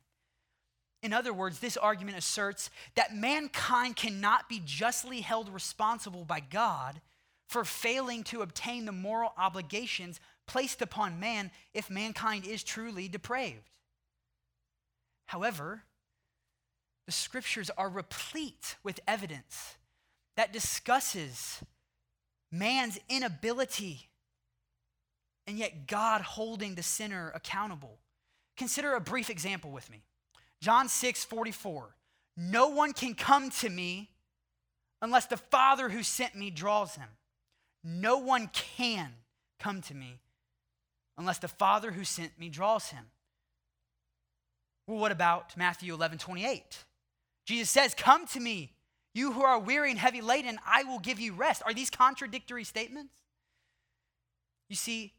In 1.02 1.12
other 1.12 1.33
words, 1.33 1.59
this 1.59 1.76
argument 1.76 2.16
asserts 2.16 2.70
that 2.94 3.14
mankind 3.14 3.96
cannot 3.96 4.48
be 4.48 4.61
justly 4.64 5.20
held 5.20 5.48
responsible 5.50 6.24
by 6.24 6.40
God 6.40 7.00
for 7.55 7.64
failing 7.64 8.25
to 8.25 8.43
obtain 8.43 8.85
the 8.85 8.90
moral 8.90 9.33
obligations 9.38 10.19
placed 10.45 10.83
upon 10.83 11.21
man 11.21 11.53
if 11.73 11.88
mankind 11.88 12.45
is 12.45 12.64
truly 12.64 13.07
depraved. 13.07 13.71
However, 15.27 15.85
the 17.07 17.12
scriptures 17.12 17.71
are 17.79 17.88
replete 17.88 18.75
with 18.83 18.99
evidence 19.07 19.77
that 20.37 20.53
discusses 20.53 21.62
man's 22.51 22.99
inability 23.09 24.09
and 25.47 25.57
yet 25.57 25.87
God 25.87 26.23
holding 26.23 26.75
the 26.75 26.83
sinner 26.83 27.31
accountable. 27.37 28.01
Consider 28.57 28.95
a 28.95 29.01
brief 29.01 29.31
example 29.31 29.71
with 29.71 29.88
me. 29.93 30.03
John 30.61 30.88
6 30.88 31.25
44. 31.25 31.95
No 32.37 32.71
one 32.71 32.93
can 32.93 33.14
come 33.14 33.51
to 33.51 33.71
me 33.71 34.11
unless 35.01 35.27
the 35.27 35.37
Father 35.37 35.88
who 35.88 36.03
sent 36.03 36.35
me 36.35 36.51
draws 36.51 36.97
him. 36.97 37.11
No 37.85 38.18
one 38.18 38.49
can 38.53 39.12
come 39.61 39.83
to 39.83 39.94
me 39.94 40.20
unless 41.18 41.38
the 41.38 41.49
Father 41.49 41.92
who 41.92 42.03
sent 42.03 42.38
me 42.38 42.49
draws 42.49 42.88
him. 42.88 43.05
Well, 44.87 44.99
what 44.99 45.12
about 45.12 45.57
Matthew 45.57 45.92
11 45.92 46.18
28? 46.18 46.85
Jesus 47.47 47.70
says, 47.70 47.94
Come 47.94 48.27
to 48.29 48.40
me, 48.40 48.73
you 49.14 49.33
who 49.33 49.42
are 49.42 49.59
weary 49.59 49.90
and 49.90 49.99
heavy 49.99 50.23
laden, 50.23 50.59
I 50.66 50.85
will 50.85 50.99
give 50.99 51.20
you 51.20 51.35
rest. 51.35 51.62
Are 51.64 51.75
these 51.75 51.90
contradictory 51.90 52.64
statements? 52.64 53.14
You 54.68 54.77
see, 54.77 55.12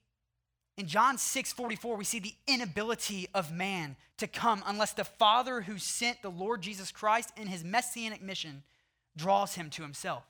in 0.77 0.87
John 0.87 1.17
6 1.17 1.53
44, 1.53 1.95
we 1.95 2.03
see 2.03 2.19
the 2.19 2.35
inability 2.47 3.27
of 3.33 3.53
man 3.53 3.95
to 4.17 4.27
come 4.27 4.63
unless 4.65 4.93
the 4.93 5.03
Father 5.03 5.61
who 5.61 5.77
sent 5.77 6.21
the 6.21 6.29
Lord 6.29 6.61
Jesus 6.61 6.91
Christ 6.91 7.31
in 7.37 7.47
his 7.47 7.63
messianic 7.63 8.21
mission 8.21 8.63
draws 9.15 9.55
him 9.55 9.69
to 9.71 9.83
himself. 9.83 10.23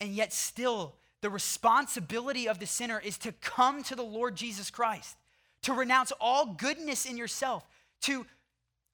And 0.00 0.14
yet, 0.14 0.32
still, 0.32 0.94
the 1.22 1.30
responsibility 1.30 2.48
of 2.48 2.58
the 2.58 2.66
sinner 2.66 3.00
is 3.00 3.18
to 3.18 3.32
come 3.32 3.82
to 3.84 3.94
the 3.94 4.02
Lord 4.02 4.36
Jesus 4.36 4.70
Christ, 4.70 5.16
to 5.62 5.72
renounce 5.72 6.12
all 6.20 6.54
goodness 6.54 7.06
in 7.06 7.16
yourself, 7.16 7.66
to 8.02 8.26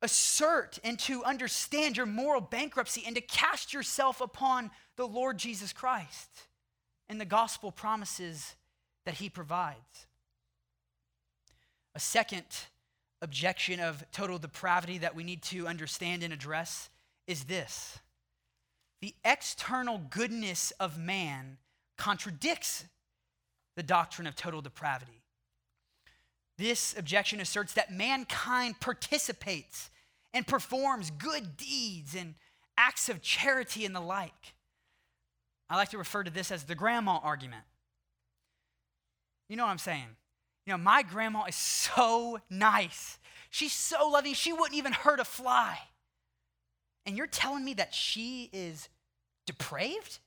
assert 0.00 0.78
and 0.82 0.98
to 1.00 1.24
understand 1.24 1.96
your 1.96 2.06
moral 2.06 2.40
bankruptcy, 2.40 3.02
and 3.06 3.16
to 3.16 3.22
cast 3.22 3.72
yourself 3.72 4.20
upon 4.20 4.70
the 4.96 5.06
Lord 5.06 5.38
Jesus 5.38 5.72
Christ 5.72 6.28
and 7.08 7.20
the 7.20 7.26
gospel 7.26 7.70
promises 7.70 8.56
that 9.04 9.14
he 9.14 9.28
provides. 9.28 10.06
A 11.94 12.00
second 12.00 12.44
objection 13.20 13.80
of 13.80 14.02
total 14.12 14.38
depravity 14.38 14.98
that 14.98 15.14
we 15.14 15.22
need 15.22 15.42
to 15.42 15.66
understand 15.68 16.22
and 16.22 16.32
address 16.32 16.88
is 17.26 17.44
this 17.44 17.98
the 19.02 19.14
external 19.24 19.98
goodness 19.98 20.70
of 20.78 20.96
man 20.96 21.58
contradicts 21.98 22.84
the 23.76 23.82
doctrine 23.82 24.28
of 24.28 24.36
total 24.36 24.62
depravity. 24.62 25.20
This 26.56 26.96
objection 26.96 27.40
asserts 27.40 27.74
that 27.74 27.92
mankind 27.92 28.78
participates 28.80 29.90
and 30.32 30.46
performs 30.46 31.10
good 31.10 31.56
deeds 31.56 32.14
and 32.14 32.34
acts 32.78 33.08
of 33.08 33.20
charity 33.20 33.84
and 33.84 33.94
the 33.94 34.00
like. 34.00 34.54
I 35.68 35.76
like 35.76 35.90
to 35.90 35.98
refer 35.98 36.22
to 36.22 36.30
this 36.30 36.52
as 36.52 36.64
the 36.64 36.74
grandma 36.76 37.18
argument. 37.22 37.64
You 39.48 39.56
know 39.56 39.64
what 39.64 39.72
I'm 39.72 39.78
saying? 39.78 40.16
You 40.64 40.74
know, 40.74 40.78
my 40.78 41.02
grandma 41.02 41.44
is 41.46 41.56
so 41.56 42.38
nice. 42.48 43.18
She's 43.50 43.72
so 43.72 44.08
loving, 44.10 44.34
she 44.34 44.52
wouldn't 44.52 44.74
even 44.74 44.92
hurt 44.92 45.18
a 45.18 45.24
fly. 45.24 45.76
And 47.04 47.16
you're 47.16 47.26
telling 47.26 47.64
me 47.64 47.74
that 47.74 47.94
she 47.94 48.48
is 48.52 48.88
depraved? 49.46 50.18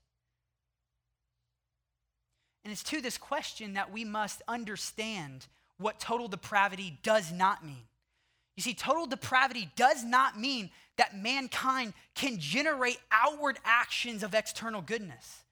And 2.64 2.72
it's 2.72 2.84
to 2.84 3.02
this 3.02 3.18
question 3.18 3.74
that 3.74 3.92
we 3.92 4.04
must 4.04 4.42
understand 4.48 5.48
what 5.78 6.00
total 6.00 6.28
depravity 6.28 6.98
does 7.04 7.32
not 7.32 7.66
mean. 7.66 7.84
You 8.58 8.64
see, 8.64 8.74
total 8.74 9.06
depravity 9.06 9.70
does 9.76 10.04
not 10.04 10.40
mean 10.40 10.72
that 10.98 11.18
mankind 11.18 11.94
can 12.16 12.40
generate 12.40 12.98
outward 13.12 13.60
actions 13.66 14.24
of 14.24 14.34
external 14.34 14.82
goodness. 14.82 15.44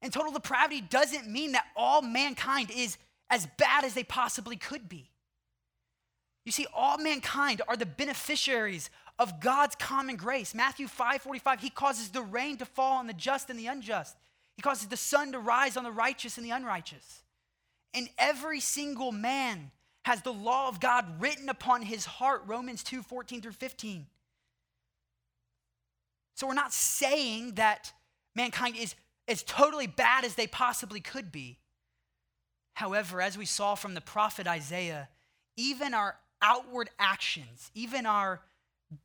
And 0.00 0.12
total 0.12 0.32
depravity 0.32 0.80
doesn't 0.80 1.28
mean 1.28 1.52
that 1.52 1.66
all 1.76 2.02
mankind 2.02 2.70
is 2.74 2.96
as 3.30 3.46
bad 3.58 3.84
as 3.84 3.94
they 3.94 4.04
possibly 4.04 4.56
could 4.56 4.88
be. 4.88 5.10
You 6.44 6.52
see, 6.52 6.66
all 6.74 6.98
mankind 6.98 7.62
are 7.68 7.76
the 7.76 7.86
beneficiaries 7.86 8.90
of 9.18 9.40
God's 9.40 9.76
common 9.76 10.16
grace. 10.16 10.54
Matthew 10.54 10.88
5 10.88 11.22
45, 11.22 11.60
he 11.60 11.70
causes 11.70 12.08
the 12.08 12.22
rain 12.22 12.56
to 12.58 12.64
fall 12.64 12.98
on 12.98 13.06
the 13.06 13.12
just 13.12 13.50
and 13.50 13.58
the 13.58 13.66
unjust. 13.66 14.16
He 14.56 14.62
causes 14.62 14.88
the 14.88 14.96
sun 14.96 15.32
to 15.32 15.38
rise 15.38 15.76
on 15.76 15.84
the 15.84 15.92
righteous 15.92 16.36
and 16.36 16.46
the 16.46 16.50
unrighteous. 16.50 17.22
And 17.92 18.08
every 18.18 18.60
single 18.60 19.12
man 19.12 19.70
has 20.04 20.22
the 20.22 20.32
law 20.32 20.68
of 20.68 20.80
God 20.80 21.20
written 21.20 21.48
upon 21.48 21.82
his 21.82 22.04
heart, 22.04 22.42
Romans 22.46 22.82
2 22.82 23.02
14 23.02 23.40
through 23.40 23.52
15. 23.52 24.06
So 26.34 26.46
we're 26.48 26.54
not 26.54 26.72
saying 26.72 27.52
that 27.54 27.92
mankind 28.34 28.76
is 28.76 28.94
as 29.28 29.42
totally 29.42 29.86
bad 29.86 30.24
as 30.24 30.34
they 30.34 30.46
possibly 30.46 31.00
could 31.00 31.30
be. 31.30 31.58
However, 32.74 33.22
as 33.22 33.38
we 33.38 33.46
saw 33.46 33.76
from 33.76 33.94
the 33.94 34.00
prophet 34.00 34.46
Isaiah, 34.46 35.08
even 35.56 35.94
our 35.94 36.16
outward 36.42 36.90
actions, 36.98 37.70
even 37.74 38.04
our 38.04 38.40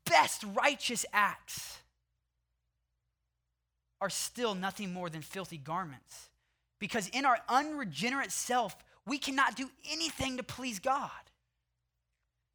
best 0.06 0.44
righteous 0.54 1.06
acts, 1.14 1.80
are 4.02 4.10
still 4.10 4.56
nothing 4.56 4.94
more 4.94 5.10
than 5.10 5.22
filthy 5.22 5.58
garments. 5.58 6.30
Because 6.80 7.10
in 7.10 7.26
our 7.26 7.40
unregenerate 7.50 8.32
self, 8.32 8.76
we 9.06 9.18
cannot 9.18 9.56
do 9.56 9.70
anything 9.92 10.38
to 10.38 10.44
please 10.44 10.80
God 10.80 11.10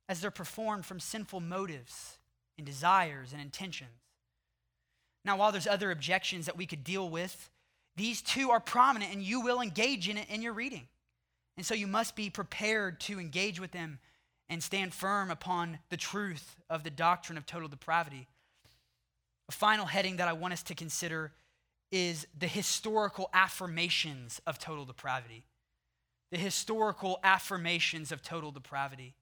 as 0.08 0.20
they're 0.20 0.30
performed 0.30 0.86
from 0.86 1.00
sinful 1.00 1.40
motives 1.40 2.18
and 2.56 2.66
desires 2.66 3.32
and 3.32 3.40
intentions. 3.40 3.90
Now, 5.24 5.36
while 5.36 5.52
there's 5.52 5.66
other 5.66 5.90
objections 5.90 6.46
that 6.46 6.56
we 6.56 6.66
could 6.66 6.84
deal 6.84 7.08
with, 7.08 7.50
these 7.96 8.20
two 8.22 8.50
are 8.50 8.60
prominent 8.60 9.12
and 9.12 9.22
you 9.22 9.40
will 9.40 9.60
engage 9.60 10.08
in 10.08 10.18
it 10.18 10.28
in 10.28 10.42
your 10.42 10.52
reading. 10.52 10.88
And 11.56 11.64
so 11.64 11.74
you 11.74 11.86
must 11.86 12.16
be 12.16 12.30
prepared 12.30 13.00
to 13.00 13.20
engage 13.20 13.60
with 13.60 13.70
them 13.70 13.98
and 14.54 14.62
stand 14.62 14.94
firm 14.94 15.30
upon 15.30 15.80
the 15.90 15.96
truth 15.96 16.56
of 16.70 16.84
the 16.84 16.90
doctrine 16.90 17.36
of 17.36 17.44
total 17.44 17.68
depravity. 17.68 18.28
A 19.48 19.52
final 19.52 19.84
heading 19.84 20.16
that 20.16 20.28
I 20.28 20.32
want 20.32 20.54
us 20.54 20.62
to 20.64 20.74
consider 20.74 21.32
is 21.90 22.26
the 22.38 22.46
historical 22.46 23.28
affirmations 23.34 24.40
of 24.46 24.58
total 24.58 24.84
depravity. 24.84 25.42
The 26.30 26.38
historical 26.38 27.18
affirmations 27.24 28.12
of 28.12 28.22
total 28.22 28.52
depravity. 28.52 29.14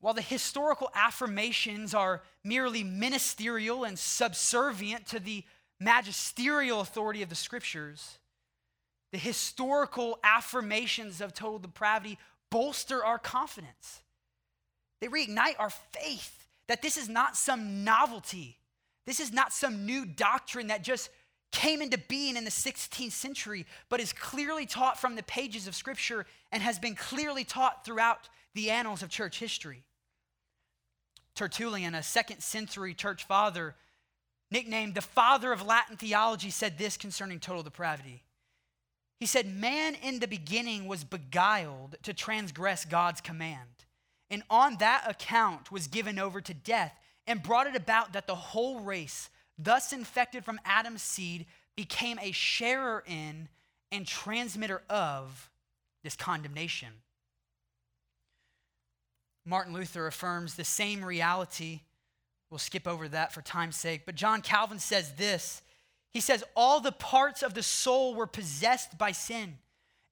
While 0.00 0.14
the 0.14 0.22
historical 0.22 0.90
affirmations 0.94 1.94
are 1.94 2.22
merely 2.44 2.84
ministerial 2.84 3.84
and 3.84 3.98
subservient 3.98 5.06
to 5.06 5.18
the 5.18 5.42
magisterial 5.80 6.80
authority 6.80 7.22
of 7.22 7.30
the 7.30 7.34
scriptures, 7.34 8.18
the 9.10 9.18
historical 9.18 10.18
affirmations 10.22 11.22
of 11.22 11.32
total 11.32 11.58
depravity 11.58 12.18
bolster 12.50 13.04
our 13.04 13.18
confidence. 13.18 14.02
They 15.00 15.08
reignite 15.08 15.56
our 15.58 15.70
faith 15.70 16.46
that 16.68 16.82
this 16.82 16.96
is 16.96 17.08
not 17.08 17.36
some 17.36 17.84
novelty. 17.84 18.58
This 19.06 19.20
is 19.20 19.32
not 19.32 19.52
some 19.52 19.86
new 19.86 20.04
doctrine 20.04 20.66
that 20.68 20.82
just 20.82 21.10
came 21.52 21.80
into 21.80 21.98
being 21.98 22.36
in 22.36 22.44
the 22.44 22.50
16th 22.50 23.12
century, 23.12 23.66
but 23.88 24.00
is 24.00 24.12
clearly 24.12 24.66
taught 24.66 25.00
from 25.00 25.14
the 25.14 25.22
pages 25.22 25.66
of 25.66 25.74
Scripture 25.74 26.26
and 26.52 26.62
has 26.62 26.78
been 26.78 26.94
clearly 26.94 27.44
taught 27.44 27.84
throughout 27.84 28.28
the 28.54 28.70
annals 28.70 29.02
of 29.02 29.08
church 29.08 29.38
history. 29.38 29.84
Tertullian, 31.34 31.94
a 31.94 32.02
second 32.02 32.42
century 32.42 32.94
church 32.94 33.24
father, 33.24 33.74
nicknamed 34.50 34.94
the 34.94 35.00
father 35.00 35.52
of 35.52 35.64
Latin 35.64 35.96
theology, 35.96 36.50
said 36.50 36.78
this 36.78 36.96
concerning 36.96 37.38
total 37.38 37.62
depravity. 37.62 38.22
He 39.18 39.26
said, 39.26 39.46
Man 39.46 39.94
in 39.94 40.20
the 40.20 40.28
beginning 40.28 40.86
was 40.86 41.04
beguiled 41.04 41.96
to 42.02 42.12
transgress 42.12 42.84
God's 42.84 43.20
command, 43.20 43.84
and 44.30 44.42
on 44.50 44.76
that 44.76 45.04
account 45.08 45.72
was 45.72 45.86
given 45.86 46.18
over 46.18 46.40
to 46.40 46.54
death, 46.54 46.98
and 47.26 47.42
brought 47.42 47.66
it 47.66 47.74
about 47.74 48.12
that 48.12 48.26
the 48.26 48.34
whole 48.34 48.80
race, 48.80 49.30
thus 49.58 49.92
infected 49.92 50.44
from 50.44 50.60
Adam's 50.64 51.02
seed, 51.02 51.46
became 51.76 52.18
a 52.20 52.32
sharer 52.32 53.02
in 53.06 53.48
and 53.90 54.06
transmitter 54.06 54.82
of 54.88 55.50
this 56.02 56.16
condemnation. 56.16 56.88
Martin 59.44 59.72
Luther 59.72 60.06
affirms 60.06 60.54
the 60.54 60.64
same 60.64 61.04
reality. 61.04 61.80
We'll 62.50 62.58
skip 62.58 62.86
over 62.86 63.08
that 63.08 63.32
for 63.32 63.42
time's 63.42 63.76
sake. 63.76 64.02
But 64.04 64.16
John 64.16 64.42
Calvin 64.42 64.80
says 64.80 65.12
this 65.12 65.62
He 66.16 66.20
says, 66.20 66.42
All 66.56 66.80
the 66.80 66.92
parts 66.92 67.42
of 67.42 67.52
the 67.52 67.62
soul 67.62 68.14
were 68.14 68.26
possessed 68.26 68.96
by 68.96 69.12
sin. 69.12 69.58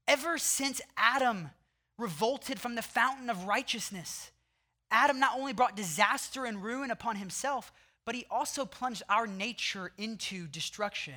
Ever 0.07 0.37
since 0.37 0.83
Adam 0.99 1.49
revolted 1.97 2.61
from 2.61 2.75
the 2.75 2.83
fountain 2.83 3.31
of 3.31 3.47
righteousness, 3.47 4.31
Adam 4.91 5.19
not 5.19 5.35
only 5.35 5.55
brought 5.55 5.77
disaster 5.77 6.45
and 6.45 6.63
ruin 6.63 6.91
upon 6.91 7.17
himself, 7.17 7.73
but 8.05 8.15
he 8.15 8.27
also 8.31 8.67
plunged 8.67 9.03
our 9.09 9.27
nature 9.27 9.93
into 9.97 10.47
destruction. 10.47 11.15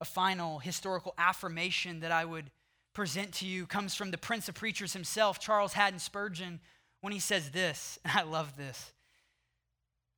A 0.00 0.04
final 0.04 0.58
historical 0.58 1.14
affirmation 1.18 2.00
that 2.00 2.10
I 2.10 2.24
would 2.24 2.50
present 2.92 3.34
to 3.34 3.46
you 3.46 3.66
comes 3.66 3.94
from 3.94 4.10
the 4.10 4.18
Prince 4.18 4.48
of 4.48 4.56
Preachers 4.56 4.94
himself, 4.94 5.38
Charles 5.38 5.74
Haddon 5.74 6.00
Spurgeon, 6.00 6.58
when 7.02 7.12
he 7.12 7.20
says 7.20 7.50
this, 7.50 8.00
and 8.04 8.18
I 8.18 8.22
love 8.22 8.56
this. 8.56 8.92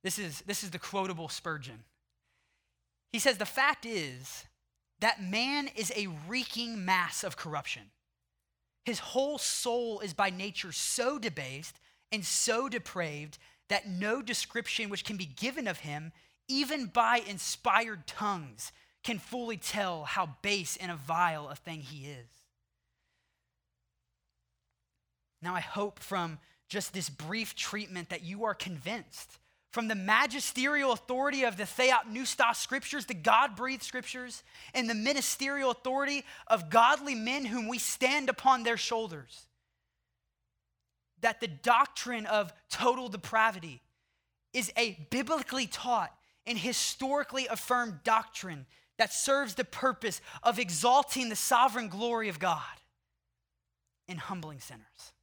This 0.03 0.17
is, 0.17 0.41
this 0.47 0.63
is 0.63 0.71
the 0.71 0.79
quotable 0.79 1.29
Spurgeon. 1.29 1.83
He 3.11 3.19
says, 3.19 3.37
The 3.37 3.45
fact 3.45 3.85
is 3.85 4.45
that 4.99 5.21
man 5.21 5.69
is 5.75 5.91
a 5.95 6.07
reeking 6.27 6.85
mass 6.85 7.23
of 7.23 7.37
corruption. 7.37 7.91
His 8.85 8.99
whole 8.99 9.37
soul 9.37 9.99
is 9.99 10.13
by 10.13 10.29
nature 10.29 10.71
so 10.71 11.19
debased 11.19 11.79
and 12.11 12.25
so 12.25 12.69
depraved 12.69 13.37
that 13.67 13.87
no 13.87 14.21
description 14.21 14.89
which 14.89 15.05
can 15.05 15.15
be 15.15 15.25
given 15.25 15.67
of 15.67 15.79
him, 15.79 16.11
even 16.47 16.87
by 16.87 17.21
inspired 17.27 18.07
tongues, 18.07 18.71
can 19.03 19.19
fully 19.19 19.57
tell 19.57 20.03
how 20.05 20.37
base 20.41 20.75
and 20.77 20.91
a 20.91 20.95
vile 20.95 21.49
a 21.49 21.55
thing 21.55 21.81
he 21.81 22.07
is. 22.07 22.27
Now, 25.41 25.55
I 25.55 25.61
hope 25.61 25.99
from 25.99 26.39
just 26.67 26.93
this 26.93 27.09
brief 27.09 27.55
treatment 27.55 28.09
that 28.09 28.23
you 28.23 28.43
are 28.43 28.53
convinced 28.53 29.37
from 29.71 29.87
the 29.87 29.95
magisterial 29.95 30.91
authority 30.91 31.43
of 31.43 31.57
the 31.57 31.63
Theopneustos 31.63 32.55
scriptures, 32.55 33.05
the 33.05 33.13
God 33.13 33.55
breathed 33.55 33.83
scriptures, 33.83 34.43
and 34.73 34.89
the 34.89 34.95
ministerial 34.95 35.69
authority 35.71 36.25
of 36.47 36.69
godly 36.69 37.15
men 37.15 37.45
whom 37.45 37.67
we 37.67 37.77
stand 37.77 38.29
upon 38.29 38.63
their 38.63 38.77
shoulders. 38.77 39.45
That 41.21 41.39
the 41.39 41.47
doctrine 41.47 42.25
of 42.25 42.51
total 42.69 43.09
depravity 43.09 43.81
is 44.53 44.71
a 44.75 45.07
biblically 45.11 45.67
taught 45.67 46.13
and 46.47 46.57
historically 46.57 47.45
affirmed 47.47 47.99
doctrine 48.03 48.65
that 48.97 49.13
serves 49.13 49.53
the 49.53 49.63
purpose 49.63 50.19
of 50.41 50.57
exalting 50.57 51.29
the 51.29 51.35
sovereign 51.35 51.89
glory 51.89 52.27
of 52.27 52.39
God 52.39 52.63
and 54.07 54.19
humbling 54.19 54.59
sinners. 54.59 55.13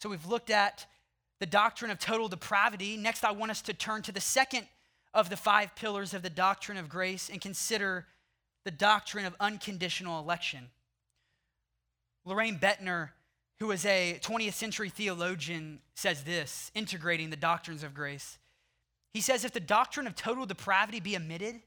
So 0.00 0.08
we've 0.08 0.26
looked 0.26 0.50
at 0.50 0.86
the 1.40 1.46
doctrine 1.46 1.90
of 1.90 1.98
total 1.98 2.28
depravity. 2.28 2.96
Next, 2.96 3.24
I 3.24 3.30
want 3.32 3.50
us 3.50 3.62
to 3.62 3.74
turn 3.74 4.02
to 4.02 4.12
the 4.12 4.20
second 4.20 4.66
of 5.14 5.30
the 5.30 5.36
five 5.36 5.74
pillars 5.74 6.14
of 6.14 6.22
the 6.22 6.30
doctrine 6.30 6.78
of 6.78 6.88
grace 6.88 7.30
and 7.30 7.40
consider 7.40 8.06
the 8.64 8.70
doctrine 8.70 9.24
of 9.24 9.34
unconditional 9.40 10.20
election. 10.20 10.68
Loraine 12.26 12.60
Boettner, 12.60 13.10
who 13.60 13.70
is 13.70 13.86
a 13.86 14.18
20th 14.22 14.52
century 14.52 14.90
theologian, 14.90 15.80
says 15.94 16.24
this, 16.24 16.70
integrating 16.74 17.30
the 17.30 17.36
doctrines 17.36 17.82
of 17.82 17.94
grace. 17.94 18.38
He 19.14 19.20
says, 19.20 19.44
if 19.44 19.52
the 19.52 19.60
doctrine 19.60 20.06
of 20.06 20.14
total 20.14 20.44
depravity 20.44 21.00
be 21.00 21.16
omitted, 21.16 21.62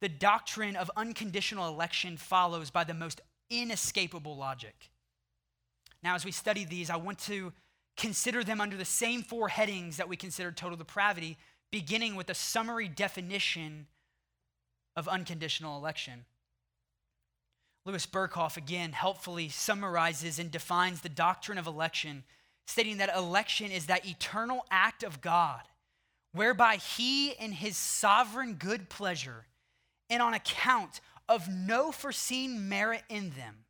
the 0.00 0.08
doctrine 0.08 0.76
of 0.76 0.90
unconditional 0.96 1.68
election 1.68 2.16
follows 2.16 2.70
by 2.70 2.84
the 2.84 2.94
most 2.94 3.20
inescapable 3.50 4.36
logic. 4.36 4.90
Now, 6.02 6.14
as 6.14 6.24
we 6.24 6.32
study 6.32 6.64
these, 6.64 6.90
I 6.90 6.96
want 6.96 7.18
to 7.20 7.52
consider 7.96 8.44
them 8.44 8.60
under 8.60 8.76
the 8.76 8.84
same 8.84 9.22
four 9.22 9.48
headings 9.48 9.96
that 9.96 10.08
we 10.08 10.16
consider 10.16 10.52
total 10.52 10.76
depravity, 10.76 11.38
beginning 11.70 12.14
with 12.16 12.30
a 12.30 12.34
summary 12.34 12.88
definition 12.88 13.86
of 14.94 15.08
unconditional 15.08 15.78
election. 15.78 16.24
Louis 17.84 18.06
Berkhof 18.06 18.56
again 18.56 18.92
helpfully 18.92 19.48
summarizes 19.48 20.38
and 20.38 20.50
defines 20.50 21.00
the 21.00 21.08
doctrine 21.08 21.58
of 21.58 21.66
election, 21.66 22.24
stating 22.66 22.96
that 22.96 23.14
election 23.14 23.70
is 23.70 23.86
that 23.86 24.06
eternal 24.06 24.66
act 24.70 25.02
of 25.02 25.20
God 25.20 25.62
whereby 26.36 26.76
he, 26.76 27.30
in 27.30 27.50
his 27.52 27.76
sovereign 27.76 28.54
good 28.54 28.90
pleasure, 28.90 29.46
and 30.10 30.22
on 30.22 30.34
account 30.34 31.00
of 31.28 31.48
no 31.48 31.90
foreseen 31.90 32.68
merit 32.68 33.02
in 33.08 33.30
them, 33.30 33.64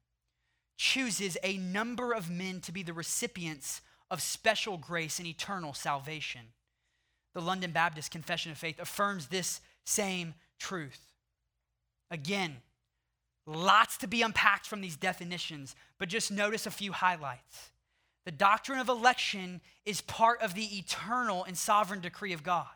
chooses 0.77 1.39
a 1.43 1.57
number 1.57 2.13
of 2.13 2.29
men 2.29 2.61
to 2.61 2.73
be 2.73 2.83
the 2.83 2.93
recipients 2.93 3.81
of 4.11 4.23
special 4.23 4.77
grace 4.77 5.19
and 5.19 5.27
eternal 5.27 5.75
salvation. 5.75 6.43
The 7.35 7.41
London 7.41 7.71
Baptist 7.71 8.11
Confession 8.11 8.53
of 8.53 8.59
Faith 8.59 8.81
affirms 8.81 9.27
this 9.27 9.61
same 9.85 10.35
truth. 10.59 11.13
Again, 12.11 12.57
lots 13.47 13.97
to 13.99 14.07
be 14.07 14.23
unpacked 14.23 14.67
from 14.67 14.81
these 14.81 14.97
definitions, 14.97 15.75
but 15.99 16.09
just 16.09 16.31
notice 16.31 16.67
a 16.67 16.71
few 16.71 16.93
highlights. 16.93 17.71
The 18.25 18.33
doctrine 18.33 18.79
of 18.79 18.89
election 18.89 19.61
is 19.85 20.01
part 20.01 20.41
of 20.41 20.55
the 20.55 20.79
eternal 20.79 21.45
and 21.45 21.57
sovereign 21.57 22.01
decree 22.01 22.33
of 22.33 22.43
God, 22.43 22.67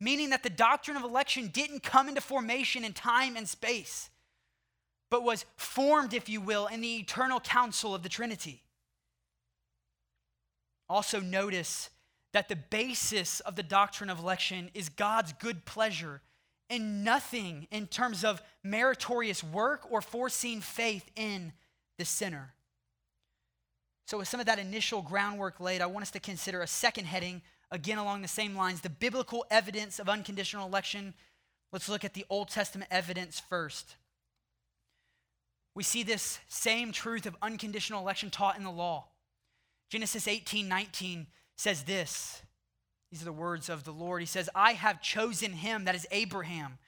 meaning 0.00 0.30
that 0.30 0.42
the 0.42 0.50
doctrine 0.50 0.96
of 0.96 1.02
election 1.02 1.48
didn't 1.48 1.82
come 1.82 2.08
into 2.08 2.20
formation 2.20 2.84
in 2.84 2.92
time 2.92 3.36
and 3.36 3.48
space 3.48 4.10
but 5.10 5.22
was 5.22 5.44
formed, 5.56 6.14
if 6.14 6.28
you 6.28 6.40
will, 6.40 6.66
in 6.66 6.80
the 6.80 6.96
eternal 6.98 7.40
counsel 7.40 7.94
of 7.94 8.02
the 8.02 8.08
Trinity. 8.08 8.62
Also, 10.88 11.20
notice 11.20 11.90
that 12.32 12.48
the 12.48 12.56
basis 12.56 13.40
of 13.40 13.56
the 13.56 13.62
doctrine 13.62 14.10
of 14.10 14.18
election 14.18 14.70
is 14.74 14.88
God's 14.88 15.32
good 15.32 15.64
pleasure 15.64 16.20
and 16.68 17.04
nothing 17.04 17.66
in 17.70 17.86
terms 17.86 18.24
of 18.24 18.42
meritorious 18.64 19.42
work 19.42 19.90
or 19.90 20.00
foreseen 20.00 20.60
faith 20.60 21.08
in 21.16 21.52
the 21.98 22.04
sinner. 22.04 22.52
So, 24.06 24.18
with 24.18 24.28
some 24.28 24.40
of 24.40 24.46
that 24.46 24.58
initial 24.58 25.02
groundwork 25.02 25.58
laid, 25.60 25.80
I 25.80 25.86
want 25.86 26.02
us 26.02 26.10
to 26.12 26.20
consider 26.20 26.62
a 26.62 26.66
second 26.66 27.06
heading 27.06 27.42
again 27.70 27.98
along 27.98 28.22
the 28.22 28.28
same 28.28 28.54
lines, 28.54 28.80
the 28.80 28.90
biblical 28.90 29.44
evidence 29.50 29.98
of 29.98 30.08
unconditional 30.08 30.66
election. 30.66 31.14
Let's 31.72 31.88
look 31.88 32.04
at 32.04 32.14
the 32.14 32.24
Old 32.30 32.48
Testament 32.48 32.90
evidence 32.92 33.40
first. 33.40 33.96
We 35.74 35.82
see 35.82 36.04
this 36.04 36.38
same 36.48 36.92
truth 36.92 37.26
of 37.26 37.36
unconditional 37.42 38.00
election 38.00 38.30
taught 38.30 38.56
in 38.56 38.64
the 38.64 38.70
law. 38.70 39.08
Genesis 39.88 40.26
18 40.26 40.68
19 40.68 41.26
says 41.56 41.84
this. 41.84 42.42
These 43.10 43.22
are 43.22 43.26
the 43.26 43.32
words 43.32 43.68
of 43.68 43.84
the 43.84 43.92
Lord. 43.92 44.20
He 44.20 44.26
says, 44.26 44.50
I 44.54 44.72
have 44.72 45.00
chosen 45.00 45.52
him, 45.52 45.84
that 45.84 45.94
is 45.94 46.06
Abraham, 46.10 46.78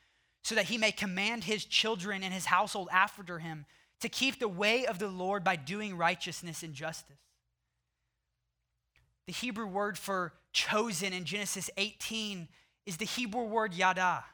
so 0.42 0.54
that 0.54 0.66
he 0.66 0.76
may 0.76 0.92
command 0.92 1.44
his 1.44 1.64
children 1.64 2.22
and 2.22 2.34
his 2.34 2.46
household 2.46 2.88
after 2.92 3.38
him 3.38 3.66
to 4.00 4.08
keep 4.08 4.38
the 4.38 4.48
way 4.48 4.86
of 4.86 4.98
the 4.98 5.08
Lord 5.08 5.44
by 5.44 5.56
doing 5.56 5.96
righteousness 5.96 6.62
and 6.62 6.74
justice. 6.74 7.16
The 9.26 9.32
Hebrew 9.32 9.66
word 9.66 9.98
for 9.98 10.32
chosen 10.52 11.12
in 11.12 11.24
Genesis 11.24 11.70
18 11.76 12.48
is 12.86 12.96
the 12.96 13.04
Hebrew 13.04 13.44
word 13.44 13.74
yada, 13.74 14.24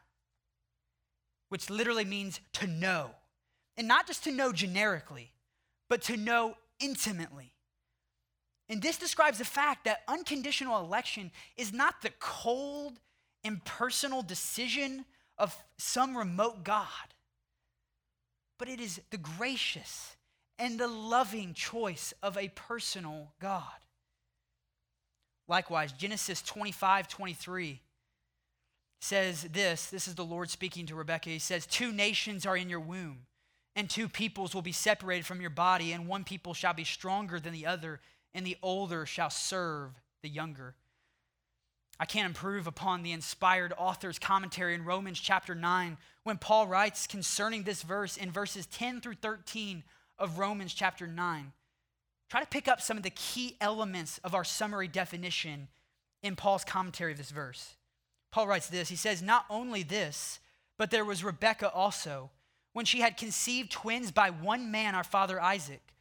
which 1.48 1.68
literally 1.68 2.04
means 2.04 2.40
to 2.54 2.66
know. 2.66 3.10
And 3.76 3.88
not 3.88 4.06
just 4.06 4.24
to 4.24 4.30
know 4.30 4.52
generically, 4.52 5.32
but 5.88 6.02
to 6.02 6.16
know 6.16 6.56
intimately. 6.78 7.53
And 8.68 8.80
this 8.80 8.96
describes 8.96 9.38
the 9.38 9.44
fact 9.44 9.84
that 9.84 10.02
unconditional 10.08 10.80
election 10.80 11.30
is 11.56 11.72
not 11.72 12.00
the 12.02 12.12
cold, 12.18 12.98
impersonal 13.42 14.22
decision 14.22 15.04
of 15.36 15.56
some 15.76 16.16
remote 16.16 16.64
God, 16.64 16.86
but 18.58 18.68
it 18.68 18.80
is 18.80 19.00
the 19.10 19.18
gracious 19.18 20.16
and 20.58 20.78
the 20.78 20.86
loving 20.86 21.52
choice 21.52 22.14
of 22.22 22.38
a 22.38 22.48
personal 22.48 23.32
God. 23.40 23.62
Likewise, 25.48 25.92
Genesis 25.92 26.40
25 26.42 27.08
23 27.08 27.80
says 29.00 29.42
this 29.52 29.90
this 29.90 30.08
is 30.08 30.14
the 30.14 30.24
Lord 30.24 30.48
speaking 30.48 30.86
to 30.86 30.94
Rebekah. 30.94 31.28
He 31.28 31.38
says, 31.38 31.66
Two 31.66 31.92
nations 31.92 32.46
are 32.46 32.56
in 32.56 32.70
your 32.70 32.80
womb, 32.80 33.26
and 33.76 33.90
two 33.90 34.08
peoples 34.08 34.54
will 34.54 34.62
be 34.62 34.72
separated 34.72 35.26
from 35.26 35.40
your 35.40 35.50
body, 35.50 35.92
and 35.92 36.06
one 36.06 36.24
people 36.24 36.54
shall 36.54 36.72
be 36.72 36.84
stronger 36.84 37.38
than 37.38 37.52
the 37.52 37.66
other, 37.66 38.00
and 38.35 38.47
the 38.47 38.57
older 38.62 39.07
shall 39.07 39.30
serve 39.30 39.91
the 40.22 40.28
younger. 40.28 40.74
I 41.99 42.07
can't 42.07 42.26
improve 42.26 42.66
upon 42.66 43.03
the 43.03 43.12
inspired 43.12 43.72
author's 43.78 44.18
commentary 44.18 44.74
in 44.74 44.85
Romans 44.85 45.20
chapter 45.20 45.55
9 45.55 45.97
when 46.24 46.39
Paul 46.39 46.66
writes 46.66 47.07
concerning 47.07 47.62
this 47.62 47.82
verse 47.82 48.16
in 48.16 48.32
verses 48.32 48.66
10 48.66 49.01
through 49.01 49.14
13 49.14 49.85
of 50.18 50.39
Romans 50.39 50.74
chapter 50.74 51.07
9. 51.07 51.53
Try 52.30 52.41
to 52.41 52.47
pick 52.47 52.66
up 52.66 52.80
some 52.80 52.97
of 52.97 53.05
the 53.05 53.11
key 53.11 53.57
elements 53.61 54.18
of 54.24 54.35
our 54.35 54.45
summary 54.45 54.89
definition 54.89 55.68
in 56.22 56.35
Paul's 56.35 56.64
commentary 56.64 57.12
of 57.12 57.18
this 57.18 57.30
verse. 57.30 57.76
Paul 58.32 58.49
writes 58.49 58.68
this 58.68 58.89
He 58.89 58.97
says, 58.97 59.22
Not 59.22 59.45
only 59.49 59.85
this, 59.85 60.41
but 60.76 60.91
there 60.91 61.05
was 61.05 61.22
Rebekah 61.22 61.70
also, 61.70 62.30
when 62.72 62.87
she 62.87 63.01
had 63.01 63.16
conceived 63.16 63.70
twins 63.70 64.11
by 64.11 64.30
one 64.30 64.72
man, 64.72 64.97
our 64.97 65.05
father 65.05 65.41
Isaac. 65.41 65.93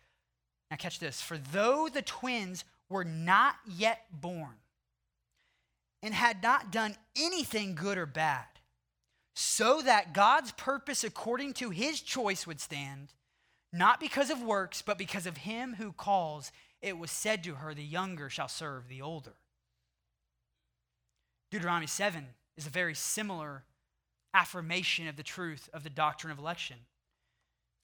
Now, 0.73 0.77
catch 0.77 0.97
this. 0.97 1.21
For 1.21 1.37
though 1.37 1.87
the 1.87 2.01
twins 2.01 2.65
were 2.89 3.03
not 3.03 3.57
yet 3.67 4.05
born 4.11 4.55
and 6.01 6.15
had 6.15 6.41
not 6.41 6.71
done 6.71 6.95
anything 7.15 7.75
good 7.75 7.95
or 7.95 8.07
bad, 8.07 8.47
so 9.35 9.83
that 9.83 10.15
God's 10.15 10.51
purpose 10.53 11.03
according 11.03 11.53
to 11.53 11.69
his 11.69 12.01
choice 12.01 12.47
would 12.47 12.59
stand, 12.59 13.13
not 13.71 13.99
because 13.99 14.31
of 14.31 14.41
works, 14.41 14.81
but 14.81 14.97
because 14.97 15.27
of 15.27 15.37
him 15.37 15.75
who 15.75 15.91
calls, 15.91 16.51
it 16.81 16.97
was 16.97 17.11
said 17.11 17.43
to 17.43 17.53
her, 17.53 17.75
The 17.75 17.83
younger 17.83 18.27
shall 18.27 18.47
serve 18.47 18.87
the 18.87 19.03
older. 19.03 19.35
Deuteronomy 21.51 21.85
7 21.85 22.25
is 22.57 22.65
a 22.65 22.71
very 22.71 22.95
similar 22.95 23.63
affirmation 24.33 25.07
of 25.07 25.17
the 25.17 25.21
truth 25.21 25.69
of 25.71 25.83
the 25.83 25.91
doctrine 25.91 26.33
of 26.33 26.39
election. 26.39 26.77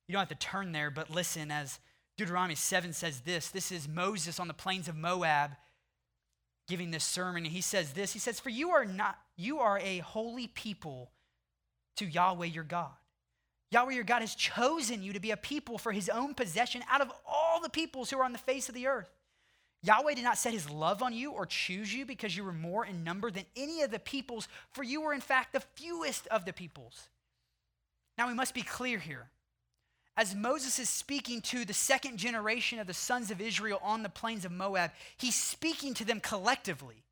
You 0.07 0.13
don't 0.13 0.27
have 0.27 0.29
to 0.29 0.47
turn 0.47 0.71
there, 0.71 0.89
but 0.89 1.11
listen 1.11 1.51
as 1.51 1.79
Deuteronomy 2.19 2.55
7 2.55 2.91
says 2.91 3.21
this. 3.21 3.47
This 3.47 3.71
is 3.71 3.87
Moses 3.87 4.41
on 4.41 4.49
the 4.49 4.53
plains 4.53 4.89
of 4.89 4.97
Moab 4.97 5.51
giving 6.67 6.91
this 6.91 7.05
sermon. 7.05 7.45
And 7.45 7.53
he 7.53 7.61
says 7.61 7.93
this. 7.93 8.11
He 8.11 8.19
says, 8.19 8.41
For 8.41 8.49
you 8.49 8.71
are 8.71 8.83
not, 8.83 9.17
you 9.37 9.59
are 9.59 9.79
a 9.79 9.99
holy 9.99 10.47
people 10.47 11.11
to 11.95 12.05
Yahweh 12.05 12.47
your 12.47 12.65
God. 12.65 12.91
Yahweh 13.71 13.93
your 13.93 14.03
God 14.03 14.19
has 14.19 14.35
chosen 14.35 15.01
you 15.01 15.13
to 15.13 15.21
be 15.21 15.31
a 15.31 15.37
people 15.37 15.77
for 15.77 15.93
his 15.93 16.09
own 16.09 16.33
possession 16.33 16.83
out 16.91 16.99
of 16.99 17.09
all 17.25 17.61
the 17.61 17.69
peoples 17.69 18.09
who 18.09 18.19
are 18.19 18.25
on 18.25 18.33
the 18.33 18.37
face 18.37 18.67
of 18.67 18.75
the 18.75 18.87
earth. 18.87 19.09
Yahweh 19.81 20.15
did 20.15 20.25
not 20.25 20.37
set 20.37 20.51
his 20.51 20.69
love 20.69 21.01
on 21.01 21.13
you 21.13 21.31
or 21.31 21.45
choose 21.45 21.93
you 21.93 22.05
because 22.05 22.35
you 22.35 22.43
were 22.43 22.51
more 22.51 22.85
in 22.85 23.05
number 23.05 23.31
than 23.31 23.45
any 23.55 23.81
of 23.81 23.91
the 23.91 23.99
peoples, 23.99 24.49
for 24.73 24.83
you 24.83 24.99
were 24.99 25.13
in 25.13 25.21
fact 25.21 25.53
the 25.53 25.61
fewest 25.61 26.27
of 26.27 26.43
the 26.43 26.51
peoples. 26.51 27.07
Now 28.17 28.27
we 28.27 28.33
must 28.33 28.53
be 28.53 28.61
clear 28.61 28.99
here 28.99 29.29
as 30.17 30.35
Moses 30.35 30.79
is 30.79 30.89
speaking 30.89 31.41
to 31.41 31.63
the 31.63 31.73
second 31.73 32.17
generation 32.17 32.79
of 32.79 32.87
the 32.87 32.93
sons 32.93 33.31
of 33.31 33.39
Israel 33.39 33.79
on 33.83 34.03
the 34.03 34.09
plains 34.09 34.45
of 34.45 34.51
Moab, 34.51 34.91
he's 35.17 35.35
speaking 35.35 35.93
to 35.93 36.05
them 36.05 36.19
collectively, 36.19 37.03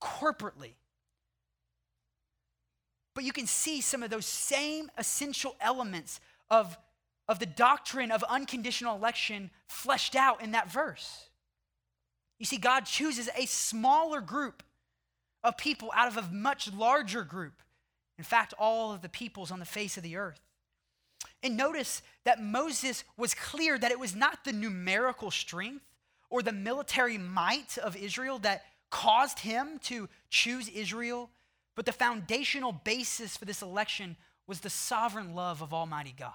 corporately. 0.00 0.74
But 3.14 3.24
you 3.24 3.32
can 3.32 3.46
see 3.46 3.80
some 3.80 4.02
of 4.02 4.10
those 4.10 4.26
same 4.26 4.90
essential 4.98 5.56
elements 5.60 6.20
of, 6.50 6.76
of 7.28 7.38
the 7.38 7.46
doctrine 7.46 8.10
of 8.10 8.22
unconditional 8.24 8.96
election 8.96 9.50
fleshed 9.66 10.14
out 10.14 10.42
in 10.42 10.52
that 10.52 10.70
verse. 10.70 11.28
You 12.38 12.46
see, 12.46 12.56
God 12.56 12.80
chooses 12.80 13.28
a 13.36 13.46
smaller 13.46 14.20
group 14.20 14.62
of 15.42 15.56
people 15.56 15.90
out 15.94 16.08
of 16.08 16.16
a 16.16 16.32
much 16.32 16.72
larger 16.72 17.22
group. 17.22 17.62
In 18.18 18.24
fact, 18.24 18.54
all 18.58 18.92
of 18.92 19.02
the 19.02 19.08
peoples 19.08 19.50
on 19.50 19.60
the 19.60 19.64
face 19.64 19.96
of 19.96 20.02
the 20.02 20.16
earth. 20.16 20.40
And 21.44 21.58
notice 21.58 22.00
that 22.24 22.42
Moses 22.42 23.04
was 23.18 23.34
clear 23.34 23.78
that 23.78 23.92
it 23.92 24.00
was 24.00 24.16
not 24.16 24.44
the 24.44 24.52
numerical 24.52 25.30
strength 25.30 25.84
or 26.30 26.42
the 26.42 26.52
military 26.52 27.18
might 27.18 27.76
of 27.76 27.94
Israel 27.94 28.38
that 28.40 28.64
caused 28.90 29.40
him 29.40 29.78
to 29.84 30.08
choose 30.30 30.70
Israel, 30.70 31.28
but 31.76 31.84
the 31.84 31.92
foundational 31.92 32.72
basis 32.72 33.36
for 33.36 33.44
this 33.44 33.60
election 33.60 34.16
was 34.46 34.60
the 34.60 34.70
sovereign 34.70 35.34
love 35.34 35.62
of 35.62 35.74
Almighty 35.74 36.14
God. 36.18 36.32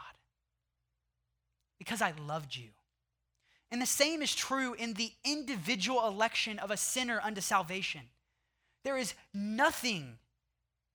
Because 1.80 2.03
I 2.03 2.14
loved 2.28 2.55
you. 2.55 2.70
And 3.72 3.82
the 3.82 3.88
same 3.88 4.22
is 4.22 4.36
true 4.36 4.76
in 4.76 4.93
the 4.93 5.12
individual 5.26 6.07
election 6.07 6.60
of 6.60 6.70
a 6.70 6.78
sinner 6.78 7.20
unto 7.24 7.41
salvation. 7.41 8.01
There 8.84 8.97
is 8.97 9.16
nothing 9.34 10.18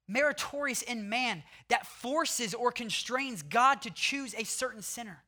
meritorious 0.07 0.83
in 0.83 1.09
man 1.09 1.43
that 1.69 1.87
forces 1.87 2.55
or 2.55 2.71
constrains 2.71 3.43
God 3.43 3.83
to 3.83 3.91
choose 3.91 4.35
a 4.35 4.45
certain 4.45 4.83
sinner. 4.83 5.23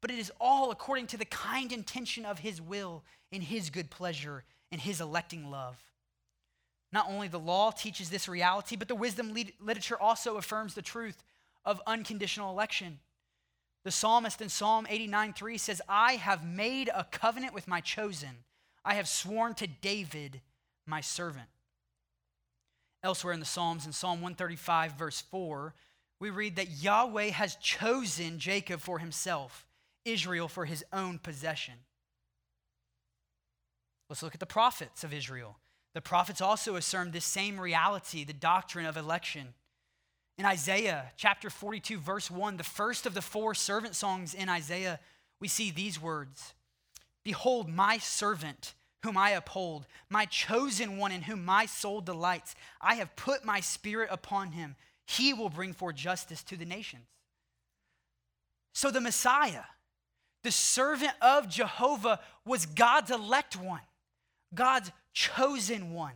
But 0.00 0.10
it 0.10 0.18
is 0.18 0.32
all 0.40 0.70
according 0.70 1.08
to 1.08 1.16
the 1.16 1.24
kind 1.24 1.72
intention 1.72 2.24
of 2.24 2.38
his 2.38 2.60
will 2.60 3.04
in 3.30 3.42
his 3.42 3.70
good 3.70 3.90
pleasure 3.90 4.44
and 4.72 4.80
his 4.80 5.00
electing 5.00 5.50
love. 5.50 5.76
Not 6.92 7.08
only 7.08 7.28
the 7.28 7.38
law 7.38 7.70
teaches 7.70 8.10
this 8.10 8.28
reality, 8.28 8.76
but 8.76 8.88
the 8.88 8.94
wisdom 8.94 9.34
literature 9.60 10.00
also 10.00 10.36
affirms 10.36 10.74
the 10.74 10.82
truth 10.82 11.22
of 11.64 11.80
unconditional 11.86 12.50
election. 12.50 12.98
The 13.84 13.90
psalmist 13.90 14.40
in 14.40 14.48
Psalm 14.48 14.86
89 14.88 15.32
3 15.32 15.58
says, 15.58 15.82
I 15.88 16.14
have 16.14 16.44
made 16.44 16.90
a 16.92 17.04
covenant 17.04 17.54
with 17.54 17.68
my 17.68 17.80
chosen. 17.80 18.44
I 18.84 18.94
have 18.94 19.08
sworn 19.08 19.54
to 19.54 19.66
David, 19.66 20.40
my 20.86 21.00
servant. 21.00 21.48
Elsewhere 23.02 23.32
in 23.32 23.40
the 23.40 23.46
Psalms, 23.46 23.86
in 23.86 23.92
Psalm 23.92 24.20
135, 24.20 24.92
verse 24.92 25.20
4, 25.20 25.74
we 26.20 26.30
read 26.30 26.56
that 26.56 26.82
Yahweh 26.82 27.30
has 27.30 27.56
chosen 27.56 28.38
Jacob 28.38 28.80
for 28.80 28.98
himself, 28.98 29.66
Israel 30.04 30.48
for 30.48 30.66
his 30.66 30.84
own 30.92 31.18
possession. 31.18 31.74
Let's 34.08 34.22
look 34.22 34.34
at 34.34 34.40
the 34.40 34.46
prophets 34.46 35.02
of 35.02 35.14
Israel. 35.14 35.56
The 35.94 36.00
prophets 36.00 36.40
also 36.40 36.76
affirmed 36.76 37.12
this 37.12 37.24
same 37.24 37.58
reality, 37.58 38.24
the 38.24 38.32
doctrine 38.32 38.86
of 38.86 38.96
election. 38.96 39.54
In 40.36 40.44
Isaiah 40.44 41.12
chapter 41.16 41.48
42, 41.48 41.98
verse 41.98 42.30
1, 42.30 42.56
the 42.56 42.64
first 42.64 43.06
of 43.06 43.14
the 43.14 43.22
four 43.22 43.54
servant 43.54 43.94
songs 43.94 44.34
in 44.34 44.48
Isaiah, 44.48 45.00
we 45.40 45.48
see 45.48 45.70
these 45.70 46.00
words 46.00 46.54
Behold, 47.24 47.68
my 47.68 47.98
servant 47.98 48.74
whom 49.02 49.16
I 49.16 49.30
uphold, 49.30 49.86
my 50.08 50.26
chosen 50.26 50.98
one 50.98 51.12
in 51.12 51.22
whom 51.22 51.44
my 51.44 51.66
soul 51.66 52.00
delights. 52.00 52.54
I 52.80 52.96
have 52.96 53.16
put 53.16 53.44
my 53.44 53.60
spirit 53.60 54.08
upon 54.12 54.52
him. 54.52 54.76
He 55.06 55.32
will 55.32 55.48
bring 55.48 55.72
forth 55.72 55.96
justice 55.96 56.42
to 56.44 56.56
the 56.56 56.64
nations. 56.64 57.06
So 58.72 58.90
the 58.90 59.00
Messiah, 59.00 59.64
the 60.44 60.52
servant 60.52 61.12
of 61.20 61.48
Jehovah, 61.48 62.20
was 62.44 62.66
God's 62.66 63.10
elect 63.10 63.56
one, 63.56 63.80
God's 64.54 64.92
chosen 65.12 65.92
one. 65.92 66.14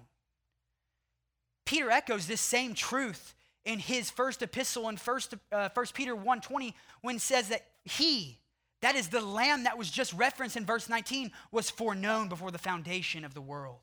Peter 1.66 1.90
echoes 1.90 2.26
this 2.26 2.40
same 2.40 2.74
truth 2.74 3.34
in 3.64 3.78
his 3.78 4.10
first 4.10 4.42
epistle 4.42 4.88
in 4.88 4.96
1 4.96 5.20
uh, 5.50 5.68
First 5.70 5.94
Peter 5.94 6.14
1:20 6.14 6.74
when 7.00 7.18
says 7.18 7.48
that 7.48 7.66
he 7.84 8.38
that 8.84 8.96
is, 8.96 9.08
the 9.08 9.22
lamb 9.22 9.64
that 9.64 9.78
was 9.78 9.90
just 9.90 10.12
referenced 10.12 10.58
in 10.58 10.66
verse 10.66 10.90
19 10.90 11.32
was 11.50 11.70
foreknown 11.70 12.28
before 12.28 12.50
the 12.50 12.58
foundation 12.58 13.24
of 13.24 13.32
the 13.32 13.40
world. 13.40 13.78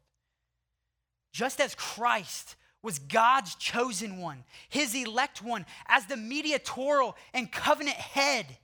just 1.34 1.60
as 1.60 1.74
Christ 1.74 2.56
was 2.84 3.00
God's 3.00 3.56
chosen 3.56 4.18
one, 4.18 4.44
his 4.70 4.94
elect 4.94 5.42
one, 5.42 5.66
as 5.88 6.06
the 6.06 6.18
mediatorial 6.18 7.16
and 7.34 7.52
covenant 7.52 7.96
head, 7.96 8.58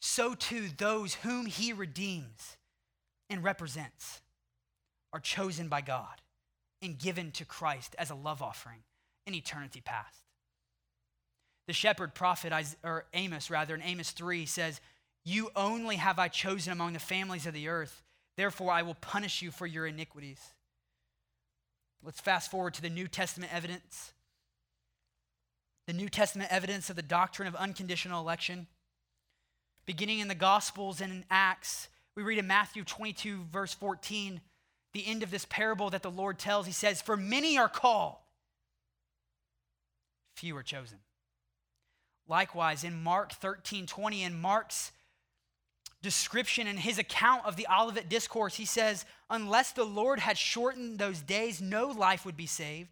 so 0.00 0.34
too 0.34 0.68
those 0.76 1.14
whom 1.14 1.46
he 1.46 1.72
redeems 1.72 2.56
and 3.28 3.44
represents 3.44 4.22
are 5.12 5.20
chosen 5.20 5.68
by 5.68 5.80
God 5.80 6.22
and 6.80 6.98
given 6.98 7.30
to 7.32 7.44
Christ 7.44 7.94
as 7.98 8.10
a 8.10 8.14
love 8.14 8.40
offering 8.40 8.84
in 9.26 9.34
eternity 9.34 9.80
past. 9.80 10.27
The 11.68 11.74
shepherd 11.74 12.14
prophet, 12.14 12.50
or 12.82 13.04
Amos 13.12 13.50
rather, 13.50 13.74
in 13.74 13.82
Amos 13.82 14.10
3 14.12 14.46
says, 14.46 14.80
You 15.22 15.50
only 15.54 15.96
have 15.96 16.18
I 16.18 16.28
chosen 16.28 16.72
among 16.72 16.94
the 16.94 16.98
families 16.98 17.46
of 17.46 17.52
the 17.52 17.68
earth, 17.68 18.02
therefore 18.38 18.72
I 18.72 18.80
will 18.80 18.94
punish 18.94 19.42
you 19.42 19.50
for 19.50 19.66
your 19.66 19.86
iniquities. 19.86 20.40
Let's 22.02 22.22
fast 22.22 22.50
forward 22.50 22.72
to 22.74 22.82
the 22.82 22.88
New 22.88 23.06
Testament 23.06 23.54
evidence. 23.54 24.14
The 25.86 25.92
New 25.92 26.08
Testament 26.08 26.50
evidence 26.50 26.88
of 26.88 26.96
the 26.96 27.02
doctrine 27.02 27.46
of 27.46 27.54
unconditional 27.54 28.22
election. 28.22 28.66
Beginning 29.84 30.20
in 30.20 30.28
the 30.28 30.34
Gospels 30.34 31.02
and 31.02 31.12
in 31.12 31.24
Acts, 31.30 31.88
we 32.14 32.22
read 32.22 32.38
in 32.38 32.46
Matthew 32.46 32.82
22, 32.82 33.44
verse 33.52 33.74
14, 33.74 34.40
the 34.94 35.06
end 35.06 35.22
of 35.22 35.30
this 35.30 35.44
parable 35.44 35.90
that 35.90 36.02
the 36.02 36.10
Lord 36.10 36.38
tells. 36.38 36.64
He 36.64 36.72
says, 36.72 37.02
For 37.02 37.16
many 37.16 37.58
are 37.58 37.68
called, 37.68 38.16
few 40.34 40.56
are 40.56 40.62
chosen. 40.62 40.98
Likewise, 42.28 42.84
in 42.84 43.02
Mark 43.02 43.32
13, 43.32 43.86
20, 43.86 44.22
in 44.22 44.38
Mark's 44.38 44.92
description 46.02 46.66
and 46.66 46.78
his 46.78 46.98
account 46.98 47.44
of 47.46 47.56
the 47.56 47.66
Olivet 47.72 48.08
Discourse, 48.08 48.56
he 48.56 48.66
says, 48.66 49.06
Unless 49.30 49.72
the 49.72 49.84
Lord 49.84 50.20
had 50.20 50.36
shortened 50.36 50.98
those 50.98 51.20
days, 51.20 51.60
no 51.60 51.88
life 51.88 52.24
would 52.26 52.36
be 52.36 52.46
saved. 52.46 52.90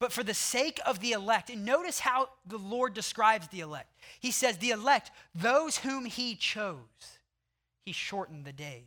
But 0.00 0.12
for 0.12 0.22
the 0.22 0.34
sake 0.34 0.78
of 0.86 1.00
the 1.00 1.12
elect, 1.12 1.50
and 1.50 1.64
notice 1.64 1.98
how 1.98 2.28
the 2.46 2.56
Lord 2.56 2.94
describes 2.94 3.48
the 3.48 3.60
elect. 3.60 3.92
He 4.20 4.30
says, 4.30 4.58
The 4.58 4.70
elect, 4.70 5.10
those 5.34 5.78
whom 5.78 6.04
he 6.04 6.36
chose, 6.36 7.18
he 7.84 7.92
shortened 7.92 8.44
the 8.44 8.52
days. 8.52 8.84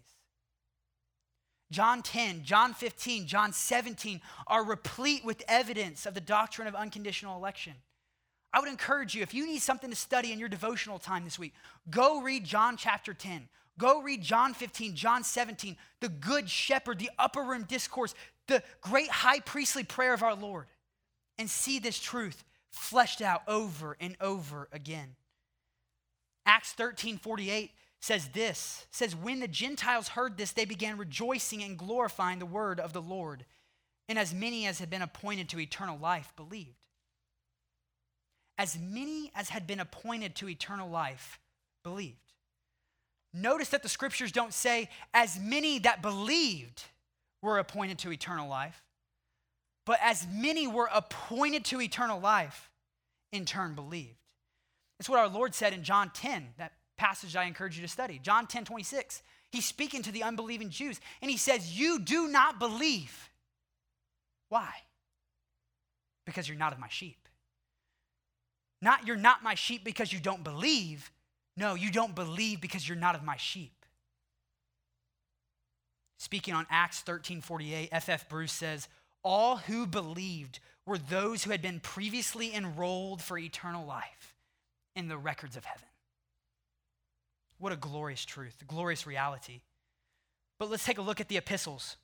John 1.70 2.02
10, 2.02 2.44
John 2.44 2.74
15, 2.74 3.28
John 3.28 3.54
17 3.54 4.22
are 4.48 4.64
replete 4.64 5.24
with 5.24 5.44
evidence 5.48 6.06
of 6.06 6.14
the 6.14 6.22
doctrine 6.22 6.68
of 6.68 6.76
unconditional 6.76 7.38
election. 7.38 7.74
I 8.54 8.60
would 8.60 8.70
encourage 8.70 9.16
you, 9.16 9.22
if 9.22 9.34
you 9.34 9.46
need 9.46 9.62
something 9.62 9.90
to 9.90 9.96
study 9.96 10.32
in 10.32 10.40
your 10.40 10.50
devotional 10.50 11.00
time 11.00 11.24
this 11.24 11.40
week, 11.40 11.54
go 11.90 12.22
read 12.22 12.44
John 12.44 12.76
chapter 12.78 13.14
10. 13.14 13.48
Go 13.78 14.02
read 14.02 14.22
John 14.22 14.54
15, 14.54 14.96
John 14.96 15.24
17, 15.24 15.78
the 16.02 16.10
Good 16.10 16.50
Shepherd, 16.50 17.00
the 17.00 17.10
upper 17.18 17.42
room 17.42 17.64
discourse, 17.64 18.14
the 18.48 18.62
great 18.82 19.10
high 19.10 19.40
priestly 19.40 19.84
prayer 19.84 20.14
of 20.14 20.24
our 20.24 20.36
Lord, 20.36 20.68
and 21.38 21.50
see 21.50 21.80
this 21.80 21.98
truth 21.98 22.44
fleshed 22.70 23.22
out 23.22 23.42
over 23.48 23.96
and 24.00 24.16
over 24.20 24.68
again. 24.72 25.16
Acts 26.46 26.74
13, 26.74 27.18
48 27.18 27.72
says 28.02 28.28
this 28.30 28.86
says, 28.92 29.16
When 29.16 29.40
the 29.40 29.48
Gentiles 29.48 30.10
heard 30.10 30.38
this, 30.38 30.52
they 30.52 30.66
began 30.66 30.98
rejoicing 30.98 31.64
and 31.64 31.78
glorifying 31.78 32.40
the 32.40 32.46
word 32.46 32.80
of 32.80 32.94
the 32.94 33.02
Lord. 33.02 33.46
And 34.10 34.20
as 34.20 34.34
many 34.34 34.68
as 34.68 34.80
had 34.80 34.90
been 34.90 35.02
appointed 35.02 35.48
to 35.50 35.60
eternal 35.60 35.98
life 35.98 36.34
believed 36.36 36.81
as 38.58 38.78
many 38.80 39.32
as 39.36 39.50
had 39.50 39.68
been 39.68 39.80
appointed 39.80 40.36
to 40.36 40.50
eternal 40.50 40.90
life 40.90 41.40
believed. 41.84 42.18
Notice 43.34 43.70
that 43.70 43.84
the 43.84 43.90
scriptures 43.90 44.32
don't 44.32 44.54
say, 44.54 44.90
as 45.14 45.40
many 45.40 45.80
that 45.80 46.02
believed 46.02 46.84
were 47.42 47.60
appointed 47.60 47.98
to 48.00 48.12
eternal 48.12 48.50
life, 48.50 48.84
but 49.86 50.00
as 50.02 50.28
many 50.32 50.68
were 50.68 50.90
appointed 50.94 51.66
to 51.66 51.82
eternal 51.82 52.20
life, 52.20 52.70
in 53.32 53.46
turn 53.46 53.74
believed. 53.74 54.18
It's 55.00 55.10
what 55.10 55.20
our 55.20 55.30
Lord 55.30 55.56
said 55.56 55.74
in 55.74 55.84
John 55.84 56.12
10, 56.14 56.50
that 56.58 56.74
passage 56.98 57.36
I 57.36 57.46
encourage 57.46 57.76
you 57.76 57.82
to 57.82 57.88
study. 57.88 58.20
John 58.20 58.46
10 58.46 58.66
26. 58.66 59.24
He's 59.52 59.66
speaking 59.66 60.02
to 60.04 60.12
the 60.12 60.24
unbelieving 60.24 60.70
Jews, 60.70 61.00
and 61.22 61.30
he 61.30 61.38
says, 61.38 61.78
You 61.78 62.00
do 62.00 62.28
not 62.28 62.60
believe. 62.60 63.30
Why? 64.50 64.70
Because 66.26 66.48
you're 66.48 66.58
not 66.58 66.74
of 66.74 66.80
my 66.80 66.88
sheep. 66.90 67.21
Not 68.82 69.06
you're 69.06 69.16
not 69.16 69.44
my 69.44 69.56
sheep 69.56 69.84
because 69.84 70.12
you 70.12 70.20
don't 70.20 70.44
believe. 70.44 71.12
No, 71.56 71.76
you 71.76 71.92
don't 71.92 72.16
believe 72.16 72.62
because 72.62 72.88
you're 72.88 72.98
not 72.98 73.16
of 73.16 73.24
my 73.24 73.38
sheep. 73.38 73.86
Speaking 76.18 76.54
on 76.54 76.68
Acts 76.70 77.02
13:48, 77.02 77.90
F.F. 77.92 78.30
Bruce 78.30 78.54
says, 78.54 78.88
"All 79.24 79.58
who 79.58 79.86
believed 79.86 80.60
were 80.86 80.98
those 80.98 81.44
who 81.44 81.52
had 81.52 81.62
been 81.62 81.80
previously 81.80 82.54
enrolled 82.54 83.22
for 83.22 83.38
eternal 83.38 83.86
life 83.86 84.36
in 84.96 85.08
the 85.08 85.18
records 85.18 85.56
of 85.56 85.66
heaven." 85.66 85.88
What 87.58 87.72
a 87.72 87.78
glorious 87.78 88.26
truth, 88.26 88.62
a 88.62 88.66
glorious 88.66 89.06
reality. 89.06 89.62
But 90.58 90.70
let's 90.70 90.86
take 90.86 90.98
a 90.98 91.04
look 91.04 91.20
at 91.20 91.28
the 91.28 91.38
epistles. 91.38 91.98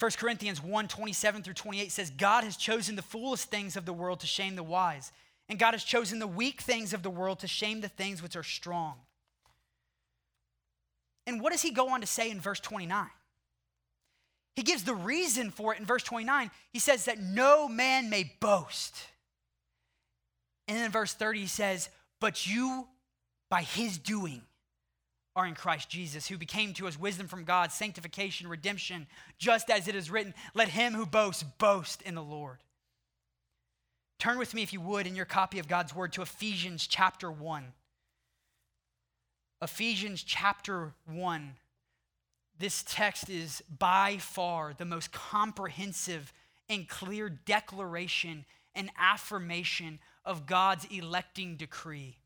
1 0.00 0.10
Corinthians 0.18 0.62
1 0.62 0.88
27 0.88 1.42
through 1.42 1.54
28 1.54 1.92
says, 1.92 2.10
God 2.10 2.44
has 2.44 2.56
chosen 2.56 2.96
the 2.96 3.02
foolish 3.02 3.42
things 3.42 3.76
of 3.76 3.84
the 3.84 3.92
world 3.92 4.20
to 4.20 4.26
shame 4.26 4.56
the 4.56 4.62
wise, 4.62 5.12
and 5.48 5.58
God 5.58 5.72
has 5.72 5.84
chosen 5.84 6.18
the 6.18 6.26
weak 6.26 6.60
things 6.60 6.92
of 6.92 7.02
the 7.02 7.10
world 7.10 7.40
to 7.40 7.46
shame 7.46 7.80
the 7.80 7.88
things 7.88 8.22
which 8.22 8.36
are 8.36 8.42
strong. 8.42 8.94
And 11.26 11.40
what 11.40 11.52
does 11.52 11.62
he 11.62 11.70
go 11.70 11.90
on 11.90 12.00
to 12.00 12.06
say 12.06 12.30
in 12.30 12.40
verse 12.40 12.60
29? 12.60 13.06
He 14.56 14.62
gives 14.62 14.84
the 14.84 14.94
reason 14.94 15.50
for 15.50 15.74
it 15.74 15.80
in 15.80 15.86
verse 15.86 16.02
29. 16.02 16.50
He 16.72 16.78
says 16.78 17.06
that 17.06 17.20
no 17.20 17.68
man 17.68 18.10
may 18.10 18.32
boast. 18.40 18.94
And 20.68 20.76
then 20.76 20.86
in 20.86 20.90
verse 20.92 21.12
30, 21.12 21.40
he 21.40 21.46
says, 21.46 21.88
But 22.20 22.46
you, 22.46 22.86
by 23.50 23.62
his 23.62 23.98
doing, 23.98 24.42
are 25.36 25.46
in 25.46 25.54
Christ 25.54 25.88
Jesus, 25.88 26.28
who 26.28 26.38
became 26.38 26.72
to 26.74 26.86
us 26.86 26.98
wisdom 26.98 27.26
from 27.26 27.44
God, 27.44 27.72
sanctification, 27.72 28.48
redemption, 28.48 29.06
just 29.38 29.68
as 29.68 29.88
it 29.88 29.94
is 29.94 30.10
written, 30.10 30.34
let 30.54 30.68
him 30.68 30.94
who 30.94 31.06
boasts 31.06 31.42
boast 31.42 32.02
in 32.02 32.14
the 32.14 32.22
Lord. 32.22 32.58
Turn 34.18 34.38
with 34.38 34.54
me, 34.54 34.62
if 34.62 34.72
you 34.72 34.80
would, 34.80 35.06
in 35.06 35.16
your 35.16 35.24
copy 35.24 35.58
of 35.58 35.68
God's 35.68 35.94
word 35.94 36.12
to 36.12 36.22
Ephesians 36.22 36.86
chapter 36.86 37.30
1. 37.30 37.72
Ephesians 39.60 40.22
chapter 40.22 40.94
1. 41.06 41.54
This 42.58 42.84
text 42.86 43.28
is 43.28 43.62
by 43.78 44.18
far 44.18 44.72
the 44.72 44.84
most 44.84 45.10
comprehensive 45.10 46.32
and 46.68 46.88
clear 46.88 47.28
declaration 47.28 48.44
and 48.74 48.90
affirmation 48.96 49.98
of 50.24 50.46
God's 50.46 50.86
electing 50.86 51.56
decree. 51.56 52.18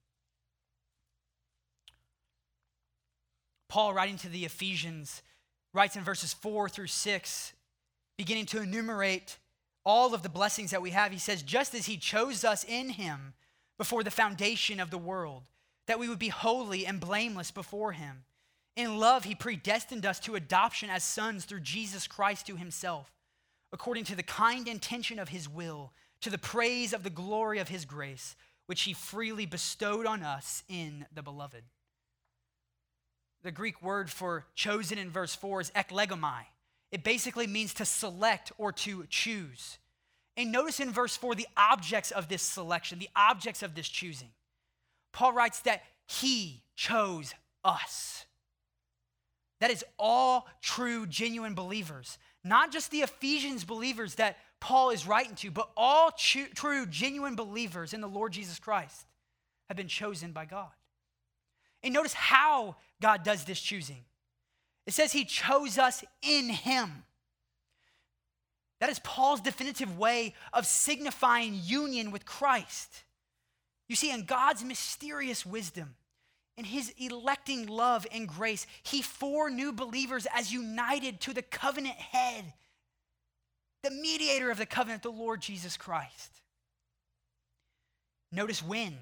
Paul, 3.68 3.94
writing 3.94 4.16
to 4.18 4.28
the 4.28 4.44
Ephesians, 4.44 5.22
writes 5.74 5.96
in 5.96 6.04
verses 6.04 6.32
four 6.32 6.68
through 6.68 6.86
six, 6.86 7.52
beginning 8.16 8.46
to 8.46 8.62
enumerate 8.62 9.38
all 9.84 10.14
of 10.14 10.22
the 10.22 10.28
blessings 10.28 10.70
that 10.70 10.82
we 10.82 10.90
have. 10.90 11.12
He 11.12 11.18
says, 11.18 11.42
Just 11.42 11.74
as 11.74 11.86
he 11.86 11.96
chose 11.96 12.44
us 12.44 12.64
in 12.64 12.90
him 12.90 13.34
before 13.78 14.02
the 14.02 14.10
foundation 14.10 14.80
of 14.80 14.90
the 14.90 14.98
world, 14.98 15.44
that 15.86 15.98
we 15.98 16.08
would 16.08 16.18
be 16.18 16.28
holy 16.28 16.84
and 16.86 17.00
blameless 17.00 17.50
before 17.50 17.92
him. 17.92 18.24
In 18.76 18.98
love, 18.98 19.24
he 19.24 19.34
predestined 19.34 20.06
us 20.06 20.20
to 20.20 20.36
adoption 20.36 20.90
as 20.90 21.02
sons 21.02 21.44
through 21.44 21.60
Jesus 21.60 22.06
Christ 22.06 22.46
to 22.46 22.56
himself, 22.56 23.12
according 23.72 24.04
to 24.04 24.14
the 24.14 24.22
kind 24.22 24.68
intention 24.68 25.18
of 25.18 25.30
his 25.30 25.48
will, 25.48 25.92
to 26.20 26.30
the 26.30 26.38
praise 26.38 26.92
of 26.92 27.02
the 27.02 27.10
glory 27.10 27.58
of 27.58 27.68
his 27.68 27.84
grace, 27.84 28.36
which 28.66 28.82
he 28.82 28.92
freely 28.92 29.46
bestowed 29.46 30.06
on 30.06 30.22
us 30.22 30.62
in 30.68 31.06
the 31.12 31.22
beloved. 31.22 31.64
The 33.42 33.52
Greek 33.52 33.82
word 33.82 34.10
for 34.10 34.46
chosen 34.54 34.98
in 34.98 35.10
verse 35.10 35.34
4 35.34 35.60
is 35.60 35.70
eklegomai. 35.70 36.42
It 36.90 37.04
basically 37.04 37.46
means 37.46 37.74
to 37.74 37.84
select 37.84 38.52
or 38.58 38.72
to 38.72 39.04
choose. 39.08 39.78
And 40.36 40.52
notice 40.52 40.80
in 40.80 40.90
verse 40.90 41.16
4 41.16 41.34
the 41.34 41.48
objects 41.56 42.10
of 42.10 42.28
this 42.28 42.42
selection, 42.42 42.98
the 42.98 43.10
objects 43.14 43.62
of 43.62 43.74
this 43.74 43.88
choosing. 43.88 44.30
Paul 45.12 45.32
writes 45.32 45.60
that 45.60 45.82
he 46.06 46.62
chose 46.74 47.34
us. 47.64 48.24
That 49.60 49.70
is 49.70 49.84
all 49.98 50.46
true, 50.62 51.06
genuine 51.06 51.54
believers. 51.54 52.18
Not 52.44 52.70
just 52.72 52.90
the 52.90 53.00
Ephesians 53.00 53.64
believers 53.64 54.14
that 54.14 54.36
Paul 54.60 54.90
is 54.90 55.06
writing 55.06 55.34
to, 55.36 55.50
but 55.50 55.70
all 55.76 56.12
true, 56.12 56.86
genuine 56.86 57.34
believers 57.34 57.92
in 57.92 58.00
the 58.00 58.08
Lord 58.08 58.32
Jesus 58.32 58.58
Christ 58.58 59.06
have 59.68 59.76
been 59.76 59.88
chosen 59.88 60.32
by 60.32 60.44
God. 60.44 60.70
And 61.82 61.92
notice 61.94 62.14
how 62.14 62.76
God 63.00 63.22
does 63.22 63.44
this 63.44 63.60
choosing. 63.60 64.04
It 64.86 64.94
says 64.94 65.12
he 65.12 65.24
chose 65.24 65.78
us 65.78 66.04
in 66.22 66.48
him. 66.48 67.04
That 68.80 68.90
is 68.90 69.00
Paul's 69.00 69.40
definitive 69.40 69.98
way 69.98 70.34
of 70.52 70.66
signifying 70.66 71.60
union 71.62 72.10
with 72.10 72.24
Christ. 72.24 73.04
You 73.88 73.96
see, 73.96 74.10
in 74.10 74.24
God's 74.24 74.64
mysterious 74.64 75.44
wisdom, 75.44 75.94
in 76.56 76.64
his 76.64 76.92
electing 76.98 77.66
love 77.66 78.06
and 78.12 78.28
grace, 78.28 78.66
he 78.82 79.02
foreknew 79.02 79.72
believers 79.72 80.26
as 80.34 80.52
united 80.52 81.20
to 81.22 81.32
the 81.32 81.42
covenant 81.42 81.96
head, 81.96 82.52
the 83.82 83.90
mediator 83.90 84.50
of 84.50 84.58
the 84.58 84.66
covenant, 84.66 85.02
the 85.02 85.10
Lord 85.10 85.40
Jesus 85.40 85.76
Christ. 85.76 86.40
Notice 88.32 88.62
when 88.62 88.96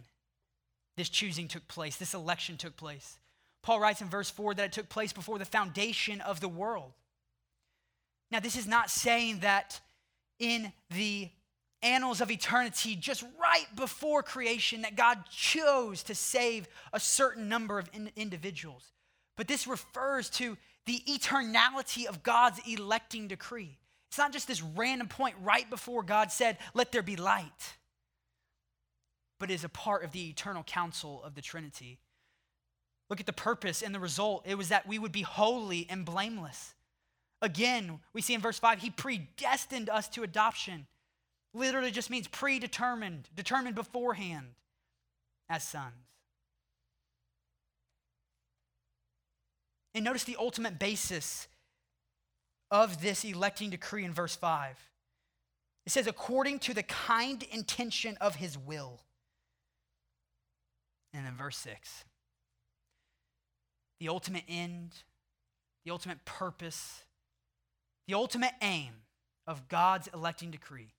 this 0.97 1.09
choosing 1.09 1.49
took 1.49 1.67
place, 1.67 1.97
this 1.97 2.15
election 2.15 2.57
took 2.57 2.77
place. 2.77 3.19
Paul 3.67 3.81
writes 3.81 4.01
in 4.01 4.09
verse 4.09 4.31
4 4.31 4.55
that 4.55 4.65
it 4.67 4.73
took 4.73 4.89
place 4.89 5.13
before 5.13 5.41
the 5.41 5.45
foundation 5.45 6.21
of 6.21 6.39
the 6.39 6.49
world. 6.49 6.93
Now, 8.31 8.39
this 8.39 8.55
is 8.55 8.69
not 8.69 8.91
saying 8.91 9.41
that 9.41 9.81
in 10.39 10.73
the 10.95 11.31
annals 11.83 12.21
of 12.21 12.31
eternity, 12.31 12.95
just 12.95 13.25
right 13.43 13.67
before 13.75 14.23
creation, 14.23 14.83
that 14.83 14.95
God 14.95 15.19
chose 15.33 16.05
to 16.05 16.15
save 16.15 16.69
a 16.93 17.01
certain 17.01 17.49
number 17.49 17.81
of 17.81 17.91
in- 17.93 18.13
individuals. 18.15 18.93
But 19.37 19.49
this 19.49 19.67
refers 19.67 20.31
to 20.31 20.57
the 20.85 21.03
eternality 21.09 22.07
of 22.07 22.23
God's 22.23 22.61
electing 22.69 23.27
decree. 23.27 23.79
It's 24.07 24.19
not 24.19 24.33
just 24.33 24.47
this 24.47 24.63
random 24.63 25.09
point 25.09 25.35
right 25.43 25.69
before 25.69 26.05
God 26.05 26.31
said, 26.31 26.59
Let 26.73 26.93
there 26.93 27.03
be 27.03 27.17
light, 27.17 27.75
but 29.41 29.51
is 29.51 29.65
a 29.65 29.69
part 29.69 30.05
of 30.05 30.13
the 30.13 30.29
eternal 30.29 30.63
counsel 30.63 31.21
of 31.25 31.35
the 31.35 31.43
Trinity. 31.43 31.99
Look 33.09 33.21
at 33.21 33.27
the 33.27 33.33
purpose 33.33 33.83
and 33.83 33.95
the 33.95 34.01
result. 34.01 34.45
It 34.47 34.57
was 34.57 34.69
that 34.71 34.87
we 34.87 34.99
would 34.99 35.13
be 35.13 35.23
holy 35.23 35.87
and 35.89 36.05
blameless. 36.05 36.75
Again, 37.41 38.01
we 38.13 38.23
see 38.23 38.35
in 38.35 38.41
verse 38.41 38.59
5, 38.59 38.81
He 38.81 38.91
predestined 38.91 39.89
us 39.89 40.09
to 40.11 40.23
adoption 40.23 40.87
literally 41.55 41.91
just 41.91 42.11
means 42.11 42.29
predetermined, 42.29 43.29
determined 43.35 43.75
beforehand 43.75 44.47
as 45.49 45.63
sons. 45.65 45.95
And 49.95 50.05
notice 50.05 50.25
the 50.25 50.37
ultimate 50.39 50.79
basis 50.79 51.49
of 52.71 53.01
this 53.01 53.25
electing 53.25 53.71
decree 53.71 54.05
in 54.05 54.13
verse 54.13 54.37
5. 54.37 54.77
It 55.87 55.93
says, 55.93 56.07
according 56.07 56.59
to 56.61 56.75
the 56.75 56.83
kind 56.83 57.43
intention 57.45 58.19
of 58.21 58.35
his 58.35 58.59
will. 58.59 59.01
And 61.15 61.25
then 61.25 61.35
verse 61.37 61.57
6. 61.59 62.05
The 64.01 64.09
ultimate 64.09 64.45
end, 64.49 64.93
the 65.85 65.91
ultimate 65.91 66.25
purpose, 66.25 67.05
the 68.07 68.15
ultimate 68.15 68.53
aim 68.63 68.93
of 69.47 69.69
God's 69.69 70.09
electing 70.13 70.51
decree 70.51 70.93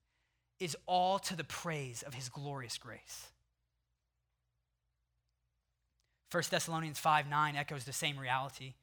is 0.60 0.76
all 0.86 1.18
to 1.20 1.36
the 1.36 1.44
praise 1.44 2.02
of 2.02 2.14
his 2.14 2.28
glorious 2.28 2.78
grace. 2.78 3.28
1 6.30 6.42
Thessalonians 6.50 6.98
5 6.98 7.28
9 7.28 7.56
echoes 7.56 7.84
the 7.84 7.92
same 7.92 8.18
reality. 8.18 8.74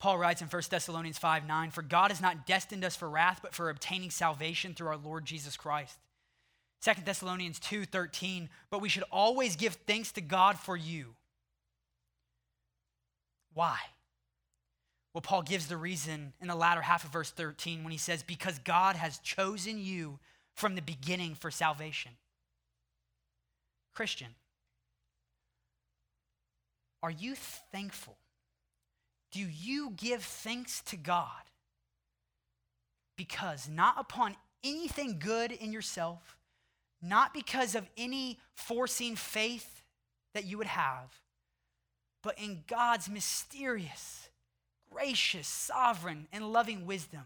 Paul 0.00 0.18
writes 0.18 0.42
in 0.42 0.48
1 0.48 0.62
Thessalonians 0.68 1.18
5 1.18 1.46
9, 1.46 1.70
For 1.70 1.82
God 1.82 2.10
has 2.10 2.20
not 2.20 2.46
destined 2.46 2.84
us 2.84 2.96
for 2.96 3.08
wrath, 3.08 3.38
but 3.40 3.54
for 3.54 3.70
obtaining 3.70 4.10
salvation 4.10 4.74
through 4.74 4.88
our 4.88 4.96
Lord 4.96 5.24
Jesus 5.24 5.56
Christ. 5.56 5.98
2 6.82 7.02
Thessalonians 7.04 7.60
2 7.60 7.84
13, 7.84 8.48
But 8.70 8.80
we 8.80 8.88
should 8.88 9.04
always 9.12 9.54
give 9.54 9.74
thanks 9.86 10.10
to 10.12 10.20
God 10.20 10.58
for 10.58 10.76
you. 10.76 11.14
Why? 13.54 13.78
Well, 15.12 15.20
Paul 15.20 15.42
gives 15.42 15.66
the 15.66 15.76
reason 15.76 16.32
in 16.40 16.48
the 16.48 16.54
latter 16.54 16.80
half 16.80 17.04
of 17.04 17.10
verse 17.10 17.30
13 17.30 17.84
when 17.84 17.92
he 17.92 17.98
says, 17.98 18.22
Because 18.22 18.58
God 18.60 18.96
has 18.96 19.18
chosen 19.18 19.78
you 19.78 20.18
from 20.54 20.74
the 20.74 20.82
beginning 20.82 21.34
for 21.34 21.50
salvation. 21.50 22.12
Christian, 23.94 24.28
are 27.02 27.10
you 27.10 27.34
thankful? 27.72 28.16
Do 29.32 29.40
you 29.40 29.90
give 29.96 30.22
thanks 30.22 30.80
to 30.82 30.96
God? 30.96 31.26
Because 33.16 33.68
not 33.68 33.96
upon 33.98 34.36
anything 34.64 35.18
good 35.18 35.52
in 35.52 35.72
yourself, 35.72 36.36
not 37.02 37.34
because 37.34 37.74
of 37.74 37.88
any 37.96 38.38
foreseen 38.54 39.16
faith 39.16 39.82
that 40.34 40.44
you 40.44 40.56
would 40.58 40.66
have, 40.66 41.21
but 42.22 42.38
in 42.38 42.62
God's 42.68 43.08
mysterious, 43.08 44.28
gracious, 44.90 45.48
sovereign, 45.48 46.28
and 46.32 46.52
loving 46.52 46.86
wisdom 46.86 47.22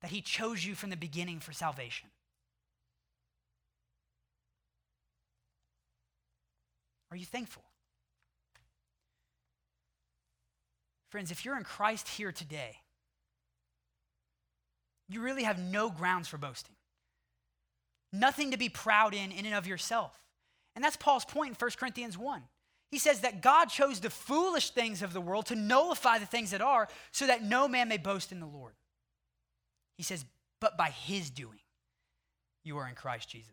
that 0.00 0.10
He 0.10 0.20
chose 0.20 0.64
you 0.64 0.74
from 0.74 0.90
the 0.90 0.96
beginning 0.96 1.40
for 1.40 1.52
salvation. 1.52 2.08
Are 7.10 7.16
you 7.16 7.26
thankful? 7.26 7.64
Friends, 11.10 11.32
if 11.32 11.44
you're 11.44 11.56
in 11.56 11.64
Christ 11.64 12.08
here 12.08 12.30
today, 12.30 12.76
you 15.08 15.20
really 15.20 15.42
have 15.42 15.58
no 15.58 15.90
grounds 15.90 16.28
for 16.28 16.38
boasting. 16.38 16.76
Nothing 18.12 18.52
to 18.52 18.56
be 18.56 18.68
proud 18.68 19.12
in 19.12 19.32
in 19.32 19.44
and 19.44 19.54
of 19.54 19.66
yourself. 19.66 20.16
And 20.80 20.84
that's 20.86 20.96
Paul's 20.96 21.26
point 21.26 21.50
in 21.50 21.54
1 21.56 21.70
Corinthians 21.76 22.16
1. 22.16 22.40
He 22.90 22.98
says 22.98 23.20
that 23.20 23.42
God 23.42 23.66
chose 23.66 24.00
the 24.00 24.08
foolish 24.08 24.70
things 24.70 25.02
of 25.02 25.12
the 25.12 25.20
world 25.20 25.44
to 25.46 25.54
nullify 25.54 26.16
the 26.16 26.24
things 26.24 26.52
that 26.52 26.62
are, 26.62 26.88
so 27.12 27.26
that 27.26 27.42
no 27.42 27.68
man 27.68 27.90
may 27.90 27.98
boast 27.98 28.32
in 28.32 28.40
the 28.40 28.46
Lord. 28.46 28.72
He 29.98 30.02
says, 30.02 30.24
but 30.58 30.78
by 30.78 30.88
his 30.88 31.28
doing, 31.28 31.58
you 32.64 32.78
are 32.78 32.88
in 32.88 32.94
Christ 32.94 33.28
Jesus. 33.28 33.52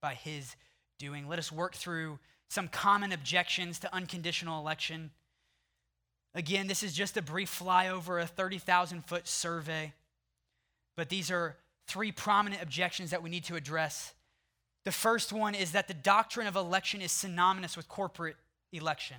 By 0.00 0.14
his 0.14 0.54
doing. 1.00 1.26
Let 1.26 1.40
us 1.40 1.50
work 1.50 1.74
through 1.74 2.20
some 2.48 2.68
common 2.68 3.10
objections 3.10 3.80
to 3.80 3.92
unconditional 3.92 4.60
election. 4.60 5.10
Again, 6.36 6.68
this 6.68 6.84
is 6.84 6.94
just 6.94 7.16
a 7.16 7.22
brief 7.22 7.50
flyover, 7.50 8.22
a 8.22 8.28
30,000 8.28 9.04
foot 9.06 9.26
survey, 9.26 9.92
but 10.96 11.08
these 11.08 11.32
are 11.32 11.56
three 11.88 12.12
prominent 12.12 12.62
objections 12.62 13.10
that 13.10 13.24
we 13.24 13.28
need 13.28 13.42
to 13.46 13.56
address. 13.56 14.14
The 14.84 14.92
first 14.92 15.32
one 15.32 15.54
is 15.54 15.72
that 15.72 15.88
the 15.88 15.94
doctrine 15.94 16.46
of 16.46 16.56
election 16.56 17.00
is 17.00 17.12
synonymous 17.12 17.76
with 17.76 17.88
corporate 17.88 18.36
election. 18.72 19.16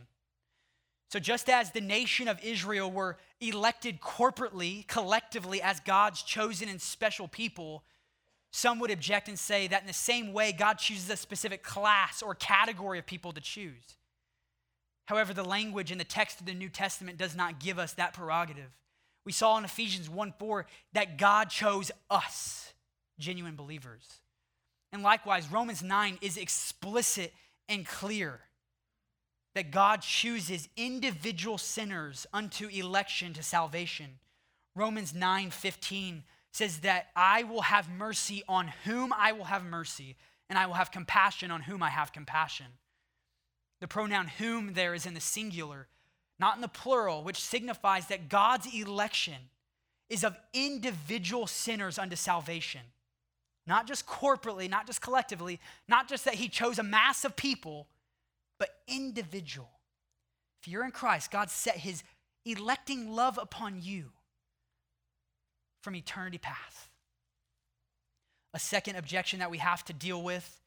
So, 1.10 1.20
just 1.20 1.48
as 1.50 1.72
the 1.72 1.82
nation 1.82 2.28
of 2.28 2.44
Israel 2.44 2.92
were 2.92 3.18
elected 3.40 4.02
corporately, 4.02 4.88
collectively, 4.88 5.62
as 5.62 5.80
God's 5.80 6.24
chosen 6.24 6.68
and 6.68 6.82
special 6.82 7.28
people, 7.28 7.84
some 8.52 8.80
would 8.80 8.92
object 8.92 9.28
and 9.30 9.38
say 9.38 9.68
that 9.68 9.82
in 9.82 9.88
the 9.88 9.94
same 9.94 10.34
way, 10.34 10.52
God 10.52 10.80
chooses 10.80 11.10
a 11.10 11.18
specific 11.18 11.64
class 11.64 12.22
or 12.22 12.36
category 12.36 13.00
of 13.00 13.06
people 13.06 13.32
to 13.34 13.42
choose. 13.42 13.98
However, 15.06 15.34
the 15.34 15.44
language 15.44 15.92
in 15.92 15.98
the 15.98 16.04
text 16.04 16.40
of 16.40 16.46
the 16.46 16.54
New 16.54 16.70
Testament 16.70 17.18
does 17.18 17.36
not 17.36 17.60
give 17.60 17.78
us 17.78 17.94
that 17.94 18.14
prerogative. 18.14 18.72
We 19.26 19.32
saw 19.32 19.58
in 19.58 19.66
Ephesians 19.66 20.10
1 20.10 20.34
4 20.40 20.66
that 20.94 21.18
God 21.18 21.50
chose 21.50 21.92
us, 22.10 22.74
genuine 23.20 23.56
believers. 23.56 24.20
And 24.94 25.02
likewise, 25.02 25.52
Romans 25.52 25.82
9 25.82 26.20
is 26.22 26.38
explicit 26.38 27.34
and 27.68 27.86
clear 27.86 28.40
that 29.56 29.72
God 29.72 30.02
chooses 30.02 30.70
individual 30.78 31.58
sinners 31.58 32.28
unto 32.32 32.68
election 32.68 33.34
to 33.34 33.44
salvation. 33.44 34.20
Romans 34.76 35.14
9 35.14 35.50
15 35.50 36.24
says 36.52 36.80
that 36.80 37.08
I 37.16 37.42
will 37.42 37.64
have 37.64 37.90
mercy 37.90 38.44
on 38.48 38.72
whom 38.86 39.12
I 39.12 39.32
will 39.32 39.46
have 39.46 39.64
mercy, 39.66 40.16
and 40.48 40.60
I 40.60 40.68
will 40.68 40.76
have 40.76 40.92
compassion 40.92 41.50
on 41.50 41.64
whom 41.64 41.82
I 41.82 41.90
have 41.90 42.14
compassion. 42.14 42.68
The 43.82 43.88
pronoun 43.88 44.28
whom 44.28 44.74
there 44.74 44.94
is 44.94 45.08
in 45.08 45.16
the 45.16 45.20
singular, 45.20 45.88
not 46.40 46.56
in 46.56 46.62
the 46.62 46.68
plural, 46.68 47.24
which 47.24 47.42
signifies 47.42 48.08
that 48.08 48.30
God's 48.30 48.68
election 48.72 49.50
is 50.08 50.24
of 50.24 50.38
individual 50.54 51.48
sinners 51.48 51.98
unto 51.98 52.16
salvation. 52.16 52.82
Not 53.66 53.88
just 53.88 54.06
corporately, 54.06 54.70
not 54.70 54.86
just 54.88 55.02
collectively, 55.02 55.60
not 55.88 56.08
just 56.08 56.26
that 56.26 56.36
He 56.36 56.50
chose 56.50 56.80
a 56.80 56.84
mass 56.84 57.24
of 57.24 57.36
people 57.36 57.88
but 58.64 58.70
individual. 58.88 59.70
If 60.62 60.70
you're 60.70 60.86
in 60.86 60.92
Christ, 60.92 61.32
God 61.32 61.50
set 61.50 61.76
his 61.76 62.02
electing 62.46 63.14
love 63.14 63.38
upon 63.38 63.82
you 63.82 64.12
from 65.82 65.98
eternity 65.98 66.38
past. 66.38 66.88
A 68.54 68.60
second 68.60 68.96
objection 68.96 69.40
that 69.40 69.52
we 69.52 69.58
have 69.58 69.84
to 69.84 69.94
deal 69.94 70.24
with 70.24 70.62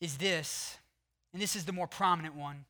is 0.00 0.18
this, 0.18 0.76
and 1.32 1.42
this 1.42 1.56
is 1.56 1.64
the 1.64 1.72
more 1.72 1.88
prominent 1.88 2.36
one, 2.36 2.66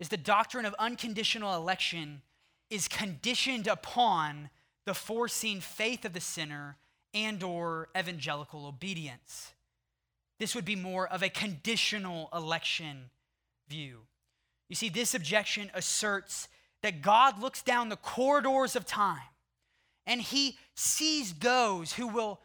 is 0.00 0.08
the 0.08 0.16
doctrine 0.16 0.64
of 0.64 0.74
unconditional 0.78 1.54
election 1.54 2.22
is 2.70 2.88
conditioned 2.88 3.66
upon 3.66 4.48
the 4.86 4.94
foreseen 4.94 5.60
faith 5.60 6.06
of 6.06 6.14
the 6.14 6.20
sinner 6.20 6.78
and 7.14 7.42
or 7.42 7.88
evangelical 7.96 8.66
obedience. 8.66 9.52
This 10.38 10.54
would 10.54 10.64
be 10.64 10.76
more 10.76 11.06
of 11.06 11.22
a 11.22 11.28
conditional 11.28 12.28
election 12.34 13.10
view. 13.68 14.00
You 14.68 14.76
see, 14.76 14.88
this 14.88 15.14
objection 15.14 15.70
asserts 15.74 16.48
that 16.82 17.00
God 17.00 17.40
looks 17.40 17.62
down 17.62 17.88
the 17.88 17.96
corridors 17.96 18.76
of 18.76 18.84
time 18.84 19.20
and 20.06 20.20
he 20.20 20.58
sees 20.74 21.34
those 21.34 21.94
who 21.94 22.08
will 22.08 22.40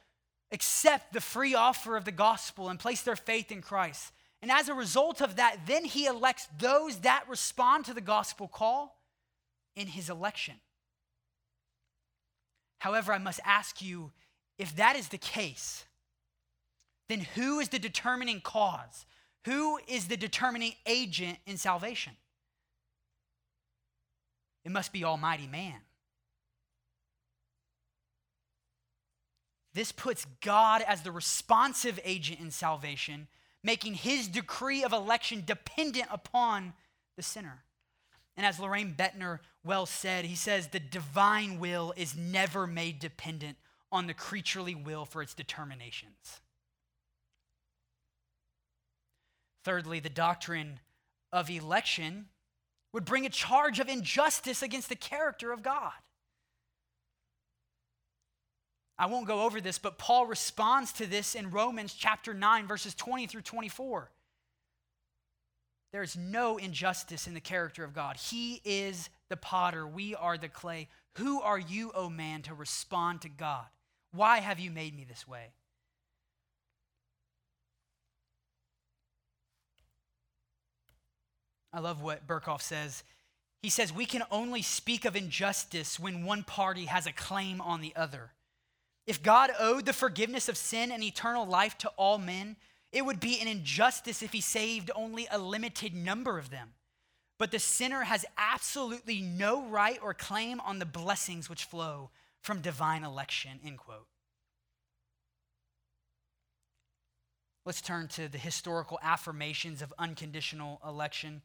accept 0.52 1.14
the 1.14 1.22
free 1.22 1.54
offer 1.54 1.98
of 1.98 2.06
the 2.06 2.12
gospel 2.12 2.70
and 2.70 2.80
place 2.80 3.02
their 3.02 3.16
faith 3.16 3.52
in 3.52 3.62
Christ. 3.62 4.12
And 4.42 4.52
as 4.52 4.70
a 4.70 4.74
result 4.74 5.22
of 5.22 5.36
that, 5.36 5.68
then 5.68 5.84
he 5.84 6.06
elects 6.06 6.48
those 6.58 7.00
that 7.00 7.26
respond 7.28 7.86
to 7.86 7.94
the 7.94 8.02
gospel 8.02 8.48
call 8.48 8.98
in 9.76 9.88
his 9.88 10.10
election. 10.10 10.56
However, 12.80 13.12
I 13.12 13.18
must 13.18 13.42
ask 13.44 13.82
you 13.82 14.12
if 14.60 14.76
that 14.76 14.98
is 14.98 15.08
the 15.08 15.18
case, 15.18 15.86
then 17.08 17.22
who 17.22 17.60
is 17.60 17.70
the 17.70 17.80
determining 17.80 18.42
cause? 18.42 19.06
Who 19.46 19.80
is 19.88 20.08
the 20.08 20.18
determining 20.18 20.74
agent 20.86 21.40
in 21.48 21.58
salvation? 21.58 22.14
It 24.66 24.72
must 24.72 24.92
be 24.92 25.04
Almighty 25.06 25.48
Man. 25.48 25.80
This 29.74 29.92
puts 29.94 30.26
God 30.42 30.84
as 30.86 31.04
the 31.04 31.12
responsive 31.12 32.00
agent 32.04 32.42
in 32.42 32.52
salvation, 32.52 33.28
making 33.64 33.94
his 33.94 34.28
decree 34.28 34.84
of 34.84 34.92
election 34.92 35.44
dependent 35.46 36.08
upon 36.12 36.74
the 37.16 37.24
sinner. 37.24 37.64
And 38.36 38.46
as 38.46 38.58
Loraine 38.60 38.96
Boettner 38.96 39.40
well 39.64 39.86
said, 39.86 40.26
he 40.26 40.36
says, 40.36 40.68
the 40.68 40.80
divine 40.80 41.60
will 41.60 41.94
is 41.96 42.16
never 42.16 42.68
made 42.68 43.00
dependent 43.00 43.58
on 43.92 44.08
the 44.08 44.14
creaturely 44.14 44.76
will 44.76 45.06
for 45.06 45.22
its 45.22 45.34
determinations. 45.34 46.42
Thirdly, 49.64 50.00
the 50.00 50.10
doctrine 50.10 50.80
of 51.32 51.50
election 51.50 52.28
would 52.94 53.06
bring 53.06 53.26
a 53.26 53.30
charge 53.30 53.80
of 53.80 53.88
injustice 53.88 54.64
against 54.64 54.90
the 54.90 54.96
character 54.96 55.52
of 55.52 55.62
God. 55.62 55.92
I 58.98 59.06
won't 59.06 59.28
go 59.28 59.44
over 59.44 59.62
this, 59.62 59.80
but 59.80 59.98
Paul 59.98 60.26
responds 60.26 60.92
to 60.94 61.06
this 61.06 61.34
in 61.34 61.52
Romans 61.52 61.94
chapter 61.94 62.34
9, 62.34 62.68
verses 62.68 62.94
20 62.96 63.28
through 63.28 63.44
24. 63.44 64.12
There 65.92 66.04
is 66.04 66.18
no 66.18 66.58
injustice 66.58 67.26
in 67.26 67.34
the 67.34 67.40
character 67.40 67.84
of 67.84 67.94
God. 67.94 68.18
He 68.18 68.62
is 68.66 69.10
the 69.30 69.38
potter, 69.38 69.88
we 69.88 70.16
are 70.16 70.38
the 70.38 70.50
clay. 70.50 70.90
Who 71.14 71.42
are 71.42 71.58
you, 71.58 71.90
O 71.96 72.06
oh 72.06 72.10
man, 72.10 72.42
to 72.44 72.54
respond 72.54 73.22
to 73.22 73.30
God? 73.30 73.66
Why 74.12 74.40
have 74.40 74.60
you 74.60 74.72
made 74.72 74.96
me 74.96 75.04
this 75.04 75.28
way? 75.28 75.52
I 81.72 81.80
love 81.80 82.02
what 82.02 82.28
Berkhof 82.28 82.62
says. 82.62 83.04
He 83.62 83.70
says, 83.70 83.94
We 83.94 84.06
can 84.06 84.24
only 84.32 84.62
speak 84.62 85.06
of 85.06 85.16
injustice 85.16 86.00
when 86.00 86.26
one 86.26 86.44
party 86.44 86.86
has 86.86 87.06
a 87.06 87.12
claim 87.12 87.62
on 87.62 87.82
the 87.82 87.96
other. 87.96 88.32
If 89.06 89.22
God 89.22 89.52
owed 89.60 89.86
the 89.86 89.94
forgiveness 89.94 90.50
of 90.50 90.58
sin 90.58 90.92
and 90.92 91.04
eternal 91.04 91.46
life 91.46 91.78
to 91.80 91.90
all 91.90 92.18
men, 92.18 92.56
it 92.92 93.06
would 93.06 93.20
be 93.20 93.40
an 93.40 93.48
injustice 93.48 94.24
if 94.24 94.34
he 94.34 94.42
saved 94.42 94.90
only 94.96 95.28
a 95.30 95.38
limited 95.38 95.94
number 95.94 96.40
of 96.40 96.50
them. 96.50 96.70
But 97.38 97.52
the 97.52 97.60
sinner 97.60 98.04
has 98.04 98.26
absolutely 98.38 99.22
no 99.22 99.66
right 99.68 100.00
or 100.02 100.14
claim 100.14 100.60
on 100.60 100.80
the 100.80 100.86
blessings 100.86 101.50
which 101.50 101.64
flow 101.64 102.10
from 102.42 102.62
divine 102.62 103.04
election, 103.04 103.60
end 103.64 103.78
quote. 103.78 104.08
Let's 107.66 107.82
turn 107.82 108.08
to 108.10 108.28
the 108.28 108.38
historical 108.38 109.00
affirmations 109.04 109.82
of 109.82 109.94
unconditional 110.00 110.82
election. 110.86 111.42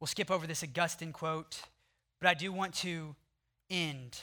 We'll 0.00 0.06
skip 0.06 0.30
over 0.30 0.46
this 0.46 0.62
Augustine 0.62 1.12
quote, 1.12 1.62
but 2.20 2.28
I 2.28 2.34
do 2.34 2.52
want 2.52 2.74
to 2.76 3.14
end 3.68 4.20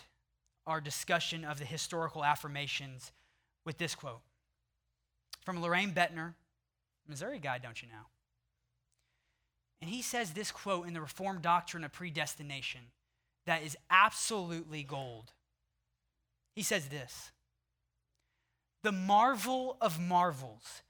our 0.65 0.81
discussion 0.81 1.45
of 1.45 1.59
the 1.59 1.65
historical 1.65 2.23
affirmations 2.23 3.11
with 3.65 3.77
this 3.77 3.93
quote 3.93 4.21
from 5.43 5.61
Loraine 5.61 5.93
Boettner, 5.93 6.33
Missouri 7.07 7.39
guy, 7.39 7.59
don't 7.59 7.81
you 7.81 7.87
know? 7.87 8.07
And 9.81 9.89
he 9.89 10.01
says 10.01 10.31
this 10.31 10.51
quote 10.51 10.87
in 10.87 10.93
the 10.93 11.01
Reformed 11.01 11.43
Doctrine 11.43 11.83
of 11.83 11.93
Predestination 11.93 12.81
that 13.45 13.61
is 13.61 13.77
absolutely 13.91 14.81
gold. 14.81 15.33
He 16.55 16.63
says 16.63 16.87
this 16.87 17.31
The 18.83 18.91
marvel 18.91 19.77
of 19.81 19.99
marvels 19.99 20.81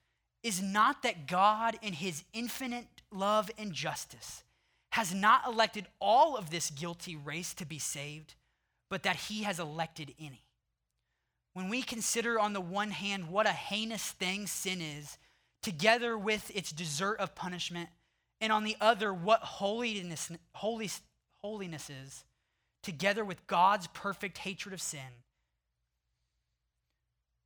is 0.43 0.61
not 0.61 1.01
that 1.01 1.25
God, 1.25 1.77
in 1.81 1.93
his 1.93 2.23
infinite 2.31 3.01
love 3.11 3.49
and 3.57 3.73
justice, 3.73 4.43
has 4.91 5.13
not 5.13 5.41
elected 5.47 5.87
all 5.99 6.37
of 6.37 6.51
this 6.51 6.69
guilty 6.69 7.15
race 7.15 7.53
to 7.55 7.65
be 7.65 7.79
saved, 7.79 8.35
but 8.89 9.03
that 9.03 9.15
he 9.15 9.43
has 9.43 9.59
elected 9.59 10.13
any. 10.19 10.43
When 11.53 11.67
we 11.67 11.81
consider, 11.81 12.39
on 12.39 12.53
the 12.53 12.61
one 12.61 12.91
hand, 12.91 13.29
what 13.29 13.47
a 13.47 13.51
heinous 13.51 14.11
thing 14.11 14.45
sin 14.45 14.81
is, 14.81 15.17
together 15.63 16.15
with 16.17 16.55
its 16.55 16.71
desert 16.71 17.19
of 17.19 17.33
punishment, 17.33 17.89
and 18.39 18.53
on 18.53 18.65
the 18.65 18.77
other, 18.79 19.11
what 19.13 19.39
holiness, 19.39 20.29
holy, 20.53 20.89
holiness 21.41 21.89
is, 21.89 22.23
together 22.83 23.25
with 23.25 23.47
God's 23.47 23.87
perfect 23.87 24.37
hatred 24.37 24.73
of 24.73 24.81
sin, 24.81 25.23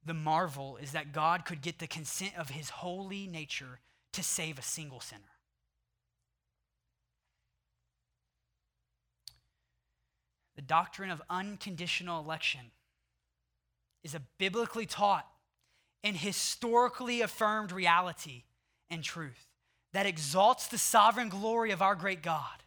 the 0.09 0.13
marvel 0.15 0.77
is 0.81 0.93
that 0.93 1.13
God 1.13 1.45
could 1.45 1.61
get 1.61 1.77
the 1.77 1.85
consent 1.85 2.33
of 2.35 2.49
his 2.49 2.71
holy 2.71 3.27
nature 3.27 3.79
to 4.13 4.23
save 4.23 4.57
a 4.57 4.63
single 4.63 4.99
sinner. 4.99 5.21
The 10.55 10.63
doctrine 10.63 11.11
of 11.11 11.21
unconditional 11.29 12.19
election 12.19 12.71
is 14.03 14.15
a 14.15 14.21
biblically 14.39 14.87
taught 14.87 15.27
and 16.03 16.17
historically 16.17 17.21
affirmed 17.21 17.71
reality 17.71 18.45
and 18.89 19.03
truth 19.03 19.47
that 19.93 20.07
exalts 20.07 20.67
the 20.67 20.79
sovereign 20.79 21.29
glory 21.29 21.69
of 21.69 21.83
our 21.83 21.93
great 21.93 22.23
God 22.23 22.63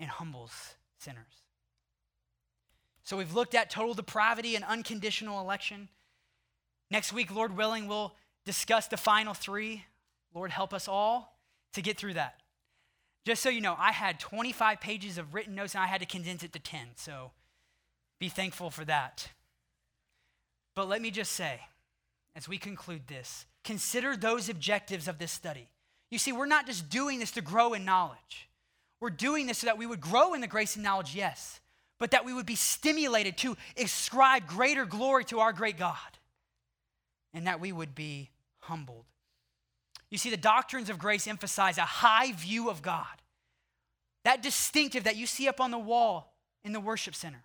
and 0.00 0.10
humbles 0.10 0.74
sinners. 0.98 1.44
So 3.04 3.16
we've 3.16 3.34
looked 3.34 3.54
at 3.54 3.70
total 3.70 3.94
depravity 3.94 4.56
and 4.56 4.64
unconditional 4.64 5.40
election. 5.40 5.90
Next 6.90 7.12
week, 7.12 7.34
Lord 7.34 7.56
willing, 7.56 7.88
we'll 7.88 8.14
discuss 8.44 8.86
the 8.86 8.96
final 8.96 9.34
three. 9.34 9.84
Lord, 10.34 10.50
help 10.50 10.74
us 10.74 10.88
all 10.88 11.38
to 11.72 11.82
get 11.82 11.98
through 11.98 12.14
that. 12.14 12.40
Just 13.24 13.42
so 13.42 13.48
you 13.48 13.60
know, 13.60 13.76
I 13.78 13.92
had 13.92 14.20
25 14.20 14.80
pages 14.80 15.16
of 15.16 15.34
written 15.34 15.54
notes 15.54 15.74
and 15.74 15.82
I 15.82 15.86
had 15.86 16.00
to 16.00 16.06
condense 16.06 16.42
it 16.42 16.52
to 16.52 16.58
10. 16.58 16.88
So 16.96 17.30
be 18.20 18.28
thankful 18.28 18.70
for 18.70 18.84
that. 18.84 19.30
But 20.76 20.88
let 20.88 21.00
me 21.00 21.10
just 21.10 21.32
say, 21.32 21.60
as 22.36 22.48
we 22.48 22.58
conclude 22.58 23.06
this, 23.06 23.46
consider 23.62 24.16
those 24.16 24.48
objectives 24.48 25.08
of 25.08 25.18
this 25.18 25.32
study. 25.32 25.68
You 26.10 26.18
see, 26.18 26.32
we're 26.32 26.46
not 26.46 26.66
just 26.66 26.90
doing 26.90 27.18
this 27.18 27.30
to 27.32 27.40
grow 27.40 27.72
in 27.72 27.84
knowledge. 27.84 28.48
We're 29.00 29.10
doing 29.10 29.46
this 29.46 29.58
so 29.58 29.66
that 29.66 29.78
we 29.78 29.86
would 29.86 30.00
grow 30.00 30.34
in 30.34 30.40
the 30.40 30.46
grace 30.46 30.76
and 30.76 30.84
knowledge, 30.84 31.14
yes, 31.14 31.60
but 31.98 32.10
that 32.10 32.24
we 32.24 32.34
would 32.34 32.46
be 32.46 32.56
stimulated 32.56 33.38
to 33.38 33.56
ascribe 33.76 34.46
greater 34.46 34.84
glory 34.84 35.24
to 35.26 35.40
our 35.40 35.52
great 35.52 35.78
God 35.78 35.96
and 37.34 37.46
that 37.46 37.60
we 37.60 37.72
would 37.72 37.94
be 37.94 38.30
humbled 38.60 39.04
you 40.14 40.18
see, 40.18 40.30
the 40.30 40.36
doctrines 40.36 40.90
of 40.90 40.98
grace 41.00 41.26
emphasize 41.26 41.76
a 41.76 41.82
high 41.82 42.30
view 42.30 42.70
of 42.70 42.82
God. 42.82 43.04
That 44.24 44.44
distinctive 44.44 45.02
that 45.02 45.16
you 45.16 45.26
see 45.26 45.48
up 45.48 45.60
on 45.60 45.72
the 45.72 45.78
wall 45.78 46.36
in 46.62 46.72
the 46.72 46.78
worship 46.78 47.16
center. 47.16 47.42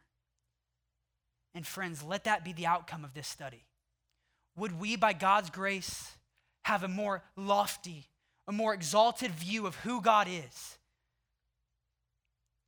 And 1.56 1.66
friends, 1.66 2.04
let 2.04 2.26
that 2.26 2.46
be 2.46 2.54
the 2.54 2.68
outcome 2.68 3.04
of 3.04 3.16
this 3.16 3.28
study. 3.28 3.66
Would 4.56 4.80
we, 4.80 4.98
by 4.98 5.14
God's 5.14 5.50
grace, 5.50 6.12
have 6.66 6.84
a 6.84 6.88
more 6.88 7.24
lofty, 7.36 8.06
a 8.48 8.52
more 8.52 8.76
exalted 8.76 9.32
view 9.32 9.66
of 9.66 9.74
who 9.78 10.00
God 10.00 10.28
is? 10.30 10.78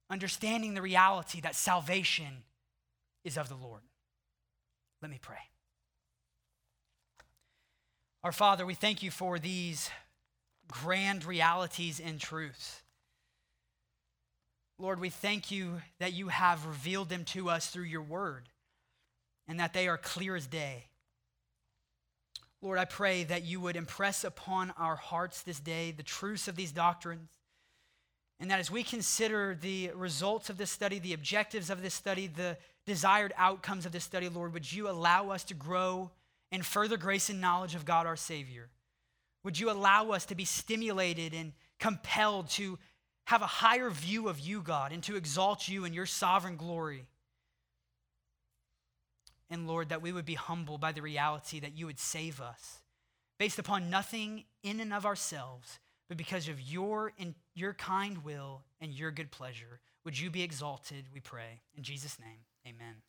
Understanding 0.09 0.73
the 0.73 0.81
reality 0.81 1.41
that 1.41 1.53
salvation 1.53 2.41
is 3.23 3.37
of 3.37 3.49
the 3.49 3.55
Lord. 3.55 3.83
Let 4.99 5.11
me 5.11 5.19
pray. 5.21 5.37
Our 8.23 8.31
Father, 8.31 8.67
we 8.67 8.75
thank 8.75 9.01
you 9.01 9.09
for 9.09 9.39
these 9.39 9.89
grand 10.67 11.25
realities 11.25 11.99
and 11.99 12.19
truths. 12.19 12.83
Lord, 14.77 14.99
we 14.99 15.09
thank 15.09 15.49
you 15.49 15.81
that 15.97 16.13
you 16.13 16.27
have 16.27 16.67
revealed 16.67 17.09
them 17.09 17.25
to 17.25 17.49
us 17.49 17.67
through 17.67 17.85
your 17.85 18.03
word 18.03 18.47
and 19.47 19.59
that 19.59 19.73
they 19.73 19.87
are 19.87 19.97
clear 19.97 20.35
as 20.35 20.45
day. 20.45 20.85
Lord, 22.61 22.77
I 22.77 22.85
pray 22.85 23.23
that 23.23 23.43
you 23.43 23.59
would 23.59 23.75
impress 23.75 24.23
upon 24.23 24.71
our 24.77 24.95
hearts 24.95 25.41
this 25.41 25.59
day 25.59 25.89
the 25.89 26.03
truths 26.03 26.47
of 26.47 26.55
these 26.55 26.71
doctrines. 26.71 27.31
And 28.39 28.51
that 28.51 28.59
as 28.59 28.69
we 28.69 28.83
consider 28.83 29.57
the 29.59 29.91
results 29.95 30.51
of 30.51 30.59
this 30.59 30.69
study, 30.69 30.99
the 30.99 31.13
objectives 31.13 31.71
of 31.71 31.81
this 31.81 31.95
study, 31.95 32.27
the 32.27 32.57
desired 32.85 33.33
outcomes 33.35 33.87
of 33.87 33.91
this 33.91 34.03
study, 34.03 34.29
Lord, 34.29 34.53
would 34.53 34.71
you 34.71 34.87
allow 34.87 35.31
us 35.31 35.43
to 35.45 35.55
grow 35.55 36.11
and 36.51 36.65
further 36.65 36.97
grace 36.97 37.29
and 37.29 37.41
knowledge 37.41 37.75
of 37.75 37.85
God 37.85 38.05
our 38.05 38.15
Savior? 38.15 38.69
Would 39.43 39.59
you 39.59 39.71
allow 39.71 40.11
us 40.11 40.25
to 40.27 40.35
be 40.35 40.45
stimulated 40.45 41.33
and 41.33 41.53
compelled 41.79 42.49
to 42.51 42.77
have 43.25 43.41
a 43.41 43.47
higher 43.47 43.89
view 43.89 44.27
of 44.27 44.39
you, 44.39 44.61
God, 44.61 44.91
and 44.91 45.01
to 45.03 45.15
exalt 45.15 45.67
you 45.67 45.85
in 45.85 45.93
your 45.93 46.05
sovereign 46.05 46.57
glory? 46.57 47.05
And 49.49 49.67
Lord, 49.67 49.89
that 49.89 50.01
we 50.01 50.13
would 50.13 50.25
be 50.25 50.35
humbled 50.35 50.79
by 50.79 50.91
the 50.91 51.01
reality 51.01 51.59
that 51.59 51.77
you 51.77 51.85
would 51.85 51.99
save 51.99 52.39
us 52.39 52.79
based 53.37 53.59
upon 53.59 53.89
nothing 53.89 54.45
in 54.61 54.79
and 54.79 54.93
of 54.93 55.05
ourselves, 55.05 55.79
but 56.07 56.15
because 56.15 56.47
of 56.47 56.61
your, 56.61 57.11
in, 57.17 57.33
your 57.55 57.73
kind 57.73 58.23
will 58.23 58.61
and 58.79 58.93
your 58.93 59.09
good 59.09 59.31
pleasure. 59.31 59.79
Would 60.05 60.19
you 60.19 60.29
be 60.29 60.43
exalted, 60.43 61.05
we 61.13 61.19
pray. 61.19 61.61
In 61.75 61.83
Jesus' 61.83 62.19
name, 62.19 62.45
amen. 62.67 63.01